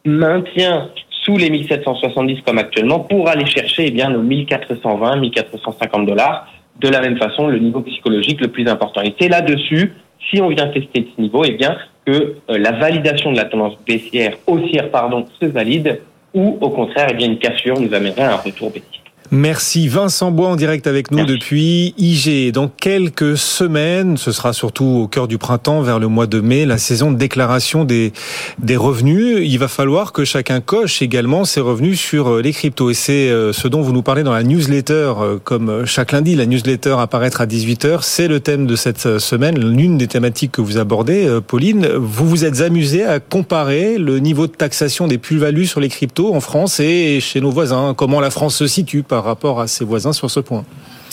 maintient 0.06 0.90
sous 1.24 1.38
les 1.38 1.50
1770 1.50 2.42
comme 2.46 2.58
actuellement 2.58 3.00
pour 3.00 3.30
aller 3.30 3.46
chercher 3.46 3.86
eh 3.88 3.92
bien 3.92 4.10
nos 4.10 4.22
1420, 4.22 5.18
1450 5.18 6.06
dollars. 6.06 6.48
De 6.80 6.90
la 6.90 7.02
même 7.02 7.18
façon, 7.18 7.48
le 7.48 7.60
niveau 7.60 7.82
psychologique 7.82 8.42
le 8.42 8.50
plus 8.50 8.68
important. 8.68 9.02
Et 9.02 9.14
c'est 9.20 9.30
là-dessus, 9.30 9.94
si 10.30 10.42
on 10.42 10.50
vient 10.50 10.68
tester 10.68 11.08
ce 11.16 11.22
niveau, 11.22 11.44
eh 11.46 11.52
bien 11.52 11.78
que 12.06 12.12
euh, 12.12 12.58
la 12.58 12.72
validation 12.72 13.32
de 13.32 13.38
la 13.38 13.46
tendance 13.46 13.78
baissière, 13.88 14.36
haussière 14.48 14.90
pardon, 14.90 15.26
se 15.40 15.46
valide, 15.46 16.02
ou 16.34 16.58
au 16.60 16.70
contraire, 16.70 17.08
eh 17.12 17.14
bien 17.14 17.28
une 17.28 17.38
cassure 17.38 17.80
nous 17.80 17.94
amènerait 17.94 18.24
à 18.24 18.34
un 18.34 18.38
retour 18.38 18.72
baissier. 18.72 19.03
Merci 19.36 19.88
Vincent 19.88 20.30
Bois 20.30 20.50
en 20.50 20.56
direct 20.56 20.86
avec 20.86 21.10
nous 21.10 21.26
depuis 21.26 21.96
IG. 21.98 22.52
Dans 22.52 22.68
quelques 22.68 23.36
semaines, 23.36 24.16
ce 24.16 24.32
sera 24.32 24.54
surtout 24.54 24.86
au 24.86 25.08
cœur 25.08 25.28
du 25.28 25.40
printemps, 25.40 25.82
vers 25.82 25.98
le 25.98 26.08
mois 26.08 26.28
de 26.28 26.40
mai, 26.40 26.68
la 26.68 26.78
saison 26.78 27.12
de 27.12 27.18
déclaration 27.18 27.84
des, 27.84 28.14
des 28.60 28.78
revenus. 28.78 29.40
Il 29.42 29.58
va 29.58 29.68
falloir 29.68 30.12
que 30.12 30.24
chacun 30.24 30.62
coche 30.62 31.02
également 31.02 31.46
ses 31.46 31.62
revenus 31.62 32.00
sur 32.00 32.28
euh, 32.28 32.42
les 32.44 32.52
cryptos. 32.52 32.92
Et 32.92 32.94
c'est 32.94 33.32
euh, 33.32 33.54
ce 33.54 33.68
dont 33.68 33.82
vous 33.82 33.92
nous 33.92 34.04
parlez 34.04 34.22
dans 34.22 34.34
la 34.34 34.44
newsletter, 34.44 35.14
euh, 35.20 35.40
comme 35.44 35.84
chaque 35.88 36.12
lundi, 36.12 36.36
la 36.36 36.46
newsletter 36.46 36.98
apparaître 37.00 37.42
à 37.42 37.48
18h. 37.48 38.02
C'est 38.04 38.28
le 38.28 38.40
thème 38.40 38.68
de 38.68 38.76
cette 38.76 39.18
semaine, 39.18 39.58
l'une 39.60 39.98
des 39.98 40.08
thématiques 40.08 40.52
que 40.52 40.62
vous 40.62 40.78
abordez, 40.78 41.40
Pauline. 41.48 41.88
Vous 41.88 42.30
vous 42.30 42.46
êtes 42.46 42.62
amusé 42.62 43.04
à 43.04 43.20
comparer 43.20 43.98
le 43.98 44.20
niveau 44.20 44.46
de 44.46 44.52
taxation 44.52 45.08
des 45.08 45.18
plus-values 45.18 45.66
sur 45.66 45.80
les 45.80 45.90
cryptos 45.90 46.36
en 46.36 46.40
France 46.40 46.80
et 46.80 47.20
chez 47.20 47.42
nos 47.42 47.50
voisins. 47.50 47.96
Comment 47.98 48.20
la 48.20 48.30
France 48.30 48.58
se 48.58 48.68
situe 48.68 49.02
par 49.02 49.23
rapport 49.24 49.60
à 49.60 49.68
ses 49.68 49.86
voisins 49.86 50.14
sur 50.14 50.30
ce 50.30 50.40
point. 50.40 50.64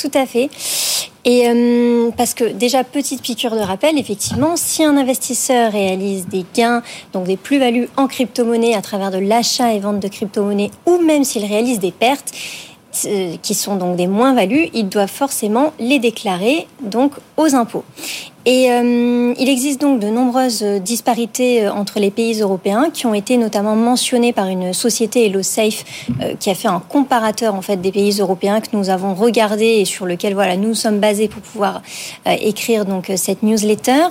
Tout 0.01 0.11
à 0.15 0.27
fait. 0.27 0.49
Et 1.25 1.49
euh, 1.49 2.11
parce 2.17 2.33
que 2.33 2.45
déjà, 2.45 2.85
petite 2.85 3.21
piqûre 3.21 3.55
de 3.55 3.61
rappel, 3.61 3.99
effectivement, 3.99 4.57
si 4.57 4.83
un 4.83 4.97
investisseur 4.97 5.73
réalise 5.73 6.27
des 6.27 6.47
gains, 6.55 6.83
donc 7.13 7.25
des 7.25 7.37
plus-values 7.37 7.89
en 7.97 8.07
crypto-monnaie 8.07 8.75
à 8.75 8.81
travers 8.81 9.11
de 9.11 9.19
l'achat 9.19 9.75
et 9.75 9.81
vente 9.81 10.01
de 10.01 10.09
crypto-monnaie, 10.09 10.71
ou 10.87 10.99
même 10.99 11.25
s'il 11.25 11.45
réalise 11.45 11.79
des 11.79 11.93
pertes, 11.93 12.33
euh, 13.07 13.37
qui 13.41 13.55
sont 13.55 13.77
donc 13.77 13.97
des 13.97 14.09
moins-values, 14.09 14.69
il 14.75 14.89
doit 14.89 15.07
forcément 15.07 15.73
les 15.79 16.01
déclarer 16.01 16.67
donc 16.83 17.13
aux 17.37 17.55
impôts. 17.55 17.85
Et 18.47 18.71
euh, 18.71 19.35
il 19.39 19.49
existe 19.51 19.83
donc 19.83 20.01
de 20.01 20.09
nombreuses 20.09 20.63
disparités 20.63 21.67
euh, 21.67 21.73
entre 21.73 22.01
les 22.01 22.11
pays 22.11 22.41
européens 22.41 22.89
qui 22.91 23.05
ont 23.05 23.13
été 23.13 23.37
notamment 23.37 23.77
mentionnées 23.77 24.33
par 24.33 24.49
une 24.49 24.73
société 24.73 25.27
HelloSafe 25.27 25.85
euh, 26.23 26.35
qui 26.39 26.49
a 26.49 26.55
fait 26.55 26.69
un 26.69 26.81
comparateur 26.81 27.55
en 27.55 27.61
fait 27.61 27.77
des 27.77 27.93
pays 27.93 28.19
européens 28.19 28.61
que 28.61 28.69
nous 28.73 28.89
avons 28.89 29.15
regardé 29.15 29.65
et 29.65 29.85
sur 29.85 30.07
lequel 30.07 30.33
voilà 30.33 30.57
nous 30.57 30.75
sommes 30.75 31.01
basés 31.01 31.29
pour 31.29 31.43
pouvoir 31.43 31.83
euh, 32.27 32.35
écrire 32.41 32.87
donc 32.87 33.13
cette 33.17 33.43
newsletter. 33.43 34.07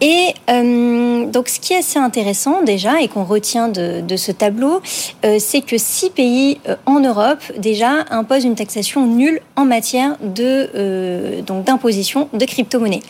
Et 0.00 0.34
euh, 0.48 1.26
donc 1.26 1.48
ce 1.48 1.60
qui 1.60 1.72
est 1.72 1.78
assez 1.78 1.98
intéressant 1.98 2.62
déjà 2.62 3.00
et 3.00 3.06
qu'on 3.06 3.24
retient 3.24 3.68
de, 3.68 4.00
de, 4.00 4.16
ce 4.16 4.32
tableau, 4.32 4.80
c'est 5.38 5.60
que 5.60 5.78
six 5.78 6.10
pays 6.10 6.58
en 6.86 7.00
Europe 7.00 7.40
déjà 7.58 8.04
imposent 8.10 8.44
une 8.44 8.54
taxation 8.54 9.06
nulle 9.06 9.40
en 9.56 9.64
matière 9.64 10.16
de 10.22 11.40
donc 11.42 11.64
d'imposition 11.64 12.28
de 12.32 12.44
crypto-monnaies. 12.44 13.02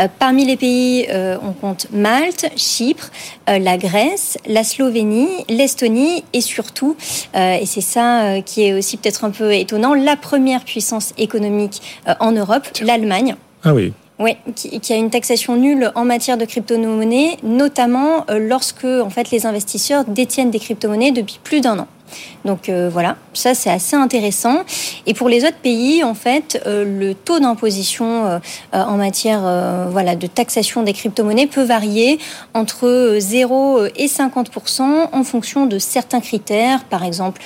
Euh, 0.00 0.08
parmi 0.18 0.44
les 0.44 0.56
pays, 0.56 1.06
euh, 1.10 1.36
on 1.42 1.52
compte 1.52 1.88
Malte, 1.92 2.46
Chypre, 2.56 3.10
euh, 3.48 3.58
la 3.58 3.76
Grèce, 3.76 4.38
la 4.46 4.64
Slovénie, 4.64 5.28
l'Estonie 5.48 6.24
et 6.32 6.40
surtout, 6.40 6.96
et 7.34 7.66
c'est 7.66 7.80
ça 7.80 8.40
qui 8.44 8.62
est 8.62 8.74
aussi 8.74 8.96
peut-être 8.96 9.24
un 9.24 9.30
peu 9.30 9.52
étonnant, 9.52 9.94
la 9.94 10.16
première 10.16 10.64
puissance 10.64 11.12
économique 11.18 11.80
en 12.20 12.32
Europe, 12.32 12.66
l'Allemagne. 12.80 13.36
Ah 13.64 13.74
oui. 13.74 13.92
Oui, 14.18 14.36
qui, 14.54 14.92
a 14.92 14.96
une 14.96 15.10
taxation 15.10 15.56
nulle 15.56 15.92
en 15.94 16.04
matière 16.04 16.36
de 16.36 16.44
crypto-monnaies, 16.44 17.36
notamment 17.42 18.24
lorsque 18.28 18.84
en 18.84 19.10
fait 19.10 19.30
les 19.30 19.46
investisseurs 19.46 20.04
détiennent 20.04 20.50
des 20.50 20.58
crypto-monnaies 20.58 21.12
depuis 21.12 21.38
plus 21.42 21.60
d'un 21.60 21.78
an. 21.78 21.86
Donc 22.44 22.68
euh, 22.68 22.88
voilà, 22.92 23.16
ça 23.34 23.54
c'est 23.54 23.70
assez 23.70 23.96
intéressant. 23.96 24.58
Et 25.06 25.14
pour 25.14 25.28
les 25.28 25.44
autres 25.44 25.58
pays, 25.62 26.04
en 26.04 26.14
fait, 26.14 26.62
euh, 26.66 26.84
le 26.84 27.14
taux 27.14 27.40
d'imposition 27.40 28.26
euh, 28.26 28.38
en 28.72 28.96
matière 28.96 29.40
voilà, 29.90 30.16
de 30.16 30.26
taxation 30.26 30.82
des 30.82 30.92
crypto-monnaies 30.92 31.46
peut 31.46 31.62
varier 31.62 32.18
entre 32.54 33.16
0 33.18 33.86
et 33.96 34.06
50% 34.06 34.82
en 35.12 35.24
fonction 35.24 35.66
de 35.66 35.78
certains 35.78 36.20
critères, 36.20 36.84
par 36.84 37.04
exemple 37.04 37.40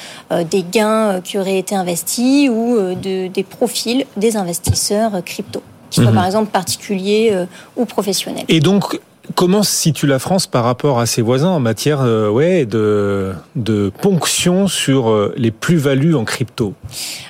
des 0.51 0.63
gains 0.63 1.21
qui 1.23 1.39
auraient 1.39 1.59
été 1.59 1.75
investis 1.75 2.49
ou 2.49 2.77
de, 2.79 3.29
des 3.29 3.43
profils 3.43 4.07
des 4.17 4.37
investisseurs 4.37 5.23
crypto, 5.25 5.63
qu'ils 5.91 6.03
soient 6.03 6.13
mhm. 6.13 6.17
par 6.17 6.27
exemple 6.27 6.51
particuliers 6.51 7.47
ou 7.77 7.85
professionnels. 7.85 8.45
Et 8.49 8.61
donc, 8.61 8.99
Comment 9.37 9.63
se 9.63 9.71
situe 9.71 10.09
la 10.09 10.19
France 10.19 10.49
par 10.49 10.65
rapport 10.65 10.99
à 10.99 11.07
ses 11.07 11.23
voisins 11.23 11.51
en 11.51 11.61
matière 11.61 12.01
euh, 12.01 12.29
ouais, 12.29 12.67
de, 12.67 13.33
de 13.55 13.93
ponction 14.01 14.67
sur 14.67 15.11
euh, 15.11 15.33
les 15.37 15.53
plus-values 15.53 16.17
en 16.17 16.25
crypto? 16.25 16.75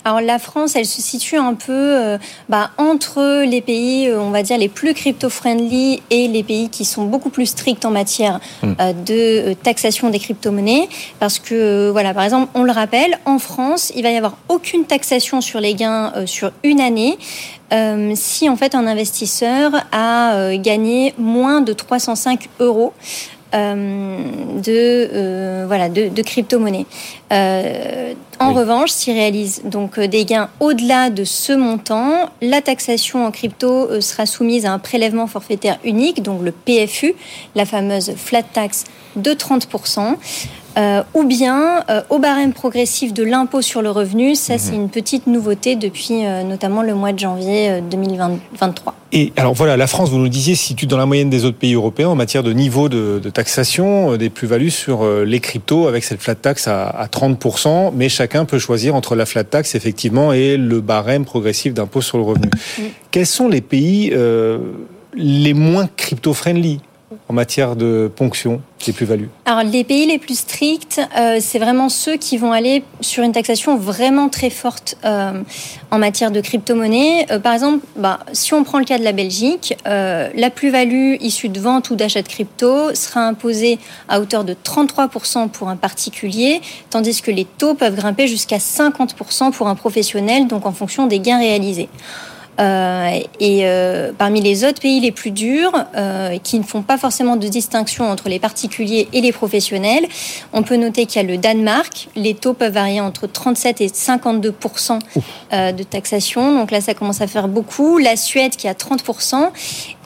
Alors 0.06 0.22
la 0.22 0.38
France, 0.38 0.74
elle 0.74 0.86
se 0.86 1.02
situe 1.02 1.36
un 1.36 1.52
peu 1.52 1.70
euh, 1.70 2.18
bah, 2.48 2.70
entre 2.78 3.44
les 3.44 3.60
pays, 3.60 4.10
on 4.10 4.30
va 4.30 4.42
dire, 4.42 4.56
les 4.56 4.70
plus 4.70 4.94
crypto-friendly 4.94 6.02
et 6.08 6.28
les 6.28 6.42
pays 6.42 6.70
qui 6.70 6.86
sont 6.86 7.04
beaucoup 7.04 7.28
plus 7.28 7.46
stricts 7.46 7.84
en 7.84 7.90
matière 7.90 8.40
hmm. 8.62 8.72
de 9.06 9.52
taxation 9.52 10.08
des 10.08 10.18
crypto-monnaies. 10.18 10.88
Parce 11.20 11.38
que, 11.38 11.90
voilà, 11.90 12.14
par 12.14 12.24
exemple, 12.24 12.50
on 12.54 12.64
le 12.64 12.72
rappelle, 12.72 13.18
en 13.26 13.38
France, 13.38 13.92
il 13.94 14.02
va 14.02 14.10
y 14.10 14.16
avoir 14.16 14.38
aucune 14.48 14.86
taxation 14.86 15.42
sur 15.42 15.60
les 15.60 15.74
gains 15.74 16.12
sur 16.24 16.52
une 16.64 16.80
année. 16.80 17.18
Euh, 17.72 18.12
si 18.14 18.48
en 18.48 18.56
fait 18.56 18.74
un 18.74 18.86
investisseur 18.86 19.72
a 19.92 20.34
euh, 20.34 20.58
gagné 20.58 21.14
moins 21.16 21.60
de 21.60 21.72
305 21.72 22.48
euros 22.60 22.92
euh, 23.54 24.18
de 24.62 25.64
voilà 25.66 25.88
de, 25.88 26.08
de 26.08 26.22
crypto-monnaie. 26.22 26.86
en 27.30 28.52
revanche, 28.52 28.90
s'il 28.90 29.14
réalise 29.14 29.62
donc 29.64 30.00
des 30.00 30.24
gains 30.24 30.48
au-delà 30.60 31.10
de 31.10 31.24
ce 31.24 31.52
montant, 31.52 32.30
la 32.40 32.60
taxation 32.60 33.26
en 33.26 33.30
crypto 33.30 34.00
sera 34.00 34.26
soumise 34.26 34.66
à 34.66 34.72
un 34.72 34.78
prélèvement 34.78 35.26
forfaitaire 35.26 35.78
unique, 35.84 36.22
donc 36.22 36.42
le 36.42 36.52
PFU, 36.52 37.14
la 37.54 37.64
fameuse 37.64 38.14
flat 38.16 38.42
tax 38.42 38.84
de 39.16 39.32
30%. 39.32 40.16
Euh, 40.76 41.02
ou 41.14 41.24
bien 41.24 41.84
euh, 41.90 42.02
au 42.10 42.18
barème 42.18 42.52
progressif 42.52 43.12
de 43.12 43.22
l'impôt 43.22 43.62
sur 43.62 43.82
le 43.82 43.90
revenu. 43.90 44.34
Ça, 44.34 44.58
c'est 44.58 44.74
une 44.74 44.88
petite 44.88 45.26
nouveauté 45.26 45.76
depuis 45.76 46.24
euh, 46.24 46.42
notamment 46.42 46.82
le 46.82 46.94
mois 46.94 47.12
de 47.12 47.18
janvier 47.18 47.80
2023. 47.90 48.94
Et 49.14 49.32
alors 49.36 49.52
voilà, 49.52 49.76
la 49.76 49.86
France, 49.86 50.08
vous 50.08 50.16
nous 50.16 50.24
le 50.24 50.30
disiez, 50.30 50.54
se 50.54 50.64
situe 50.64 50.86
dans 50.86 50.96
la 50.96 51.04
moyenne 51.04 51.28
des 51.28 51.44
autres 51.44 51.58
pays 51.58 51.74
européens 51.74 52.08
en 52.08 52.14
matière 52.14 52.42
de 52.42 52.52
niveau 52.52 52.88
de, 52.88 53.20
de 53.22 53.30
taxation 53.30 54.16
des 54.16 54.30
plus-values 54.30 54.70
sur 54.70 55.06
les 55.06 55.40
cryptos 55.40 55.86
avec 55.86 56.02
cette 56.04 56.22
flat 56.22 56.34
tax 56.34 56.66
à, 56.66 56.86
à 56.86 57.06
30%, 57.06 57.92
mais 57.94 58.08
chacun 58.08 58.46
peut 58.46 58.58
choisir 58.58 58.94
entre 58.94 59.14
la 59.14 59.26
flat 59.26 59.44
tax 59.44 59.74
effectivement 59.74 60.32
et 60.32 60.56
le 60.56 60.80
barème 60.80 61.24
progressif 61.24 61.74
d'impôt 61.74 62.00
sur 62.00 62.18
le 62.18 62.24
revenu. 62.24 62.48
Quels 63.10 63.26
sont 63.26 63.48
les 63.48 63.60
pays 63.60 64.10
euh, 64.14 64.58
les 65.14 65.54
moins 65.54 65.88
crypto-friendly? 65.96 66.80
En 67.28 67.32
matière 67.32 67.76
de 67.76 68.10
ponction 68.14 68.60
des 68.84 68.92
plus-values 68.92 69.30
Alors 69.44 69.62
les 69.62 69.84
pays 69.84 70.06
les 70.06 70.18
plus 70.18 70.38
stricts, 70.38 71.00
euh, 71.16 71.38
c'est 71.40 71.58
vraiment 71.58 71.88
ceux 71.88 72.16
qui 72.16 72.36
vont 72.36 72.52
aller 72.52 72.82
sur 73.00 73.22
une 73.22 73.32
taxation 73.32 73.76
vraiment 73.76 74.28
très 74.28 74.50
forte 74.50 74.96
euh, 75.04 75.40
en 75.90 75.98
matière 75.98 76.30
de 76.30 76.40
crypto-monnaie. 76.40 77.26
Euh, 77.30 77.38
par 77.38 77.54
exemple, 77.54 77.84
bah, 77.96 78.20
si 78.32 78.54
on 78.54 78.64
prend 78.64 78.78
le 78.78 78.84
cas 78.84 78.98
de 78.98 79.04
la 79.04 79.12
Belgique, 79.12 79.76
la 79.84 80.50
plus-value 80.50 81.16
issue 81.20 81.48
de 81.48 81.60
vente 81.60 81.90
ou 81.90 81.96
d'achat 81.96 82.22
de 82.22 82.28
crypto 82.28 82.94
sera 82.94 83.20
imposée 83.20 83.78
à 84.08 84.20
hauteur 84.20 84.44
de 84.44 84.54
33% 84.54 85.48
pour 85.48 85.68
un 85.68 85.76
particulier, 85.76 86.60
tandis 86.90 87.20
que 87.22 87.30
les 87.30 87.44
taux 87.44 87.74
peuvent 87.74 87.96
grimper 87.96 88.26
jusqu'à 88.26 88.58
50% 88.58 89.52
pour 89.52 89.68
un 89.68 89.74
professionnel, 89.74 90.46
donc 90.46 90.66
en 90.66 90.72
fonction 90.72 91.06
des 91.06 91.20
gains 91.20 91.38
réalisés. 91.38 91.88
Euh, 92.62 93.20
et 93.40 93.60
euh, 93.64 94.12
parmi 94.16 94.40
les 94.40 94.64
autres 94.64 94.80
pays 94.80 95.00
les 95.00 95.10
plus 95.10 95.30
durs, 95.30 95.72
euh, 95.96 96.38
qui 96.38 96.58
ne 96.58 96.64
font 96.64 96.82
pas 96.82 96.96
forcément 96.96 97.36
de 97.36 97.48
distinction 97.48 98.08
entre 98.08 98.28
les 98.28 98.38
particuliers 98.38 99.08
et 99.12 99.20
les 99.20 99.32
professionnels, 99.32 100.06
on 100.52 100.62
peut 100.62 100.76
noter 100.76 101.06
qu'il 101.06 101.20
y 101.20 101.24
a 101.24 101.28
le 101.28 101.38
Danemark. 101.38 102.08
Les 102.14 102.34
taux 102.34 102.54
peuvent 102.54 102.72
varier 102.72 103.00
entre 103.00 103.26
37 103.26 103.80
et 103.80 103.88
52% 103.88 104.98
euh, 105.52 105.72
de 105.72 105.82
taxation. 105.82 106.56
Donc 106.58 106.70
là, 106.70 106.80
ça 106.80 106.94
commence 106.94 107.20
à 107.20 107.26
faire 107.26 107.48
beaucoup. 107.48 107.98
La 107.98 108.16
Suède 108.16 108.54
qui 108.56 108.68
a 108.68 108.74
30 108.74 109.02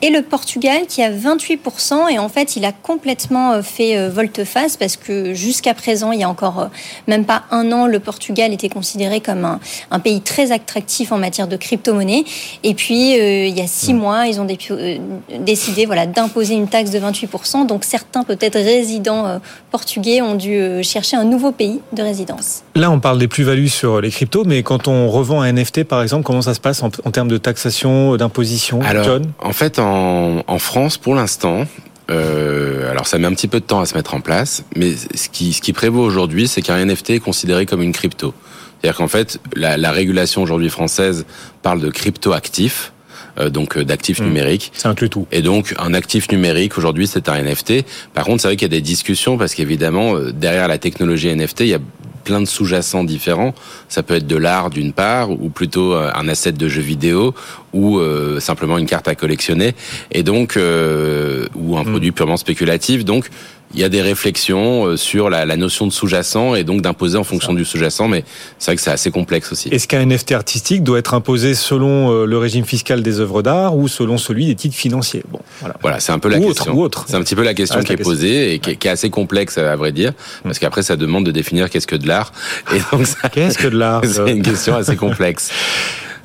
et 0.01 0.09
le 0.09 0.21
Portugal 0.21 0.81
qui 0.87 1.01
a 1.01 1.11
28% 1.11 2.09
Et 2.11 2.19
en 2.19 2.29
fait, 2.29 2.55
il 2.55 2.65
a 2.65 2.71
complètement 2.71 3.53
euh, 3.53 3.61
fait 3.61 3.97
euh, 3.97 4.09
volte-face 4.09 4.77
parce 4.77 4.95
que 4.95 5.33
jusqu'à 5.33 5.73
présent, 5.73 6.11
il 6.11 6.19
y 6.19 6.23
a 6.23 6.29
encore 6.29 6.59
euh, 6.59 6.65
même 7.07 7.25
pas 7.25 7.43
un 7.51 7.71
an, 7.71 7.87
le 7.87 7.99
Portugal 7.99 8.53
était 8.53 8.69
considéré 8.69 9.21
comme 9.21 9.45
un, 9.45 9.59
un 9.91 9.99
pays 9.99 10.21
très 10.21 10.51
attractif 10.51 11.11
en 11.11 11.17
matière 11.17 11.47
de 11.47 11.55
crypto-monnaie. 11.55 12.25
Et 12.63 12.73
puis, 12.73 13.19
euh, 13.19 13.45
il 13.47 13.57
y 13.57 13.61
a 13.61 13.67
six 13.67 13.93
mois, 13.93 14.27
ils 14.27 14.39
ont 14.39 14.45
dé- 14.45 14.57
euh, 14.71 14.97
décidé 15.39 15.85
voilà, 15.85 16.05
d'imposer 16.05 16.53
une 16.53 16.67
taxe 16.67 16.91
de 16.91 16.99
28%. 16.99 17.65
Donc, 17.65 17.83
certains, 17.83 18.23
peut-être 18.23 18.55
résidents 18.55 19.25
euh, 19.25 19.37
portugais, 19.71 20.21
ont 20.21 20.35
dû 20.35 20.53
euh, 20.53 20.83
chercher 20.83 21.17
un 21.17 21.23
nouveau 21.23 21.51
pays 21.51 21.79
de 21.93 22.03
résidence. 22.03 22.63
Là, 22.75 22.91
on 22.91 22.99
parle 22.99 23.17
des 23.19 23.27
plus-values 23.27 23.69
sur 23.69 23.99
les 24.01 24.11
cryptos, 24.11 24.43
mais 24.45 24.61
quand 24.63 24.87
on 24.87 25.09
revend 25.09 25.41
un 25.41 25.51
NFT, 25.53 25.83
par 25.83 26.01
exemple, 26.03 26.23
comment 26.23 26.41
ça 26.41 26.53
se 26.53 26.59
passe 26.59 26.83
en, 26.83 26.89
en 27.05 27.11
termes 27.11 27.27
de 27.29 27.37
taxation, 27.37 28.15
d'imposition 28.17 28.79
Alors, 28.81 29.03
John? 29.03 29.23
en 29.41 29.53
fait, 29.53 29.79
en, 29.79 29.86
en 29.87 30.59
France, 30.59 30.97
pour 30.97 31.15
l'instant, 31.15 31.65
euh, 32.09 32.89
alors 32.89 33.05
ça 33.07 33.17
met 33.17 33.27
un 33.27 33.33
petit 33.33 33.47
peu 33.47 33.59
de 33.59 33.65
temps 33.65 33.81
à 33.81 33.85
se 33.85 33.95
mettre 33.95 34.13
en 34.13 34.21
place, 34.21 34.63
mais 34.75 34.93
ce 34.95 35.29
qui, 35.29 35.53
ce 35.53 35.61
qui 35.61 35.73
prévaut 35.73 36.01
aujourd'hui, 36.01 36.47
c'est 36.47 36.61
qu'un 36.61 36.83
NFT 36.83 37.11
est 37.11 37.19
considéré 37.19 37.65
comme 37.65 37.81
une 37.81 37.91
crypto. 37.91 38.33
C'est-à-dire 38.79 38.97
qu'en 38.97 39.07
fait, 39.07 39.39
la, 39.55 39.77
la 39.77 39.91
régulation 39.91 40.41
aujourd'hui 40.43 40.69
française 40.69 41.25
parle 41.63 41.81
de 41.81 41.89
crypto-actifs, 41.89 42.93
euh, 43.39 43.49
donc 43.49 43.77
euh, 43.77 43.83
d'actifs 43.83 44.19
numériques. 44.21 44.71
Ça 44.75 44.89
inclut 44.89 45.09
tout. 45.09 45.27
Et 45.31 45.41
donc, 45.41 45.75
un 45.79 45.93
actif 45.93 46.31
numérique, 46.31 46.77
aujourd'hui, 46.77 47.07
c'est 47.07 47.27
un 47.27 47.41
NFT. 47.41 47.83
Par 48.13 48.25
contre, 48.25 48.41
c'est 48.41 48.47
vrai 48.47 48.55
qu'il 48.55 48.71
y 48.71 48.73
a 48.73 48.77
des 48.77 48.81
discussions, 48.81 49.37
parce 49.37 49.53
qu'évidemment, 49.53 50.17
derrière 50.33 50.67
la 50.67 50.77
technologie 50.77 51.35
NFT, 51.35 51.61
il 51.61 51.67
y 51.67 51.73
a 51.73 51.79
plein 52.27 52.41
de 52.41 52.45
sous-jacents 52.45 53.05
différents. 53.05 53.53
Ça 53.87 54.03
peut 54.03 54.15
être 54.15 54.27
de 54.27 54.35
l'art 54.35 54.69
d'une 54.69 54.91
part, 54.91 55.31
ou 55.31 55.47
plutôt 55.47 55.93
euh, 55.93 56.11
un 56.13 56.27
asset 56.27 56.51
de 56.51 56.67
jeu 56.67 56.81
vidéo, 56.81 57.33
ou 57.71 57.99
euh, 57.99 58.41
simplement 58.41 58.77
une 58.77 58.85
carte 58.85 59.07
à 59.07 59.15
collectionner, 59.15 59.75
et 60.11 60.23
donc 60.23 60.57
euh, 60.57 61.47
ou 61.55 61.77
un 61.77 61.85
produit 61.85 62.11
purement 62.11 62.35
spéculatif. 62.35 63.05
Donc 63.05 63.29
il 63.73 63.79
y 63.81 63.83
a 63.83 63.89
des 63.89 64.01
réflexions 64.01 64.85
euh, 64.85 64.97
sur 64.97 65.29
la, 65.29 65.45
la 65.45 65.57
notion 65.57 65.87
de 65.87 65.91
sous-jacent 65.91 66.55
et 66.55 66.63
donc 66.63 66.81
d'imposer 66.81 67.17
en 67.17 67.23
fonction 67.23 67.53
du 67.53 67.65
sous-jacent, 67.65 68.07
mais 68.07 68.23
c'est 68.59 68.71
vrai 68.71 68.75
que 68.77 68.81
c'est 68.81 68.91
assez 68.91 69.11
complexe 69.11 69.51
aussi. 69.51 69.67
Est-ce 69.69 69.87
qu'un 69.87 70.05
NFT 70.05 70.31
artistique 70.31 70.83
doit 70.83 70.99
être 70.99 71.13
imposé 71.13 71.53
selon 71.53 72.11
euh, 72.11 72.25
le 72.25 72.37
régime 72.37 72.65
fiscal 72.65 73.03
des 73.03 73.19
œuvres 73.19 73.41
d'art 73.41 73.75
ou 73.75 73.87
selon 73.87 74.17
celui 74.17 74.45
des 74.45 74.55
titres 74.55 74.75
financiers? 74.75 75.23
Bon, 75.29 75.39
voilà. 75.59 75.75
Voilà, 75.81 75.99
c'est 75.99 76.11
un 76.13 76.19
peu 76.19 76.29
la 76.29 76.37
Ou 76.37 76.45
autre, 76.45 76.55
question. 76.55 76.73
ou 76.75 76.81
autre. 76.81 77.05
C'est 77.09 77.15
un 77.15 77.21
petit 77.21 77.35
peu 77.35 77.43
la 77.43 77.53
question 77.53 77.79
Ah, 77.81 77.83
qui 77.83 77.93
est 77.93 77.97
question. 77.97 78.13
posée 78.13 78.53
et 78.53 78.59
qui, 78.59 78.71
est- 78.71 78.75
qui 78.77 78.87
est 78.87 78.91
assez 78.91 79.09
complexe 79.09 79.57
à 79.57 79.75
vrai 79.75 79.91
dire, 79.91 80.13
parce 80.43 80.59
qu'après 80.59 80.81
ça 80.83 80.95
demande 80.95 81.25
de 81.25 81.31
définir 81.31 81.69
qu'est-ce 81.69 81.87
que 81.87 81.95
de 81.97 82.07
l'art. 82.07 82.31
Et 82.73 82.79
donc 82.95 83.05
ça- 83.05 83.27
Qu'est-ce 83.29 83.57
que 83.57 83.67
de 83.67 83.77
l'art 83.77 84.01
c'est 84.05 84.31
une 84.31 84.41
question 84.43 84.75
assez 84.75 84.95
complexe. 84.95 85.49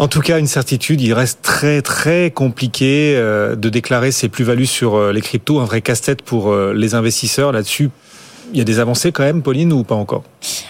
En 0.03 0.09
tout 0.09 0.21
cas, 0.21 0.41
une 0.41 0.49
certitude, 0.49 1.01
il 1.01 1.13
reste 1.13 1.43
très 1.43 1.81
très 1.81 2.33
compliqué 2.33 3.15
euh, 3.17 3.55
de 3.55 3.69
déclarer 3.69 4.11
ses 4.11 4.29
plus-values 4.29 4.67
sur 4.67 4.97
euh, 4.97 5.13
les 5.13 5.21
cryptos, 5.21 5.61
un 5.61 5.65
vrai 5.65 5.81
casse-tête 5.81 6.23
pour 6.23 6.51
euh, 6.51 6.75
les 6.75 6.97
investisseurs 6.97 7.53
là-dessus. 7.53 7.89
Il 8.53 8.59
y 8.59 8.61
a 8.61 8.65
des 8.65 8.81
avancées 8.81 9.13
quand 9.13 9.23
même, 9.23 9.43
Pauline, 9.43 9.73
ou 9.73 9.85
pas 9.85 9.95
encore? 9.95 10.25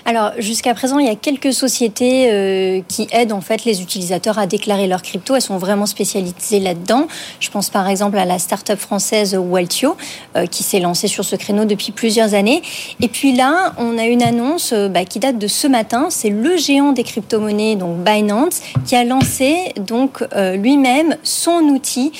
Alors, 0.05 0.33
jusqu'à 0.39 0.75
présent, 0.75 0.99
il 0.99 1.07
y 1.07 1.11
a 1.11 1.14
quelques 1.14 1.53
sociétés 1.53 2.31
euh, 2.31 2.81
qui 2.89 3.09
aident 3.12 3.33
en 3.33 3.41
fait 3.41 3.64
les 3.64 3.83
utilisateurs 3.83 4.39
à 4.39 4.47
déclarer 4.47 4.87
leurs 4.87 5.03
cryptos. 5.03 5.37
Elles 5.37 5.43
sont 5.43 5.59
vraiment 5.59 5.87
spécialisées 5.87 6.61
là-dedans. 6.61 7.07
Je 7.41 7.51
pense 7.51 7.70
par 7.70 7.89
exemple 7.89 8.18
à 8.18 8.25
la 8.25 8.39
start-up 8.39 8.79
française 8.79 9.37
Waltio, 9.37 9.97
euh, 10.37 10.47
qui 10.47 10.62
s'est 10.62 10.81
lancée 10.81 11.09
sur 11.09 11.25
ce 11.25 11.37
créneau 11.37 11.64
depuis 11.64 11.93
plusieurs 11.93 12.35
années. 12.35 12.62
Et 13.01 13.09
puis 13.09 13.35
là, 13.35 13.75
on 13.79 13.99
a 13.99 14.05
une 14.05 14.23
annonce 14.23 14.73
euh, 14.73 14.89
bah, 14.89 15.05
qui 15.05 15.18
date 15.18 15.39
de 15.39 15.47
ce 15.47 15.66
matin. 15.66 16.09
C'est 16.11 16.31
le 16.31 16.57
géant 16.57 16.93
des 16.93 17.05
crypto-monnaies, 17.05 17.77
donc 17.77 17.99
Binance, 17.99 18.61
qui 18.87 18.97
a 18.97 19.05
lancé 19.05 19.73
donc 19.77 20.25
lui-même 20.55 21.16
son 21.23 21.61
outil 21.62 22.12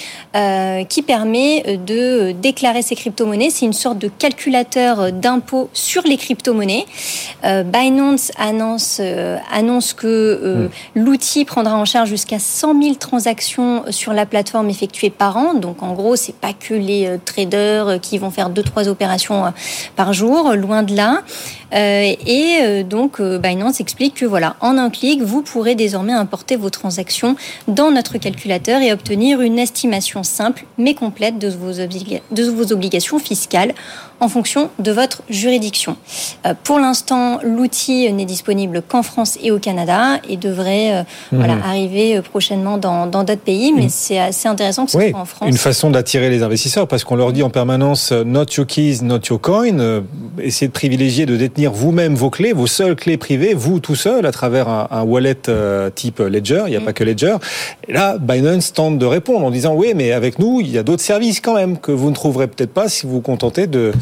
qui 0.89 1.03
permet 1.03 1.79
de 1.85 2.33
déclarer 2.33 2.83
ses 2.83 2.95
crypto-monnaies. 2.95 3.51
C'est 3.51 3.67
une 3.67 3.73
sorte 3.73 3.99
de 3.99 4.09
calculateur 4.09 5.13
d'impôt 5.13 5.69
sur 5.73 6.03
les 6.03 6.17
crypto-monnaies. 6.17 6.87
Euh, 7.45 7.63
Binance 7.65 8.31
annonce, 8.39 8.99
euh, 9.01 9.37
annonce 9.51 9.93
que 9.93 10.07
euh, 10.07 10.69
l'outil 10.95 11.45
prendra 11.45 11.77
en 11.77 11.85
charge 11.85 12.09
jusqu'à 12.09 12.39
100 12.39 12.81
000 12.81 12.95
transactions 12.95 13.85
sur 13.91 14.13
la 14.13 14.27
plateforme 14.27 14.71
effectuées 14.71 15.11
par 15.11 15.37
an. 15.37 15.55
Donc 15.55 15.83
en 15.83 15.95
gros, 15.95 16.17
c'est 16.17 16.35
pas 16.35 16.53
que 16.53 16.75
les 16.75 17.07
euh, 17.07 17.19
traders 17.23 18.01
qui 18.01 18.19
vont 18.19 18.31
faire 18.31 18.51
deux 18.51 18.63
trois 18.63 18.89
opérations 18.89 19.53
par 19.97 20.13
jour, 20.13 20.55
loin 20.55 20.83
de 20.83 20.95
là. 20.95 21.23
Euh, 21.75 22.13
et 22.27 22.59
euh, 22.63 22.83
donc 22.83 23.19
euh, 23.21 23.39
Binance 23.39 23.81
explique 23.81 24.15
que 24.15 24.27
voilà, 24.27 24.57
en 24.61 24.77
un 24.79 24.91
clic, 24.91 25.23
vous 25.23 25.43
pourrez 25.43 25.75
désormais 25.75 26.13
importer 26.13 26.57
vos 26.57 26.71
transactions 26.71 27.37
dans 27.69 27.91
notre 27.91 28.19
calculateur 28.19 28.81
et 28.83 28.93
obtenir 28.93 29.41
une 29.41 29.59
estimation 29.59 30.23
simple 30.23 30.65
mais 30.79 30.95
complète 30.95 31.39
de 31.39 31.49
vos, 31.49 31.73
obliga- 31.81 32.21
de 32.31 32.45
vos 32.45 32.73
obligations 32.73 33.19
fiscales 33.19 33.73
en 34.21 34.29
fonction 34.29 34.71
de 34.79 34.93
votre 34.93 35.23
juridiction. 35.31 35.97
Pour 36.63 36.79
l'instant, 36.79 37.41
l'outil 37.43 38.13
n'est 38.13 38.25
disponible 38.25 38.81
qu'en 38.87 39.03
France 39.03 39.37
et 39.43 39.51
au 39.51 39.59
Canada 39.59 40.21
et 40.29 40.37
devrait 40.37 41.05
voilà, 41.33 41.55
arriver 41.65 42.21
prochainement 42.23 42.79
dans 42.79 43.07
d'autres 43.07 43.35
pays, 43.35 43.73
mais 43.73 43.89
c'est 43.89 44.19
assez 44.21 44.47
intéressant 44.47 44.85
que 44.85 44.93
ce 44.93 44.99
Oui, 44.99 45.11
soit 45.11 45.19
en 45.19 45.25
France. 45.25 45.49
une 45.49 45.57
façon 45.57 45.91
d'attirer 45.91 46.31
les 46.31 46.43
investisseurs 46.45 46.87
parce 46.87 47.03
qu'on 47.03 47.17
leur 47.17 47.33
dit 47.33 47.43
en 47.43 47.51
permanence 47.51 48.13
not 48.13 48.45
your 48.57 48.67
keys, 48.67 48.99
not 49.03 49.21
your 49.29 49.41
coin. 49.41 50.03
Essayez 50.39 50.69
de 50.69 50.73
privilégier 50.73 51.27
de 51.27 51.37
détenir 51.37 51.62
vous-même 51.71 52.15
vos 52.15 52.31
clés, 52.31 52.53
vos 52.53 52.67
seules 52.67 52.97
clés 52.97 53.17
privées, 53.17 53.55
vous 53.55 53.79
tout 53.79 53.95
seul, 53.95 54.27
à 54.27 54.33
travers 54.33 54.69
un, 54.69 54.89
un 54.91 55.03
wallet 55.03 55.37
euh, 55.49 55.91
type 55.91 56.19
Ledger. 56.19 56.65
Il 56.67 56.71
n'y 56.71 56.77
a 56.77 56.81
pas 56.81 56.93
que 56.93 57.05
Ledger. 57.05 57.37
Et 57.87 57.93
là, 57.93 58.17
Binance 58.19 58.73
tente 58.73 58.99
de 58.99 59.07
répondre 59.07 59.45
en 59.47 59.51
disant 59.51 59.75
oui, 59.75 59.93
mais 59.95 60.13
avec 60.13 60.39
nous, 60.39 60.61
il 60.61 60.71
y 60.71 60.79
a 60.79 60.83
d'autres 60.83 61.03
services 61.03 61.41
quand 61.41 61.55
même 61.55 61.79
que 61.79 61.93
vous 61.93 62.11
ne 62.11 62.15
trouverez 62.15 62.49
peut-être 62.49 62.73
pas 62.73 62.89
si 62.89 63.07
vous 63.07 63.13
vous 63.13 63.21
contentez 63.21 63.67
de, 63.67 63.93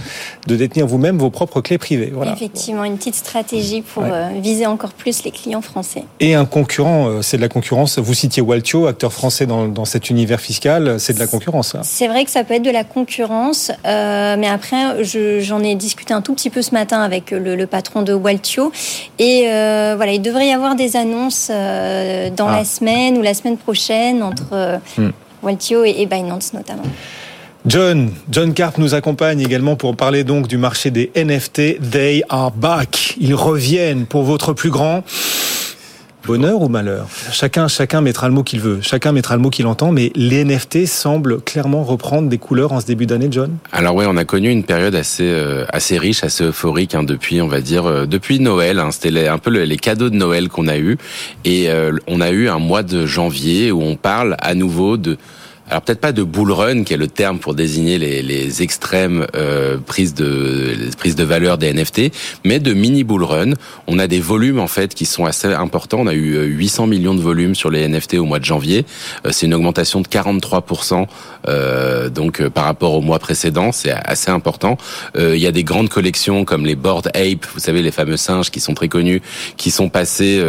de 0.46 0.56
détenir 0.56 0.86
vous-même 0.86 1.18
vos 1.18 1.30
propres 1.30 1.60
clés 1.60 1.78
privées. 1.78 2.12
Voilà. 2.14 2.32
Effectivement, 2.32 2.84
une 2.84 2.96
petite 2.96 3.16
stratégie 3.16 3.82
pour 3.82 4.02
Ouais. 4.04 4.08
euh, 4.12 4.28
viser 4.40 4.66
encore 4.66 4.92
plus 4.92 5.24
les 5.24 5.30
clients 5.30 5.60
français. 5.60 6.04
Et 6.20 6.34
un 6.34 6.44
concurrent, 6.46 7.08
euh, 7.08 7.22
c'est 7.22 7.36
de 7.36 7.42
la 7.42 7.48
concurrence. 7.48 7.98
Vous 7.98 8.14
citiez 8.14 8.40
Waltio, 8.42 8.86
acteur 8.86 9.12
français 9.12 9.44
dans, 9.46 9.66
dans 9.68 9.84
cet 9.84 10.08
univers 10.10 10.40
fiscal, 10.40 10.98
c'est 11.00 11.12
de 11.12 11.18
la 11.18 11.26
concurrence. 11.26 11.72
ça. 11.72 11.80
C'est 11.82 12.08
vrai 12.08 12.24
que 12.24 12.30
ça 12.30 12.44
peut 12.44 12.54
être 12.54 12.62
de 12.62 12.70
la 12.70 12.84
concurrence, 12.84 13.70
mais 13.84 14.48
après, 14.48 15.02
je- 15.04 15.40
j'en 15.40 15.62
ai 15.62 15.74
discuté 15.74 16.14
un 16.14 16.20
tout 16.22 16.34
petit 16.34 16.50
peu 16.50 16.62
ce 16.62 16.72
matin 16.72 17.00
avec 17.02 17.30
le, 17.30 17.49
le 17.54 17.66
patron 17.66 18.02
de 18.02 18.12
Waltio. 18.12 18.72
Et 19.18 19.44
euh, 19.46 19.94
voilà, 19.96 20.12
il 20.12 20.22
devrait 20.22 20.48
y 20.48 20.52
avoir 20.52 20.74
des 20.76 20.96
annonces 20.96 21.48
euh, 21.50 22.30
dans 22.30 22.48
Ah. 22.48 22.56
la 22.58 22.64
semaine 22.64 23.18
ou 23.18 23.22
la 23.22 23.34
semaine 23.34 23.56
prochaine 23.56 24.22
entre 24.22 24.42
euh, 24.52 24.78
Hmm. 24.96 25.10
Waltio 25.42 25.84
et, 25.84 25.94
et 25.98 26.06
Binance 26.06 26.52
notamment. 26.52 26.82
John, 27.66 28.10
John 28.30 28.54
Carp 28.54 28.78
nous 28.78 28.94
accompagne 28.94 29.40
également 29.40 29.76
pour 29.76 29.94
parler 29.94 30.24
donc 30.24 30.48
du 30.48 30.56
marché 30.56 30.90
des 30.90 31.10
NFT. 31.14 31.78
They 31.90 32.22
are 32.30 32.50
back. 32.50 33.16
Ils 33.20 33.34
reviennent 33.34 34.06
pour 34.06 34.22
votre 34.22 34.54
plus 34.54 34.70
grand. 34.70 35.02
Bonheur 36.26 36.60
ou 36.60 36.68
malheur? 36.68 37.06
Chacun, 37.32 37.66
chacun 37.66 38.00
mettra 38.00 38.28
le 38.28 38.34
mot 38.34 38.42
qu'il 38.42 38.60
veut, 38.60 38.78
chacun 38.82 39.12
mettra 39.12 39.36
le 39.36 39.42
mot 39.42 39.50
qu'il 39.50 39.66
entend, 39.66 39.90
mais 39.90 40.12
les 40.14 40.44
NFT 40.44 40.86
semblent 40.86 41.40
clairement 41.40 41.82
reprendre 41.82 42.28
des 42.28 42.38
couleurs 42.38 42.72
en 42.72 42.80
ce 42.80 42.86
début 42.86 43.06
d'année, 43.06 43.28
John? 43.30 43.56
Alors 43.72 43.94
oui, 43.94 44.04
on 44.08 44.16
a 44.16 44.24
connu 44.24 44.50
une 44.50 44.64
période 44.64 44.94
assez 44.94 45.24
euh, 45.24 45.64
assez 45.72 45.98
riche, 45.98 46.22
assez 46.22 46.44
euphorique 46.44 46.94
hein, 46.94 47.02
depuis, 47.02 47.40
on 47.40 47.48
va 47.48 47.60
dire, 47.60 47.86
euh, 47.86 48.06
depuis 48.06 48.38
Noël. 48.38 48.78
Hein, 48.78 48.90
C'était 48.90 49.28
un 49.28 49.38
peu 49.38 49.50
les 49.50 49.76
cadeaux 49.76 50.10
de 50.10 50.16
Noël 50.16 50.48
qu'on 50.48 50.68
a 50.68 50.76
eu, 50.76 50.98
et 51.44 51.70
euh, 51.70 51.92
on 52.06 52.20
a 52.20 52.30
eu 52.30 52.48
un 52.48 52.58
mois 52.58 52.82
de 52.82 53.06
janvier 53.06 53.72
où 53.72 53.82
on 53.82 53.96
parle 53.96 54.36
à 54.40 54.54
nouveau 54.54 54.96
de 54.96 55.16
alors 55.70 55.82
peut-être 55.82 56.00
pas 56.00 56.12
de 56.12 56.24
bull 56.24 56.50
run, 56.50 56.82
qui 56.82 56.94
est 56.94 56.96
le 56.96 57.06
terme 57.06 57.38
pour 57.38 57.54
désigner 57.54 57.96
les, 57.98 58.22
les 58.22 58.62
extrêmes 58.62 59.26
euh, 59.36 59.78
prises 59.78 60.14
de 60.14 60.76
prises 60.98 61.14
de 61.14 61.22
valeur 61.22 61.58
des 61.58 61.72
NFT, 61.72 62.12
mais 62.44 62.58
de 62.58 62.74
mini 62.74 63.04
bull 63.04 63.22
run. 63.22 63.52
On 63.86 64.00
a 64.00 64.08
des 64.08 64.18
volumes 64.18 64.58
en 64.58 64.66
fait 64.66 64.94
qui 64.94 65.06
sont 65.06 65.26
assez 65.26 65.46
importants. 65.46 65.98
On 66.00 66.08
a 66.08 66.14
eu 66.14 66.42
800 66.42 66.82
euh, 66.82 66.86
millions 66.88 67.14
de 67.14 67.20
volumes 67.20 67.54
sur 67.54 67.70
les 67.70 67.86
NFT 67.86 68.14
au 68.14 68.24
mois 68.24 68.40
de 68.40 68.44
janvier. 68.44 68.84
Euh, 69.24 69.30
c'est 69.32 69.46
une 69.46 69.54
augmentation 69.54 70.00
de 70.00 70.08
43% 70.08 71.06
euh, 71.48 72.08
donc 72.08 72.46
par 72.48 72.64
rapport 72.64 72.94
au 72.94 73.00
mois 73.00 73.18
précédent, 73.18 73.72
c'est 73.72 73.92
assez 73.92 74.30
important. 74.30 74.76
Il 75.16 75.36
y 75.36 75.46
a 75.46 75.52
des 75.52 75.64
grandes 75.64 75.88
collections 75.88 76.44
comme 76.44 76.66
les 76.66 76.74
Board 76.74 77.08
Ape, 77.08 77.46
vous 77.54 77.60
savez 77.60 77.82
les 77.82 77.90
fameux 77.90 78.16
singes 78.16 78.50
qui 78.50 78.60
sont 78.60 78.74
très 78.74 78.88
connus, 78.88 79.22
qui 79.56 79.70
sont 79.70 79.88
passés 79.88 80.42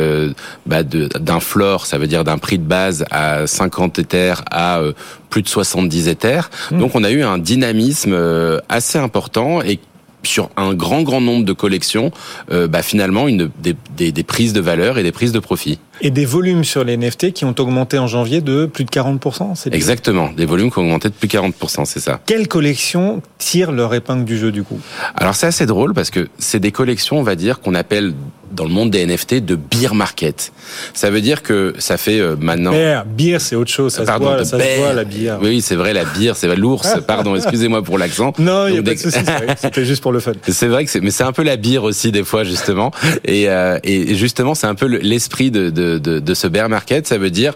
bah, 0.66 0.84
d'un 0.84 1.40
floor, 1.40 1.86
ça 1.86 1.98
veut 1.98 2.08
dire 2.08 2.24
d'un 2.24 2.38
prix 2.38 2.58
de 2.58 2.64
base 2.64 3.06
à 3.12 3.48
50 3.48 4.00
Ethers 4.00 4.44
à 4.50 4.82
plus 5.30 5.42
de 5.42 5.48
70 5.48 6.08
éthers. 6.08 6.50
Mmh. 6.72 6.80
Donc 6.80 6.96
on 6.96 7.04
a 7.04 7.12
eu 7.12 7.24
un 7.24 7.38
dynamisme 7.38 8.14
euh, 8.14 8.60
assez 8.70 8.98
important 8.98 9.62
et 9.62 9.80
sur 10.24 10.50
un 10.58 10.74
grand 10.74 11.02
grand 11.02 11.22
nombre 11.22 11.46
de 11.46 11.54
collections, 11.54 12.12
euh, 12.52 12.68
bah 12.68 12.82
finalement 12.82 13.28
une, 13.28 13.50
des, 13.60 13.76
des, 13.96 14.12
des, 14.12 14.24
prises 14.24 14.54
de 14.54 14.62
valeur 14.62 14.98
et 14.98 15.04
des 15.04 15.12
prises 15.12 15.32
de 15.32 15.40
profit. 15.40 15.80
Et 16.02 16.10
des 16.10 16.26
volumes 16.26 16.64
sur 16.64 16.84
les 16.84 16.98
NFT 16.98 17.32
qui 17.32 17.46
ont 17.46 17.56
augmenté 17.60 18.00
en 18.00 18.08
janvier 18.08 18.42
de 18.42 18.66
plus 18.66 18.86
de 18.86 18.90
40%, 18.90 19.52
c'est 19.56 19.74
Exactement, 19.74 20.32
des 20.36 20.46
volumes 20.46 20.72
qui 20.72 20.80
ont 20.80 20.82
augmenté 20.82 21.10
de 21.10 21.14
plus 21.14 21.28
de 21.28 21.34
40%, 21.34 21.86
c'est 21.86 22.00
ça. 22.00 22.20
Quelles 22.26 22.48
collections 22.48 23.22
tirent 23.38 23.72
leur 23.72 23.94
épingle 23.94 24.26
du 24.26 24.38
jeu 24.38 24.52
du 24.52 24.64
coup? 24.64 24.80
Alors 25.16 25.36
c'est 25.36 25.48
assez 25.48 25.66
drôle 25.66 25.94
parce 25.94 26.10
que 26.10 26.28
c'est 26.40 26.60
des 26.60 26.72
collections, 26.72 27.20
on 27.20 27.24
va 27.24 27.36
dire, 27.36 27.60
qu'on 27.60 27.76
appelle 27.76 28.14
dans 28.52 28.66
le 28.66 28.70
monde 28.70 28.92
des 28.92 29.06
NFT 29.06 29.46
de 29.46 29.56
beer 29.56 29.94
market. 29.94 30.52
Ça 30.94 31.10
veut 31.10 31.22
dire 31.22 31.42
que 31.42 31.74
ça 31.78 31.98
fait 31.98 32.20
euh, 32.20 32.36
maintenant. 32.40 32.72
Beer, 32.72 33.04
beer 33.06 33.40
c'est 33.40 33.56
autre 33.56 33.72
chose. 33.72 33.94
Ça, 33.94 34.04
pardon, 34.04 34.26
se, 34.26 34.34
voit, 34.34 34.46
ça 34.46 34.60
se 34.60 34.80
voit 34.80 34.94
la 34.94 35.04
bière. 35.04 35.40
Oui, 35.42 35.62
c'est 35.62 35.76
vrai, 35.76 35.94
la 35.94 36.06
bière, 36.06 36.36
c'est 36.36 36.54
l'ours. 36.56 36.88
pardon, 37.08 37.36
excusez-moi 37.36 37.82
pour 37.82 37.98
l'accent. 37.98 38.34
Non, 38.40 38.68
il 38.68 38.74
n'y 38.74 38.80
a 38.80 38.84
pas 38.84 38.94
de 38.94 39.00
souci. 39.00 39.20
C'était 39.58 39.86
juste 39.86 40.02
pour 40.02 40.12
le 40.12 40.20
fun. 40.20 40.34
C'est 40.48 40.68
vrai 40.68 40.86
que 40.86 40.92
c'est, 40.92 41.00
mais 41.02 41.12
c'est 41.12 41.24
un 41.24 41.32
peu 41.32 41.44
la 41.44 41.56
bière 41.56 41.84
aussi 41.84 42.12
des 42.12 42.24
fois 42.24 42.44
justement. 42.44 42.92
Et, 43.26 43.50
euh, 43.50 43.80
et 43.84 44.16
justement, 44.16 44.54
c'est 44.54 44.68
un 44.68 44.76
peu 44.76 44.86
l'esprit 44.86 45.50
de, 45.50 45.70
de, 45.70 45.91
de, 46.00 46.34
ce 46.34 46.48
bear 46.48 46.70
market. 46.70 47.08
Ça 47.08 47.18
veut 47.18 47.32
dire 47.32 47.54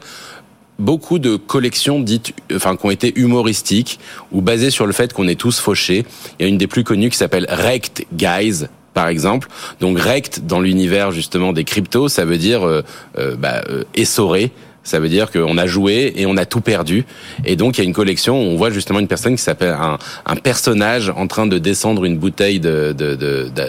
beaucoup 0.77 1.19
de 1.19 1.37
collections 1.37 2.01
dites, 2.01 2.33
enfin, 2.53 2.75
qui 2.75 2.85
ont 2.85 2.91
été 2.91 3.13
humoristiques 3.17 3.99
ou 4.31 4.41
basées 4.41 4.71
sur 4.71 4.85
le 4.85 4.93
fait 4.93 5.13
qu'on 5.13 5.27
est 5.27 5.39
tous 5.39 5.59
fauchés. 5.59 6.05
Il 6.39 6.43
y 6.43 6.45
a 6.45 6.49
une 6.49 6.57
des 6.57 6.67
plus 6.67 6.83
connues 6.83 7.09
qui 7.09 7.17
s'appelle 7.17 7.47
Rect 7.49 8.05
Guys 8.13 8.65
par 8.95 9.09
exemple. 9.09 9.49
Donc 9.79 9.99
rect 9.99 10.39
dans 10.47 10.59
l'univers 10.59 11.11
justement 11.11 11.53
des 11.53 11.65
cryptos, 11.65 12.07
ça 12.07 12.25
veut 12.25 12.39
dire 12.39 12.65
euh, 12.65 12.81
euh, 13.19 13.35
bah, 13.35 13.61
euh, 13.69 13.83
essoré, 13.93 14.51
ça 14.85 14.99
veut 14.99 15.09
dire 15.09 15.31
qu'on 15.31 15.57
a 15.57 15.65
joué 15.65 16.13
et 16.15 16.25
on 16.25 16.37
a 16.37 16.45
tout 16.45 16.61
perdu. 16.61 17.05
Et 17.43 17.55
donc 17.55 17.77
il 17.77 17.81
y 17.81 17.83
a 17.83 17.87
une 17.87 17.93
collection 17.93 18.39
où 18.39 18.51
on 18.51 18.55
voit 18.55 18.69
justement 18.69 18.99
une 18.99 19.07
personne 19.07 19.35
qui 19.35 19.41
s'appelle 19.41 19.75
un, 19.77 19.97
un, 20.25 20.35
personnage 20.35 21.09
en 21.09 21.27
train 21.27 21.47
de 21.47 21.57
descendre 21.57 22.05
une 22.05 22.17
bouteille 22.17 22.59
de, 22.59 22.93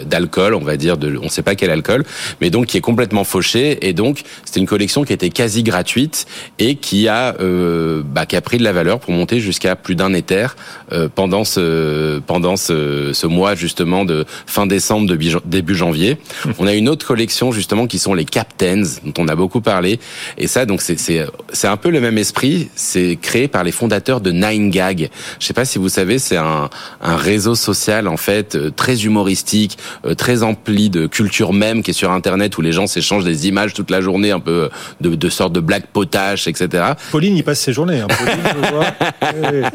d'alcool, 0.05 0.55
on 0.55 0.61
va 0.61 0.77
dire, 0.77 0.99
de, 0.99 1.19
on 1.21 1.29
sait 1.29 1.43
pas 1.43 1.55
quel 1.55 1.71
alcool, 1.71 2.05
mais 2.41 2.51
donc 2.51 2.67
qui 2.67 2.77
est 2.77 2.83
complètement 2.83 3.25
fauché. 3.25 3.89
Et 3.89 3.95
donc 3.95 4.23
c'était 4.45 4.61
une 4.61 4.67
collection 4.67 5.05
qui 5.05 5.13
était 5.15 5.31
quasi 5.31 5.63
gratuite 5.63 6.27
et 6.59 6.77
qui 6.77 7.09
a, 7.09 7.35
euh, 7.41 8.03
bah, 8.05 8.27
qui 8.27 8.37
a 8.37 8.43
pris 8.43 8.59
de 8.59 8.65
la 8.65 8.73
valeur 8.73 9.01
pour 9.01 9.13
monter 9.13 9.41
jusqu'à 9.41 9.75
plus 9.75 9.95
d'un 9.95 10.13
éther 10.13 10.55
euh, 10.93 11.09
pendant 11.13 11.45
ce 11.45 12.19
pendant 12.27 12.57
ce, 12.57 13.13
ce 13.15 13.27
mois 13.27 13.55
justement 13.55 14.05
de 14.05 14.27
fin 14.47 14.67
décembre 14.67 15.09
de 15.09 15.17
début 15.47 15.75
janvier. 15.75 16.19
On 16.59 16.67
a 16.67 16.75
une 16.75 16.91
autre 16.91 17.07
collection 17.07 17.53
justement 17.53 17.87
qui 17.87 17.99
sont 17.99 18.13
les 18.13 18.27
Captains 18.27 18.83
dont 19.03 19.13
on 19.19 19.29
a 19.29 19.35
beaucoup 19.35 19.61
parlé. 19.61 19.99
Et 20.37 20.47
ça 20.47 20.67
donc 20.67 20.83
c'est 20.83 21.06
c'est 21.53 21.69
un 21.69 21.77
peu 21.77 21.91
le 21.91 22.01
même 22.01 22.19
esprit. 22.19 22.69
C'est 22.75 23.19
créé 23.21 23.49
par 23.49 23.65
les 23.65 23.73
fondateurs 23.73 24.21
de 24.21 24.33
9gag. 24.33 25.11
Je 25.39 25.47
sais 25.47 25.55
pas 25.55 25.65
si 25.65 25.79
vous 25.79 25.89
savez, 25.89 26.19
c'est 26.19 26.37
un, 26.37 26.69
un 27.03 27.17
réseau 27.17 27.55
social 27.55 28.09
en 28.09 28.17
fait 28.17 28.57
euh, 28.57 28.71
très 28.71 29.05
humoristique, 29.05 29.79
euh, 30.05 30.15
très 30.15 30.43
empli 30.43 30.91
de 30.91 31.07
culture 31.07 31.53
même 31.53 31.83
qui 31.83 31.91
est 31.91 31.95
sur 31.95 32.11
Internet 32.11 32.57
où 32.59 32.63
les 32.63 32.73
gens 32.73 32.87
s'échangent 32.87 33.25
des 33.25 33.49
images 33.49 33.75
toute 33.75 33.91
la 33.91 34.01
journée, 34.01 34.31
un 34.31 34.41
peu 34.41 34.69
de, 35.01 35.15
de 35.15 35.29
sortes 35.29 35.53
de 35.53 35.61
blagues 35.61 35.87
potaches, 35.93 36.49
etc. 36.49 36.85
Pauline 37.11 37.37
y 37.37 37.43
passe 37.43 37.61
ses 37.61 37.73
journées. 37.73 38.01
Hein. 38.01 38.09
Pauline, 38.09 39.71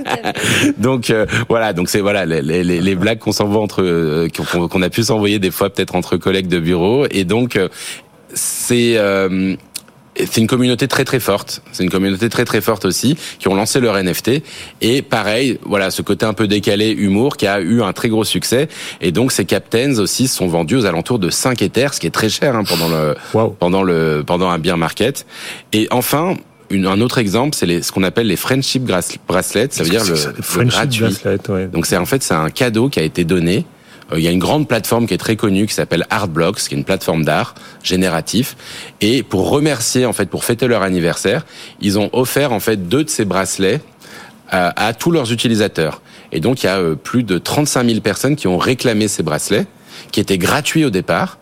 donc 0.78 1.10
euh, 1.10 1.26
voilà, 1.50 1.74
donc 1.74 1.90
c'est 1.90 2.02
voilà 2.02 2.26
les, 2.26 2.42
les, 2.42 2.64
les 2.64 2.96
blagues 2.96 3.20
qu'on 3.20 3.32
s'envoie 3.32 3.62
entre 3.62 4.28
qu'on 4.30 4.82
a 4.82 4.90
pu 4.90 5.04
s'envoyer 5.04 5.40
des 5.40 5.52
fois 5.52 5.70
peut-être 5.70 5.96
entre 5.96 6.18
collègues 6.18 6.48
de 6.48 6.60
bureau 6.60 7.06
et 7.10 7.24
donc 7.24 7.60
c'est 8.34 8.98
c'est 10.26 10.42
une 10.42 10.48
communauté 10.48 10.88
très 10.88 11.06
très 11.06 11.20
forte. 11.20 11.62
C'est 11.72 11.84
une 11.84 11.90
communauté 11.90 12.30
très 12.30 12.46
très 12.46 12.62
forte 12.62 12.86
aussi 12.86 13.18
qui 13.40 13.48
ont 13.48 13.56
lancé 13.56 13.80
leur 13.80 14.02
NFT 14.02 14.42
et 14.82 15.02
pareil, 15.02 15.60
voilà, 15.64 15.92
ce 15.92 16.02
côté 16.02 16.26
un 16.26 16.34
peu 16.34 16.48
décalé 16.48 16.92
humour 16.92 17.38
qui 17.38 17.48
a 17.48 17.60
eu 17.60 17.82
un 17.82 17.94
très 17.94 18.10
gros 18.10 18.24
succès 18.24 18.68
et 19.02 19.12
donc 19.12 19.32
ces 19.32 19.46
captains 19.46 19.98
aussi 20.00 20.28
sont 20.28 20.48
vendus 20.48 20.76
aux 20.76 20.86
alentours 20.86 21.20
de 21.20 21.30
5 21.30 21.62
Ethers, 21.62 21.94
ce 21.94 22.00
qui 22.00 22.08
est 22.08 22.12
très 22.12 22.30
cher 22.30 22.56
hein, 22.56 22.64
pendant 22.64 22.90
le 22.90 23.16
pendant 23.60 23.84
le 23.84 24.24
pendant 24.26 24.50
un 24.50 24.60
beer 24.60 24.78
market. 24.78 25.26
Et 25.74 25.88
enfin, 25.92 26.36
une, 26.70 26.86
un 26.88 27.02
autre 27.02 27.18
exemple, 27.18 27.56
c'est 27.56 27.82
ce 27.82 27.92
qu'on 27.92 28.04
appelle 28.04 28.28
les 28.28 28.36
friendship 28.36 28.84
bracelets, 28.84 29.68
ça 29.72 29.84
veut 29.84 29.90
dire 29.90 30.06
le, 30.06 30.14
le 30.60 30.66
gratuit. 30.66 31.06
Ouais. 31.50 31.68
Donc 31.68 31.86
c'est 31.86 31.98
en 31.98 32.06
fait 32.06 32.24
c'est 32.24 32.34
un 32.34 32.50
cadeau 32.50 32.90
qui 32.90 33.00
a 33.00 33.04
été 33.04 33.24
donné 33.24 33.66
il 34.16 34.22
y 34.22 34.28
a 34.28 34.32
une 34.32 34.40
grande 34.40 34.68
plateforme 34.68 35.08
qui 35.08 35.14
est 35.14 35.18
très 35.18 35.36
connue 35.36 35.68
qui 35.68 35.74
s'appelle 35.74 36.06
Artblocks, 36.10 36.60
qui 36.60 36.76
est 36.76 36.78
une 36.78 36.84
plateforme 36.84 37.24
d'art 37.24 37.56
génératif. 37.84 38.58
Et 39.00 39.24
pour 39.24 39.50
remercier, 39.50 40.06
en 40.06 40.14
fait, 40.14 40.30
pour 40.30 40.44
fêter 40.44 40.68
leur 40.68 40.82
anniversaire, 40.82 41.46
ils 41.80 41.98
ont 41.98 42.10
offert 42.14 42.52
en 42.52 42.60
fait 42.60 42.90
deux 42.90 43.04
de 43.04 43.10
ces 43.10 43.26
bracelets 43.26 43.82
à, 44.50 44.88
à 44.88 44.94
tous 44.94 45.12
leurs 45.12 45.32
utilisateurs. 45.32 46.02
Et 46.32 46.40
donc 46.40 46.64
il 46.64 46.66
y 46.68 46.70
a 46.70 46.78
euh, 46.78 46.96
plus 46.96 47.24
de 47.24 47.38
35 47.38 47.88
000 47.88 48.02
personnes 48.02 48.36
qui 48.36 48.48
ont 48.48 48.58
réclamé 48.58 49.08
ces 49.08 49.24
bracelets, 49.24 49.66
qui 50.12 50.20
étaient 50.20 50.38
gratuits 50.38 50.86
au 50.86 50.90
départ, 50.90 51.38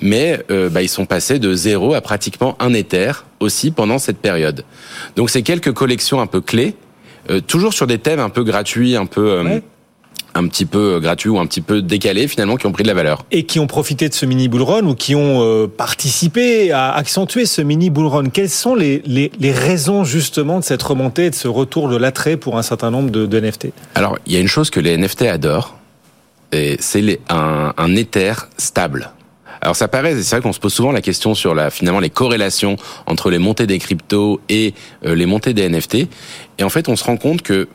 mais 0.00 0.44
euh, 0.50 0.68
bah, 0.68 0.82
ils 0.82 0.88
sont 0.88 1.06
passés 1.06 1.38
de 1.38 1.54
zéro 1.54 1.94
à 1.94 2.00
pratiquement 2.00 2.56
un 2.60 2.72
Ether 2.72 3.12
aussi 3.40 3.70
pendant 3.70 3.98
cette 3.98 4.18
période. 4.18 4.64
Donc 5.16 5.30
c'est 5.30 5.42
quelques 5.42 5.72
collections 5.72 6.20
un 6.20 6.26
peu 6.26 6.40
clés, 6.40 6.74
euh, 7.30 7.40
toujours 7.40 7.72
sur 7.72 7.86
des 7.86 7.98
thèmes 7.98 8.20
un 8.20 8.30
peu 8.30 8.44
gratuits, 8.44 8.96
un 8.96 9.06
peu 9.06 9.60
un 10.34 10.46
petit 10.48 10.66
peu 10.66 10.94
euh, 10.94 11.00
gratuit 11.00 11.28
ou 11.28 11.38
un 11.38 11.46
petit 11.46 11.60
peu 11.60 11.82
décalé 11.82 12.28
finalement 12.28 12.56
qui 12.56 12.66
ont 12.66 12.72
pris 12.72 12.82
de 12.82 12.88
la 12.88 12.94
valeur. 12.94 13.24
Et 13.30 13.44
qui 13.44 13.58
ont 13.58 13.66
profité 13.66 14.08
de 14.08 14.14
ce 14.14 14.26
mini 14.26 14.48
bull 14.48 14.62
run 14.62 14.86
ou 14.86 14.94
qui 14.94 15.14
ont 15.14 15.42
euh, 15.42 15.66
participé 15.66 16.72
à 16.72 16.92
accentuer 16.92 17.46
ce 17.46 17.62
mini 17.62 17.90
bull 17.90 18.06
run. 18.06 18.28
Quelles 18.30 18.50
sont 18.50 18.74
les, 18.74 19.02
les, 19.06 19.30
les, 19.38 19.52
raisons 19.52 20.04
justement 20.04 20.58
de 20.58 20.64
cette 20.64 20.82
remontée 20.82 21.30
de 21.30 21.34
ce 21.34 21.48
retour 21.48 21.88
de 21.88 21.96
l'attrait 21.96 22.36
pour 22.36 22.58
un 22.58 22.62
certain 22.62 22.90
nombre 22.90 23.10
de, 23.10 23.26
de, 23.26 23.40
NFT 23.40 23.68
Alors 23.94 24.18
il 24.26 24.32
y 24.32 24.36
a 24.36 24.40
une 24.40 24.48
chose 24.48 24.70
que 24.70 24.80
les 24.80 24.96
NFT 24.96 25.22
adorent, 25.22 25.76
et 26.52 26.76
c'est 26.80 27.20
un, 27.28 27.72
un 27.76 27.96
Ether 27.96 28.34
stable. 28.58 29.10
Alors 29.60 29.76
ça 29.76 29.88
paraît, 29.88 30.14
c'est 30.22 30.36
vrai 30.36 30.40
qu'on 30.40 30.52
se 30.52 30.60
pose 30.60 30.72
souvent 30.72 30.92
la 30.92 31.02
question 31.02 31.34
sur 31.34 31.54
la, 31.54 31.70
finalement 31.70 32.00
les 32.00 32.10
corrélations 32.10 32.76
entre 33.06 33.30
les 33.30 33.38
montées 33.38 33.66
des 33.66 33.78
cryptos 33.78 34.40
et 34.48 34.74
euh, 35.04 35.14
les 35.14 35.26
montées 35.26 35.52
des 35.52 35.68
NFT. 35.68 36.08
Et 36.58 36.64
en 36.64 36.70
fait, 36.70 36.88
on 36.88 36.96
se 36.96 37.04
rend 37.04 37.16
compte 37.16 37.42
que 37.42 37.68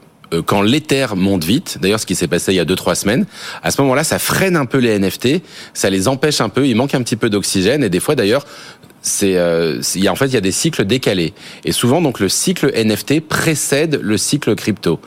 quand 0.46 0.62
l'éther 0.62 1.16
monte 1.16 1.44
vite, 1.44 1.78
d'ailleurs 1.82 2.00
ce 2.00 2.06
qui 2.06 2.16
s'est 2.16 2.28
passé 2.28 2.54
il 2.54 2.56
y 2.56 2.60
a 2.60 2.66
deux 2.66 2.76
trois 2.76 2.96
semaines, 2.96 3.26
à 3.64 3.72
ce 3.72 3.82
moment-là, 3.82 4.04
ça 4.04 4.20
freine 4.20 4.56
un 4.56 4.66
peu 4.66 4.78
les 4.78 4.98
NFT, 5.00 5.42
ça 5.74 5.90
les 5.90 6.08
empêche 6.08 6.42
un 6.42 6.50
peu, 6.50 6.68
il 6.68 6.76
manque 6.76 6.96
un 6.96 7.02
petit 7.02 7.16
peu 7.16 7.30
d'oxygène 7.30 7.84
et 7.84 7.90
des 7.90 8.00
fois 8.00 8.16
d'ailleurs 8.16 8.46
c'est 9.06 9.38
euh, 9.38 9.82
y 9.96 10.08
a, 10.08 10.12
en 10.12 10.16
fait 10.16 10.26
il 10.26 10.34
y 10.34 10.38
a 10.38 10.42
des 10.42 10.52
cycles 10.52 10.84
décalés 10.84 11.34
et 11.64 11.72
souvent 11.72 12.02
donc 12.02 12.20
le 12.20 12.28
cycle 12.28 12.72
NFT 12.76 13.22
précède 13.22 14.00
le 14.02 14.18
cycle 14.18 14.56
crypto. 14.56 15.00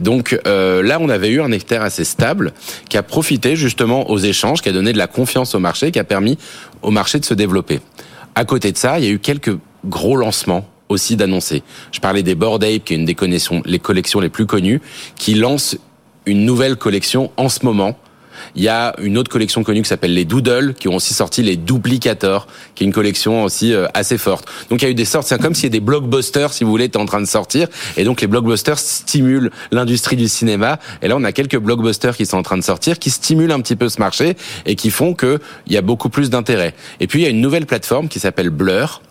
Donc 0.00 0.38
euh, 0.46 0.82
là 0.82 0.98
on 1.00 1.08
avait 1.08 1.28
eu 1.28 1.40
un 1.42 1.52
Ether 1.52 1.76
assez 1.76 2.04
stable 2.04 2.52
qui 2.88 2.96
a 2.96 3.02
profité 3.02 3.54
justement 3.54 4.10
aux 4.10 4.18
échanges, 4.18 4.62
qui 4.62 4.70
a 4.70 4.72
donné 4.72 4.92
de 4.92 4.98
la 4.98 5.06
confiance 5.06 5.54
au 5.54 5.58
marché, 5.58 5.90
qui 5.90 5.98
a 5.98 6.04
permis 6.04 6.38
au 6.80 6.90
marché 6.90 7.18
de 7.18 7.24
se 7.24 7.34
développer. 7.34 7.80
À 8.34 8.46
côté 8.46 8.72
de 8.72 8.78
ça, 8.78 8.98
il 8.98 9.04
y 9.04 9.08
a 9.08 9.10
eu 9.10 9.18
quelques 9.18 9.54
gros 9.84 10.16
lancements 10.16 10.66
aussi 10.88 11.16
d'annoncer. 11.16 11.62
Je 11.90 12.00
parlais 12.00 12.22
des 12.22 12.34
Bored 12.34 12.62
Ape, 12.62 12.84
qui 12.84 12.94
est 12.94 12.96
une 12.96 13.04
des 13.04 13.14
collections, 13.14 13.62
les 13.64 13.78
collections 13.78 14.20
les 14.20 14.28
plus 14.28 14.46
connues, 14.46 14.80
qui 15.16 15.34
lance 15.34 15.76
une 16.26 16.44
nouvelle 16.44 16.76
collection 16.76 17.30
en 17.36 17.48
ce 17.48 17.64
moment. 17.64 17.96
Il 18.54 18.62
y 18.62 18.68
a 18.68 18.94
une 19.00 19.18
autre 19.18 19.30
collection 19.30 19.62
connue 19.62 19.82
qui 19.82 19.88
s'appelle 19.88 20.14
les 20.14 20.24
Doodle, 20.24 20.74
qui 20.74 20.88
ont 20.88 20.96
aussi 20.96 21.14
sorti 21.14 21.42
les 21.42 21.56
Duplicators, 21.56 22.46
qui 22.74 22.84
est 22.84 22.86
une 22.86 22.92
collection 22.92 23.44
aussi 23.44 23.72
euh, 23.72 23.86
assez 23.94 24.18
forte. 24.18 24.46
Donc 24.68 24.82
il 24.82 24.84
y 24.84 24.88
a 24.88 24.90
eu 24.90 24.94
des 24.94 25.04
sortes, 25.04 25.26
c'est 25.28 25.40
comme 25.40 25.54
s'il 25.54 25.64
y 25.64 25.66
a 25.66 25.70
des 25.70 25.80
blockbusters, 25.80 26.52
si 26.52 26.64
vous 26.64 26.70
voulez, 26.70 26.86
étaient 26.86 26.98
en 26.98 27.06
train 27.06 27.20
de 27.20 27.26
sortir, 27.26 27.68
et 27.96 28.04
donc 28.04 28.20
les 28.20 28.26
blockbusters 28.26 28.78
stimulent 28.78 29.50
l'industrie 29.70 30.16
du 30.16 30.28
cinéma. 30.28 30.78
Et 31.02 31.08
là, 31.08 31.16
on 31.16 31.24
a 31.24 31.32
quelques 31.32 31.58
blockbusters 31.58 32.16
qui 32.16 32.26
sont 32.26 32.38
en 32.38 32.42
train 32.42 32.58
de 32.58 32.64
sortir, 32.64 32.98
qui 32.98 33.10
stimulent 33.10 33.52
un 33.52 33.60
petit 33.60 33.76
peu 33.76 33.88
ce 33.88 33.98
marché 34.00 34.36
et 34.66 34.76
qui 34.76 34.90
font 34.90 35.14
qu'il 35.14 35.38
y 35.68 35.76
a 35.76 35.82
beaucoup 35.82 36.08
plus 36.08 36.30
d'intérêt. 36.30 36.74
Et 37.00 37.06
puis 37.06 37.20
il 37.20 37.22
y 37.22 37.26
a 37.26 37.30
une 37.30 37.40
nouvelle 37.40 37.66
plateforme 37.66 38.08
qui 38.08 38.18
s'appelle 38.18 38.50
Blur, 38.50 39.02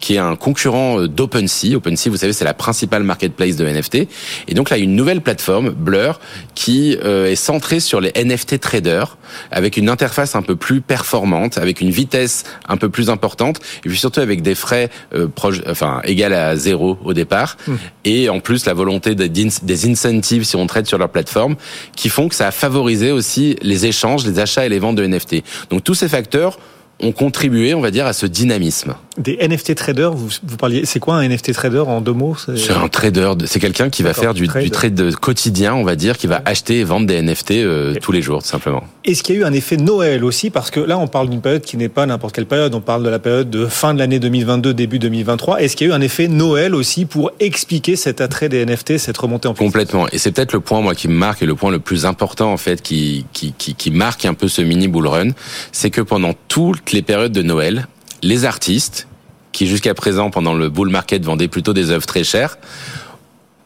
qui 0.00 0.14
est 0.14 0.18
un 0.18 0.36
concurrent 0.36 1.00
euh, 1.00 1.08
d'OpenSea. 1.08 1.76
OpenSea, 1.76 2.10
vous 2.10 2.16
savez, 2.16 2.32
c'est 2.32 2.44
la 2.44 2.54
principale 2.54 3.02
marketplace 3.02 3.56
de 3.56 3.66
NFT. 3.66 4.08
Et 4.48 4.54
donc 4.54 4.70
là, 4.70 4.78
une 4.78 4.94
nouvelle 4.94 5.20
plateforme, 5.20 5.70
Blur, 5.70 6.20
qui 6.54 6.96
euh, 7.04 7.26
est 7.30 7.36
centrée 7.36 7.80
sur 7.80 8.00
les 8.00 8.12
NFT 8.16 8.60
traders, 8.60 9.16
avec 9.50 9.76
une 9.76 9.88
interface 9.88 10.34
un 10.34 10.42
peu 10.42 10.56
plus 10.56 10.80
performante, 10.80 11.58
avec 11.58 11.80
une 11.80 11.90
vitesse 11.90 12.44
un 12.68 12.76
peu 12.76 12.88
plus 12.88 13.10
importante, 13.10 13.60
et 13.84 13.88
puis 13.88 13.98
surtout 13.98 14.20
avec 14.20 14.42
des 14.42 14.54
frais 14.54 14.90
euh, 15.14 15.28
proches, 15.28 15.60
enfin 15.68 16.00
égal 16.04 16.32
à 16.32 16.56
zéro 16.56 16.98
au 17.04 17.12
départ, 17.12 17.56
Mmh. 17.66 17.74
et 18.04 18.28
en 18.28 18.40
plus 18.40 18.66
la 18.66 18.74
volonté 18.74 19.14
des, 19.14 19.28
des 19.28 19.90
incentives 19.90 20.44
si 20.44 20.56
on 20.56 20.66
trade 20.66 20.86
sur 20.86 20.98
leur 20.98 21.08
plateforme, 21.08 21.56
qui 21.94 22.08
font 22.08 22.28
que 22.28 22.34
ça 22.34 22.48
a 22.48 22.50
favorisé 22.50 23.12
aussi 23.12 23.56
les 23.62 23.86
échanges, 23.86 24.26
les 24.26 24.38
achats 24.38 24.66
et 24.66 24.68
les 24.68 24.78
ventes 24.78 24.96
de 24.96 25.06
NFT. 25.06 25.42
Donc 25.70 25.84
tous 25.84 25.94
ces 25.94 26.08
facteurs 26.08 26.58
ont 27.00 27.12
contribué, 27.12 27.74
on 27.74 27.80
va 27.80 27.90
dire, 27.90 28.06
à 28.06 28.12
ce 28.12 28.26
dynamisme. 28.26 28.94
Des 29.18 29.38
NFT 29.46 29.74
traders, 29.74 30.12
vous, 30.12 30.28
vous 30.44 30.56
parliez, 30.56 30.84
c'est 30.84 31.00
quoi 31.00 31.16
un 31.16 31.26
NFT 31.28 31.52
trader 31.52 31.78
en 31.80 32.00
deux 32.00 32.12
mots? 32.12 32.36
C'est 32.36 32.72
un 32.72 32.88
trader, 32.88 33.32
de- 33.38 33.46
c'est 33.46 33.60
quelqu'un 33.60 33.88
qui 33.88 34.02
va 34.02 34.12
faire 34.12 34.34
du, 34.34 34.46
trade. 34.46 34.64
du 34.64 34.70
trade 34.70 35.14
quotidien, 35.16 35.74
on 35.74 35.84
va 35.84 35.96
dire, 35.96 36.18
qui 36.18 36.26
va 36.26 36.42
acheter 36.44 36.80
et 36.80 36.84
vendre 36.84 37.06
des 37.06 37.22
NFT 37.22 37.52
euh, 37.52 37.94
tous 38.02 38.12
les 38.12 38.20
jours, 38.20 38.42
tout 38.42 38.48
simplement. 38.48 38.84
Est-ce 39.04 39.22
qu'il 39.22 39.36
y 39.36 39.38
a 39.38 39.40
eu 39.40 39.44
un 39.44 39.52
effet 39.54 39.76
Noël 39.78 40.22
aussi? 40.24 40.50
Parce 40.50 40.70
que 40.70 40.80
là, 40.80 40.98
on 40.98 41.06
parle 41.08 41.30
d'une 41.30 41.40
période 41.40 41.62
qui 41.62 41.76
n'est 41.78 41.88
pas 41.88 42.04
n'importe 42.06 42.34
quelle 42.34 42.46
période. 42.46 42.74
On 42.74 42.80
parle 42.80 43.02
de 43.04 43.08
la 43.08 43.18
période 43.18 43.48
de 43.48 43.66
fin 43.66 43.94
de 43.94 43.98
l'année 43.98 44.18
2022, 44.18 44.74
début 44.74 44.98
2023. 44.98 45.62
Est-ce 45.62 45.76
qu'il 45.76 45.86
y 45.86 45.90
a 45.90 45.94
eu 45.94 45.96
un 45.96 46.02
effet 46.02 46.28
Noël 46.28 46.74
aussi 46.74 47.06
pour 47.06 47.30
expliquer 47.40 47.96
cet 47.96 48.20
attrait 48.20 48.48
des 48.50 48.64
NFT, 48.66 48.98
cette 48.98 49.16
remontée 49.16 49.48
en 49.48 49.54
puissance? 49.54 49.66
Complètement. 49.72 50.06
Et 50.12 50.18
c'est 50.18 50.32
peut-être 50.32 50.52
le 50.52 50.60
point, 50.60 50.80
moi, 50.82 50.94
qui 50.94 51.08
me 51.08 51.14
marque 51.14 51.42
et 51.42 51.46
le 51.46 51.54
point 51.54 51.70
le 51.70 51.78
plus 51.78 52.04
important, 52.04 52.52
en 52.52 52.56
fait, 52.58 52.82
qui, 52.82 53.24
qui, 53.32 53.54
qui, 53.56 53.74
qui 53.74 53.90
marque 53.90 54.24
un 54.26 54.34
peu 54.34 54.48
ce 54.48 54.60
mini 54.62 54.88
bull 54.88 55.06
run, 55.06 55.30
c'est 55.72 55.90
que 55.90 56.00
pendant 56.02 56.34
toutes 56.48 56.92
les 56.92 57.02
périodes 57.02 57.32
de 57.32 57.42
Noël, 57.42 57.86
les 58.26 58.44
artistes, 58.44 59.06
qui 59.52 59.66
jusqu'à 59.66 59.94
présent, 59.94 60.30
pendant 60.30 60.54
le 60.54 60.68
bull 60.68 60.90
market, 60.90 61.24
vendaient 61.24 61.48
plutôt 61.48 61.72
des 61.72 61.90
œuvres 61.90 62.06
très 62.06 62.24
chères, 62.24 62.58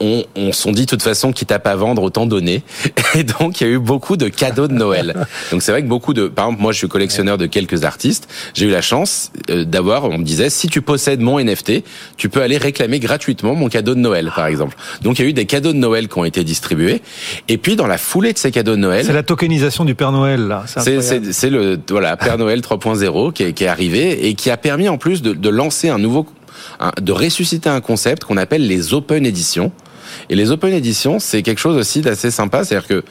on, 0.00 0.24
on 0.34 0.52
sont 0.52 0.72
dit 0.72 0.82
de 0.82 0.86
toute 0.86 1.02
façon 1.02 1.32
quitte 1.32 1.52
à 1.52 1.58
pas 1.58 1.76
vendre 1.76 2.02
autant 2.02 2.26
donner. 2.26 2.62
Et 3.14 3.22
donc 3.22 3.60
il 3.60 3.66
y 3.66 3.70
a 3.70 3.72
eu 3.72 3.78
beaucoup 3.78 4.16
de 4.16 4.28
cadeaux 4.28 4.68
de 4.68 4.72
Noël. 4.72 5.14
Donc 5.50 5.62
c'est 5.62 5.72
vrai 5.72 5.82
que 5.82 5.88
beaucoup 5.88 6.14
de 6.14 6.28
par 6.28 6.46
exemple 6.46 6.62
moi 6.62 6.72
je 6.72 6.78
suis 6.78 6.88
collectionneur 6.88 7.38
de 7.38 7.46
quelques 7.46 7.84
artistes. 7.84 8.28
J'ai 8.54 8.66
eu 8.66 8.70
la 8.70 8.82
chance 8.82 9.30
euh, 9.50 9.64
d'avoir 9.64 10.04
on 10.04 10.18
me 10.18 10.24
disait 10.24 10.50
si 10.50 10.68
tu 10.68 10.82
possèdes 10.82 11.20
mon 11.20 11.38
NFT 11.38 11.84
tu 12.16 12.28
peux 12.28 12.42
aller 12.42 12.56
réclamer 12.56 12.98
gratuitement 12.98 13.54
mon 13.54 13.68
cadeau 13.68 13.94
de 13.94 14.00
Noël 14.00 14.32
par 14.34 14.46
exemple. 14.46 14.76
Donc 15.02 15.18
il 15.18 15.22
y 15.22 15.26
a 15.26 15.28
eu 15.28 15.34
des 15.34 15.46
cadeaux 15.46 15.72
de 15.72 15.78
Noël 15.78 16.08
qui 16.08 16.18
ont 16.18 16.24
été 16.24 16.44
distribués. 16.44 17.02
Et 17.48 17.58
puis 17.58 17.76
dans 17.76 17.86
la 17.86 17.98
foulée 17.98 18.32
de 18.32 18.38
ces 18.38 18.50
cadeaux 18.50 18.72
de 18.72 18.80
Noël 18.80 19.04
C'est 19.04 19.12
la 19.12 19.22
tokenisation 19.22 19.84
du 19.84 19.94
Père 19.94 20.12
Noël, 20.12 20.46
là. 20.46 20.64
c'est 20.66 21.50
le 21.50 21.78
voilà 21.90 22.16
Père 22.16 22.38
Noël 22.38 22.60
3.0 22.60 23.32
qui 23.32 23.42
est, 23.42 23.52
qui 23.52 23.64
est 23.64 23.68
arrivé 23.68 24.28
et 24.28 24.34
qui 24.34 24.50
a 24.50 24.56
permis 24.56 24.88
en 24.88 24.98
plus 24.98 25.22
de, 25.22 25.32
de 25.32 25.48
lancer 25.48 25.88
un 25.88 25.98
nouveau 25.98 26.26
de 27.00 27.12
ressusciter 27.12 27.68
un 27.68 27.80
concept 27.80 28.24
qu'on 28.24 28.36
appelle 28.36 28.66
les 28.66 28.94
open 28.94 29.26
editions. 29.26 29.72
Et 30.28 30.34
les 30.34 30.50
open 30.50 30.72
editions, 30.72 31.18
c'est 31.18 31.42
quelque 31.42 31.60
chose 31.60 31.76
aussi 31.76 32.00
d'assez 32.00 32.30
sympa, 32.30 32.64
c'est-à-dire 32.64 32.88
que 32.88 33.04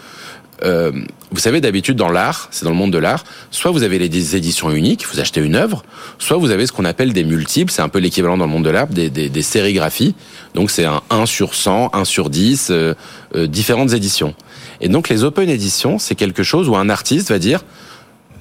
euh, 0.63 0.91
vous 1.31 1.39
savez 1.39 1.61
d'habitude 1.61 1.95
dans 1.95 2.09
l'art, 2.09 2.49
c'est 2.51 2.65
dans 2.65 2.71
le 2.71 2.75
monde 2.75 2.91
de 2.91 2.97
l'art, 2.97 3.23
soit 3.51 3.71
vous 3.71 3.83
avez 3.83 4.09
des 4.09 4.35
éditions 4.35 4.71
uniques, 4.71 5.05
vous 5.11 5.19
achetez 5.19 5.41
une 5.41 5.55
œuvre, 5.55 5.83
soit 6.17 6.37
vous 6.37 6.51
avez 6.51 6.65
ce 6.67 6.71
qu'on 6.71 6.85
appelle 6.85 7.13
des 7.13 7.23
multiples, 7.23 7.71
c'est 7.71 7.81
un 7.81 7.89
peu 7.89 7.99
l'équivalent 7.99 8.37
dans 8.37 8.45
le 8.45 8.51
monde 8.51 8.65
de 8.65 8.69
l'art 8.69 8.87
des, 8.87 9.09
des, 9.09 9.29
des 9.29 9.41
sérigraphies. 9.41 10.15
Donc 10.55 10.71
c'est 10.71 10.85
un 10.85 11.01
1 11.09 11.25
sur 11.25 11.55
100, 11.55 11.91
1 11.93 12.03
sur 12.03 12.29
10, 12.29 12.67
euh, 12.71 12.93
euh, 13.35 13.47
différentes 13.47 13.93
éditions. 13.93 14.33
Et 14.81 14.89
donc 14.89 15.07
les 15.07 15.23
open 15.23 15.49
editions, 15.49 15.97
c'est 15.97 16.15
quelque 16.15 16.43
chose 16.43 16.67
où 16.67 16.75
un 16.75 16.89
artiste 16.89 17.29
va 17.29 17.39
dire 17.39 17.63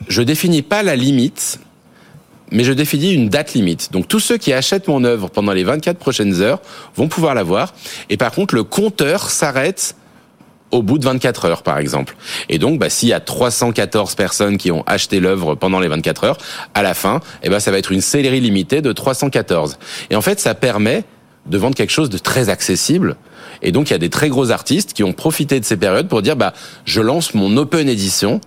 je 0.08 0.22
définis 0.22 0.62
pas 0.62 0.82
la 0.82 0.96
limite, 0.96 1.60
mais 2.50 2.64
je 2.64 2.72
définis 2.72 3.12
une 3.12 3.28
date 3.28 3.54
limite. 3.54 3.92
Donc 3.92 4.08
tous 4.08 4.20
ceux 4.20 4.38
qui 4.38 4.52
achètent 4.52 4.88
mon 4.88 5.04
œuvre 5.04 5.28
pendant 5.28 5.52
les 5.52 5.64
24 5.64 5.98
prochaines 5.98 6.40
heures 6.40 6.60
vont 6.96 7.08
pouvoir 7.08 7.34
la 7.34 7.42
voir. 7.42 7.74
Et 8.10 8.16
par 8.16 8.32
contre, 8.32 8.54
le 8.54 8.64
compteur 8.64 9.30
s'arrête 9.30 9.94
au 10.70 10.82
bout 10.82 10.98
de 10.98 11.04
24 11.04 11.46
heures, 11.46 11.62
par 11.62 11.78
exemple. 11.78 12.16
Et 12.48 12.58
donc, 12.58 12.78
bah, 12.78 12.90
s'il 12.90 13.08
y 13.08 13.12
a 13.12 13.20
314 13.20 14.14
personnes 14.14 14.58
qui 14.58 14.70
ont 14.70 14.82
acheté 14.86 15.20
l'œuvre 15.20 15.54
pendant 15.54 15.80
les 15.80 15.88
24 15.88 16.24
heures, 16.24 16.38
à 16.74 16.82
la 16.82 16.94
fin, 16.94 17.20
eh 17.42 17.48
ben, 17.48 17.60
ça 17.60 17.70
va 17.70 17.78
être 17.78 17.92
une 17.92 18.00
série 18.00 18.40
limitée 18.40 18.82
de 18.82 18.92
314. 18.92 19.78
Et 20.10 20.16
en 20.16 20.20
fait, 20.20 20.40
ça 20.40 20.54
permet 20.54 21.04
de 21.46 21.58
vendre 21.58 21.74
quelque 21.74 21.92
chose 21.92 22.10
de 22.10 22.18
très 22.18 22.50
accessible. 22.50 23.16
Et 23.62 23.72
donc, 23.72 23.88
il 23.88 23.92
y 23.92 23.96
a 23.96 23.98
des 23.98 24.10
très 24.10 24.28
gros 24.28 24.50
artistes 24.50 24.92
qui 24.92 25.02
ont 25.02 25.12
profité 25.12 25.58
de 25.58 25.64
ces 25.64 25.76
périodes 25.76 26.08
pour 26.08 26.22
dire, 26.22 26.36
bah, 26.36 26.52
je 26.84 27.00
lance 27.00 27.34
mon 27.34 27.56
open 27.56 27.88
edition. 27.88 28.40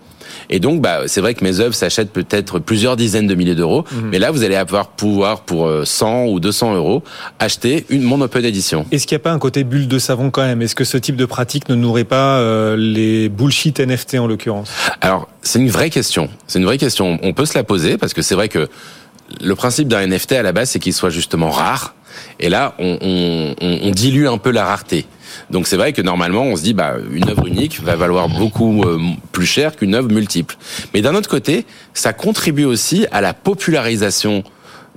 Et 0.49 0.59
donc, 0.59 0.82
bah, 0.82 1.01
c'est 1.07 1.21
vrai 1.21 1.34
que 1.34 1.43
mes 1.43 1.59
œuvres 1.59 1.73
s'achètent 1.75 2.11
peut-être 2.11 2.59
plusieurs 2.59 2.95
dizaines 2.95 3.27
de 3.27 3.36
milliers 3.36 3.55
d'euros, 3.55 3.86
mais 4.11 4.19
là, 4.19 4.32
vous 4.32 4.43
allez 4.43 4.55
avoir 4.55 4.88
pouvoir 4.89 5.41
pour 5.41 5.67
euh, 5.67 5.86
100 5.86 6.25
ou 6.25 6.39
200 6.39 6.75
euros 6.75 7.03
acheter 7.39 7.86
une 7.89 8.01
mon 8.03 8.19
open 8.21 8.43
edition. 8.45 8.86
Est-ce 8.91 9.07
qu'il 9.07 9.15
n'y 9.15 9.21
a 9.21 9.23
pas 9.23 9.32
un 9.32 9.39
côté 9.39 9.63
bulle 9.63 9.88
de 9.88 9.99
savon 9.99 10.29
quand 10.32 10.41
même? 10.43 10.61
Est-ce 10.61 10.75
que 10.75 10.84
ce 10.84 10.97
type 10.97 11.15
de 11.15 11.25
pratique 11.25 11.69
ne 11.69 11.75
nourrit 11.75 12.03
pas 12.03 12.38
euh, 12.39 12.75
les 12.77 13.29
bullshit 13.29 13.79
NFT 13.79 14.15
en 14.15 14.27
l'occurrence? 14.27 14.69
Alors, 15.01 15.27
c'est 15.41 15.59
une 15.59 15.69
vraie 15.69 15.89
question. 15.89 16.29
C'est 16.47 16.59
une 16.59 16.65
vraie 16.65 16.77
question. 16.77 17.19
On 17.23 17.34
peut 17.34 17.45
se 17.45 17.57
la 17.57 17.63
poser 17.63 17.97
parce 17.97 18.13
que 18.13 18.21
c'est 18.21 18.36
vrai 18.36 18.49
que 18.49 18.67
le 19.41 19.55
principe 19.55 19.88
d'un 19.88 20.05
NFT 20.05 20.34
à 20.34 20.43
la 20.43 20.51
base, 20.51 20.69
c'est 20.71 20.79
qu'il 20.79 20.93
soit 20.93 21.09
justement 21.09 21.49
rare. 21.51 21.95
Et 22.39 22.49
là, 22.49 22.75
on, 22.79 22.97
on- 23.01 23.55
on- 23.61 23.79
on 23.84 23.91
dilue 23.91 24.27
un 24.27 24.38
peu 24.38 24.51
la 24.51 24.65
rareté. 24.65 25.05
Donc 25.49 25.67
c'est 25.67 25.77
vrai 25.77 25.93
que 25.93 26.01
normalement, 26.01 26.43
on 26.43 26.55
se 26.55 26.63
dit, 26.63 26.73
bah, 26.73 26.95
une 27.11 27.29
œuvre 27.29 27.47
unique 27.47 27.82
va 27.82 27.95
valoir 27.95 28.29
beaucoup 28.29 28.84
euh, 28.84 28.99
plus 29.32 29.45
cher 29.45 29.75
qu'une 29.75 29.95
œuvre 29.95 30.11
multiple. 30.11 30.57
Mais 30.93 31.01
d'un 31.01 31.15
autre 31.15 31.29
côté, 31.29 31.65
ça 31.93 32.13
contribue 32.13 32.65
aussi 32.65 33.05
à 33.11 33.21
la 33.21 33.34
popularisation 33.34 34.43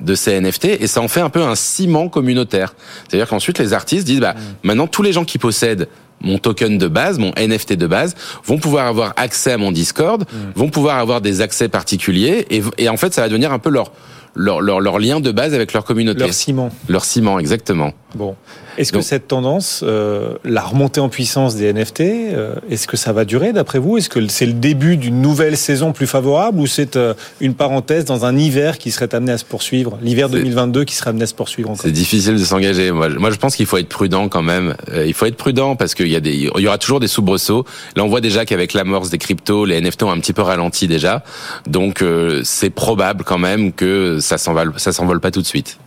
de 0.00 0.14
ces 0.14 0.40
NFT 0.40 0.64
et 0.64 0.86
ça 0.86 1.00
en 1.00 1.08
fait 1.08 1.20
un 1.20 1.30
peu 1.30 1.42
un 1.42 1.54
ciment 1.54 2.08
communautaire. 2.08 2.74
C'est-à-dire 3.06 3.28
qu'ensuite 3.28 3.58
les 3.58 3.72
artistes 3.72 4.04
disent 4.04 4.20
bah 4.20 4.34
maintenant 4.64 4.88
tous 4.88 5.02
les 5.02 5.12
gens 5.12 5.24
qui 5.24 5.38
possèdent 5.38 5.88
mon 6.20 6.38
token 6.38 6.78
de 6.78 6.88
base, 6.88 7.18
mon 7.18 7.32
NFT 7.36 7.74
de 7.74 7.86
base, 7.86 8.14
vont 8.44 8.58
pouvoir 8.58 8.86
avoir 8.86 9.12
accès 9.16 9.52
à 9.52 9.58
mon 9.58 9.72
Discord, 9.72 10.24
vont 10.54 10.68
pouvoir 10.68 10.98
avoir 10.98 11.20
des 11.20 11.40
accès 11.40 11.68
particuliers 11.68 12.46
et, 12.50 12.62
et 12.78 12.88
en 12.88 12.96
fait 12.96 13.14
ça 13.14 13.22
va 13.22 13.28
devenir 13.28 13.52
un 13.52 13.58
peu 13.58 13.70
leur 13.70 13.92
leur, 14.34 14.60
leur, 14.60 14.80
leur 14.80 14.98
lien 14.98 15.20
de 15.20 15.30
base 15.30 15.54
avec 15.54 15.72
leur 15.72 15.84
communauté. 15.84 16.20
Leur 16.20 16.32
ciment. 16.34 16.70
Leur 16.88 17.04
ciment, 17.04 17.38
exactement. 17.38 17.92
Bon. 18.14 18.34
Est-ce 18.76 18.92
que 18.92 19.00
cette 19.02 19.28
tendance, 19.28 19.84
euh, 19.86 20.34
la 20.44 20.60
remontée 20.62 21.00
en 21.00 21.08
puissance 21.08 21.54
des 21.54 21.72
NFT, 21.72 22.00
euh, 22.00 22.54
est-ce 22.68 22.88
que 22.88 22.96
ça 22.96 23.12
va 23.12 23.24
durer 23.24 23.52
d'après 23.52 23.78
vous? 23.78 23.98
Est-ce 23.98 24.08
que 24.08 24.26
c'est 24.26 24.46
le 24.46 24.52
début 24.52 24.96
d'une 24.96 25.20
nouvelle 25.22 25.56
saison 25.56 25.92
plus 25.92 26.08
favorable 26.08 26.58
ou 26.58 26.66
c'est 26.66 26.96
euh, 26.96 27.14
une 27.40 27.54
parenthèse 27.54 28.04
dans 28.04 28.24
un 28.24 28.36
hiver 28.36 28.78
qui 28.78 28.90
serait 28.90 29.14
amené 29.14 29.30
à 29.30 29.38
se 29.38 29.44
poursuivre? 29.44 29.96
L'hiver 30.02 30.26
C'est- 30.28 30.38
2022 30.38 30.82
qui 30.84 30.94
serait 30.96 31.10
amené 31.10 31.22
à 31.22 31.26
se 31.28 31.34
poursuivre 31.34 31.70
encore 31.70 31.82
C'est 31.84 31.92
difficile 31.92 32.34
de 32.34 32.44
s'engager. 32.44 32.90
Moi, 32.90 33.10
moi, 33.10 33.30
je 33.30 33.36
pense 33.36 33.54
qu'il 33.54 33.66
faut 33.66 33.76
être 33.78 33.88
prudent 33.88 34.28
quand 34.28 34.42
même. 34.42 34.74
Euh, 34.92 35.06
il 35.06 35.14
faut 35.14 35.26
être 35.26 35.36
prudent 35.36 35.76
parce 35.76 35.94
qu'il 35.94 36.08
y 36.08 36.16
a 36.16 36.20
des, 36.20 36.32
il 36.34 36.60
y 36.60 36.66
aura 36.66 36.78
toujours 36.78 36.98
des 36.98 37.06
soubresauts. 37.08 37.64
Là, 37.94 38.02
on 38.02 38.08
voit 38.08 38.20
déjà 38.20 38.44
qu'avec 38.44 38.72
l'amorce 38.72 39.08
des 39.08 39.18
cryptos, 39.18 39.66
les 39.66 39.80
NFT 39.80 40.02
ont 40.02 40.10
un 40.10 40.18
petit 40.18 40.32
peu 40.32 40.42
ralenti 40.42 40.88
déjà. 40.88 41.22
Donc, 41.68 42.02
euh, 42.02 42.40
c'est 42.42 42.70
probable 42.70 43.22
quand 43.22 43.38
même 43.38 43.72
que 43.72 44.18
ça 44.24 44.38
s'envole, 44.38 45.20
pas 45.20 45.30
tout 45.30 45.42
de 45.42 45.46
suite. 45.46 45.78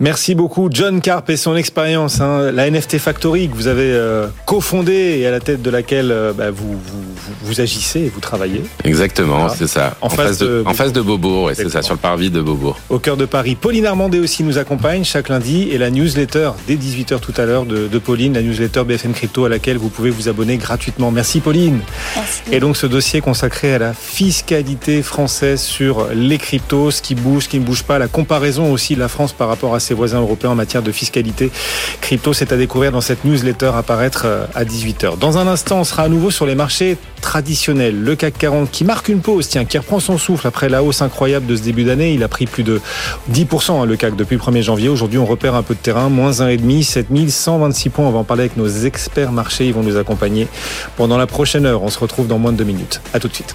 Merci 0.00 0.36
beaucoup, 0.36 0.68
John 0.70 1.00
Carp 1.00 1.28
et 1.28 1.36
son 1.36 1.56
expérience, 1.56 2.20
hein, 2.20 2.52
la 2.52 2.70
NFT 2.70 2.98
Factory 2.98 3.48
que 3.48 3.56
vous 3.56 3.66
avez 3.66 3.90
euh, 3.90 4.28
cofondée 4.46 5.18
et 5.18 5.26
à 5.26 5.32
la 5.32 5.40
tête 5.40 5.60
de 5.60 5.70
laquelle 5.70 6.12
euh, 6.12 6.32
bah, 6.32 6.52
vous, 6.52 6.78
vous, 7.42 7.60
agissez 7.60 8.02
et 8.02 8.08
vous 8.08 8.20
travaillez. 8.20 8.62
Exactement, 8.84 9.48
c'est 9.48 9.66
ça. 9.66 9.96
En 10.00 10.08
face 10.08 10.38
de 10.38 10.62
en 10.64 10.72
face 10.72 10.92
de 10.92 11.00
Beaubourg, 11.00 11.50
c'est 11.52 11.68
ça, 11.68 11.82
sur 11.82 11.94
le 11.94 11.98
parvis 11.98 12.30
de 12.30 12.40
Beaubourg. 12.40 12.78
Au 12.90 13.00
cœur 13.00 13.16
de 13.16 13.24
Paris, 13.24 13.56
Pauline 13.56 13.86
Armandé 13.86 14.20
aussi 14.20 14.44
nous 14.44 14.56
accompagne 14.56 15.02
chaque 15.02 15.28
lundi 15.28 15.68
et 15.72 15.78
la 15.78 15.90
newsletter 15.90 16.50
dès 16.68 16.76
18h 16.76 17.18
tout 17.18 17.34
à 17.36 17.44
l'heure 17.44 17.66
de, 17.66 17.88
de 17.88 17.98
Pauline, 17.98 18.34
la 18.34 18.42
newsletter 18.42 18.84
BFM 18.84 19.14
Crypto 19.14 19.46
à 19.46 19.48
laquelle 19.48 19.78
vous 19.78 19.88
pouvez 19.88 20.10
vous 20.10 20.28
abonner 20.28 20.58
gratuitement. 20.58 21.10
Merci 21.10 21.40
Pauline. 21.40 21.80
Merci. 22.14 22.42
Et 22.52 22.60
donc 22.60 22.76
ce 22.76 22.86
dossier 22.86 23.20
consacré 23.20 23.74
à 23.74 23.78
la 23.80 23.94
fiscalité 23.94 25.02
française 25.02 25.60
sur 25.60 26.06
les 26.14 26.38
cryptos, 26.38 26.92
ce 26.92 27.02
qui 27.02 27.16
bouge, 27.16 27.44
ce 27.44 27.48
qui 27.48 27.58
ne 27.58 27.64
bouge 27.64 27.82
pas, 27.82 27.98
la 27.98 28.06
comparaison 28.06 28.70
aussi 28.72 28.94
de 28.94 29.00
la 29.00 29.08
France 29.08 29.32
par 29.32 29.48
rapport 29.48 29.74
à 29.74 29.80
ses 29.88 29.94
voisins 29.94 30.20
européens 30.20 30.50
en 30.50 30.54
matière 30.54 30.82
de 30.82 30.92
fiscalité 30.92 31.50
crypto, 32.02 32.34
c'est 32.34 32.52
à 32.52 32.56
découvrir 32.56 32.92
dans 32.92 33.00
cette 33.00 33.24
newsletter 33.24 33.70
à 33.74 33.82
paraître 33.82 34.22
euh, 34.26 34.44
à 34.54 34.64
18h. 34.64 35.18
Dans 35.18 35.38
un 35.38 35.46
instant, 35.46 35.80
on 35.80 35.84
sera 35.84 36.02
à 36.02 36.08
nouveau 36.08 36.30
sur 36.30 36.44
les 36.44 36.54
marchés 36.54 36.98
traditionnels. 37.22 37.98
Le 37.98 38.14
CAC 38.14 38.36
40 38.36 38.70
qui 38.70 38.84
marque 38.84 39.08
une 39.08 39.20
pause, 39.20 39.48
tiens, 39.48 39.64
qui 39.64 39.78
reprend 39.78 39.98
son 39.98 40.18
souffle 40.18 40.46
après 40.46 40.68
la 40.68 40.82
hausse 40.82 41.00
incroyable 41.00 41.46
de 41.46 41.56
ce 41.56 41.62
début 41.62 41.84
d'année. 41.84 42.12
Il 42.12 42.22
a 42.22 42.28
pris 42.28 42.46
plus 42.46 42.64
de 42.64 42.80
10% 43.32 43.82
hein, 43.82 43.86
le 43.86 43.96
CAC 43.96 44.14
depuis 44.14 44.36
le 44.36 44.42
1er 44.42 44.62
janvier. 44.62 44.88
Aujourd'hui, 44.90 45.18
on 45.18 45.26
repère 45.26 45.54
un 45.54 45.62
peu 45.62 45.74
de 45.74 45.80
terrain, 45.80 46.10
moins 46.10 46.32
1,5, 46.32 46.82
7126 46.82 47.88
points. 47.88 48.06
On 48.06 48.10
va 48.10 48.18
en 48.18 48.24
parler 48.24 48.42
avec 48.42 48.56
nos 48.58 48.68
experts 48.68 49.32
marchés. 49.32 49.66
Ils 49.66 49.74
vont 49.74 49.82
nous 49.82 49.96
accompagner 49.96 50.48
pendant 50.96 51.16
la 51.16 51.26
prochaine 51.26 51.64
heure. 51.64 51.82
On 51.82 51.88
se 51.88 51.98
retrouve 51.98 52.26
dans 52.26 52.38
moins 52.38 52.52
de 52.52 52.58
deux 52.58 52.64
minutes. 52.64 53.00
À 53.14 53.20
tout 53.20 53.28
de 53.28 53.34
suite. 53.34 53.54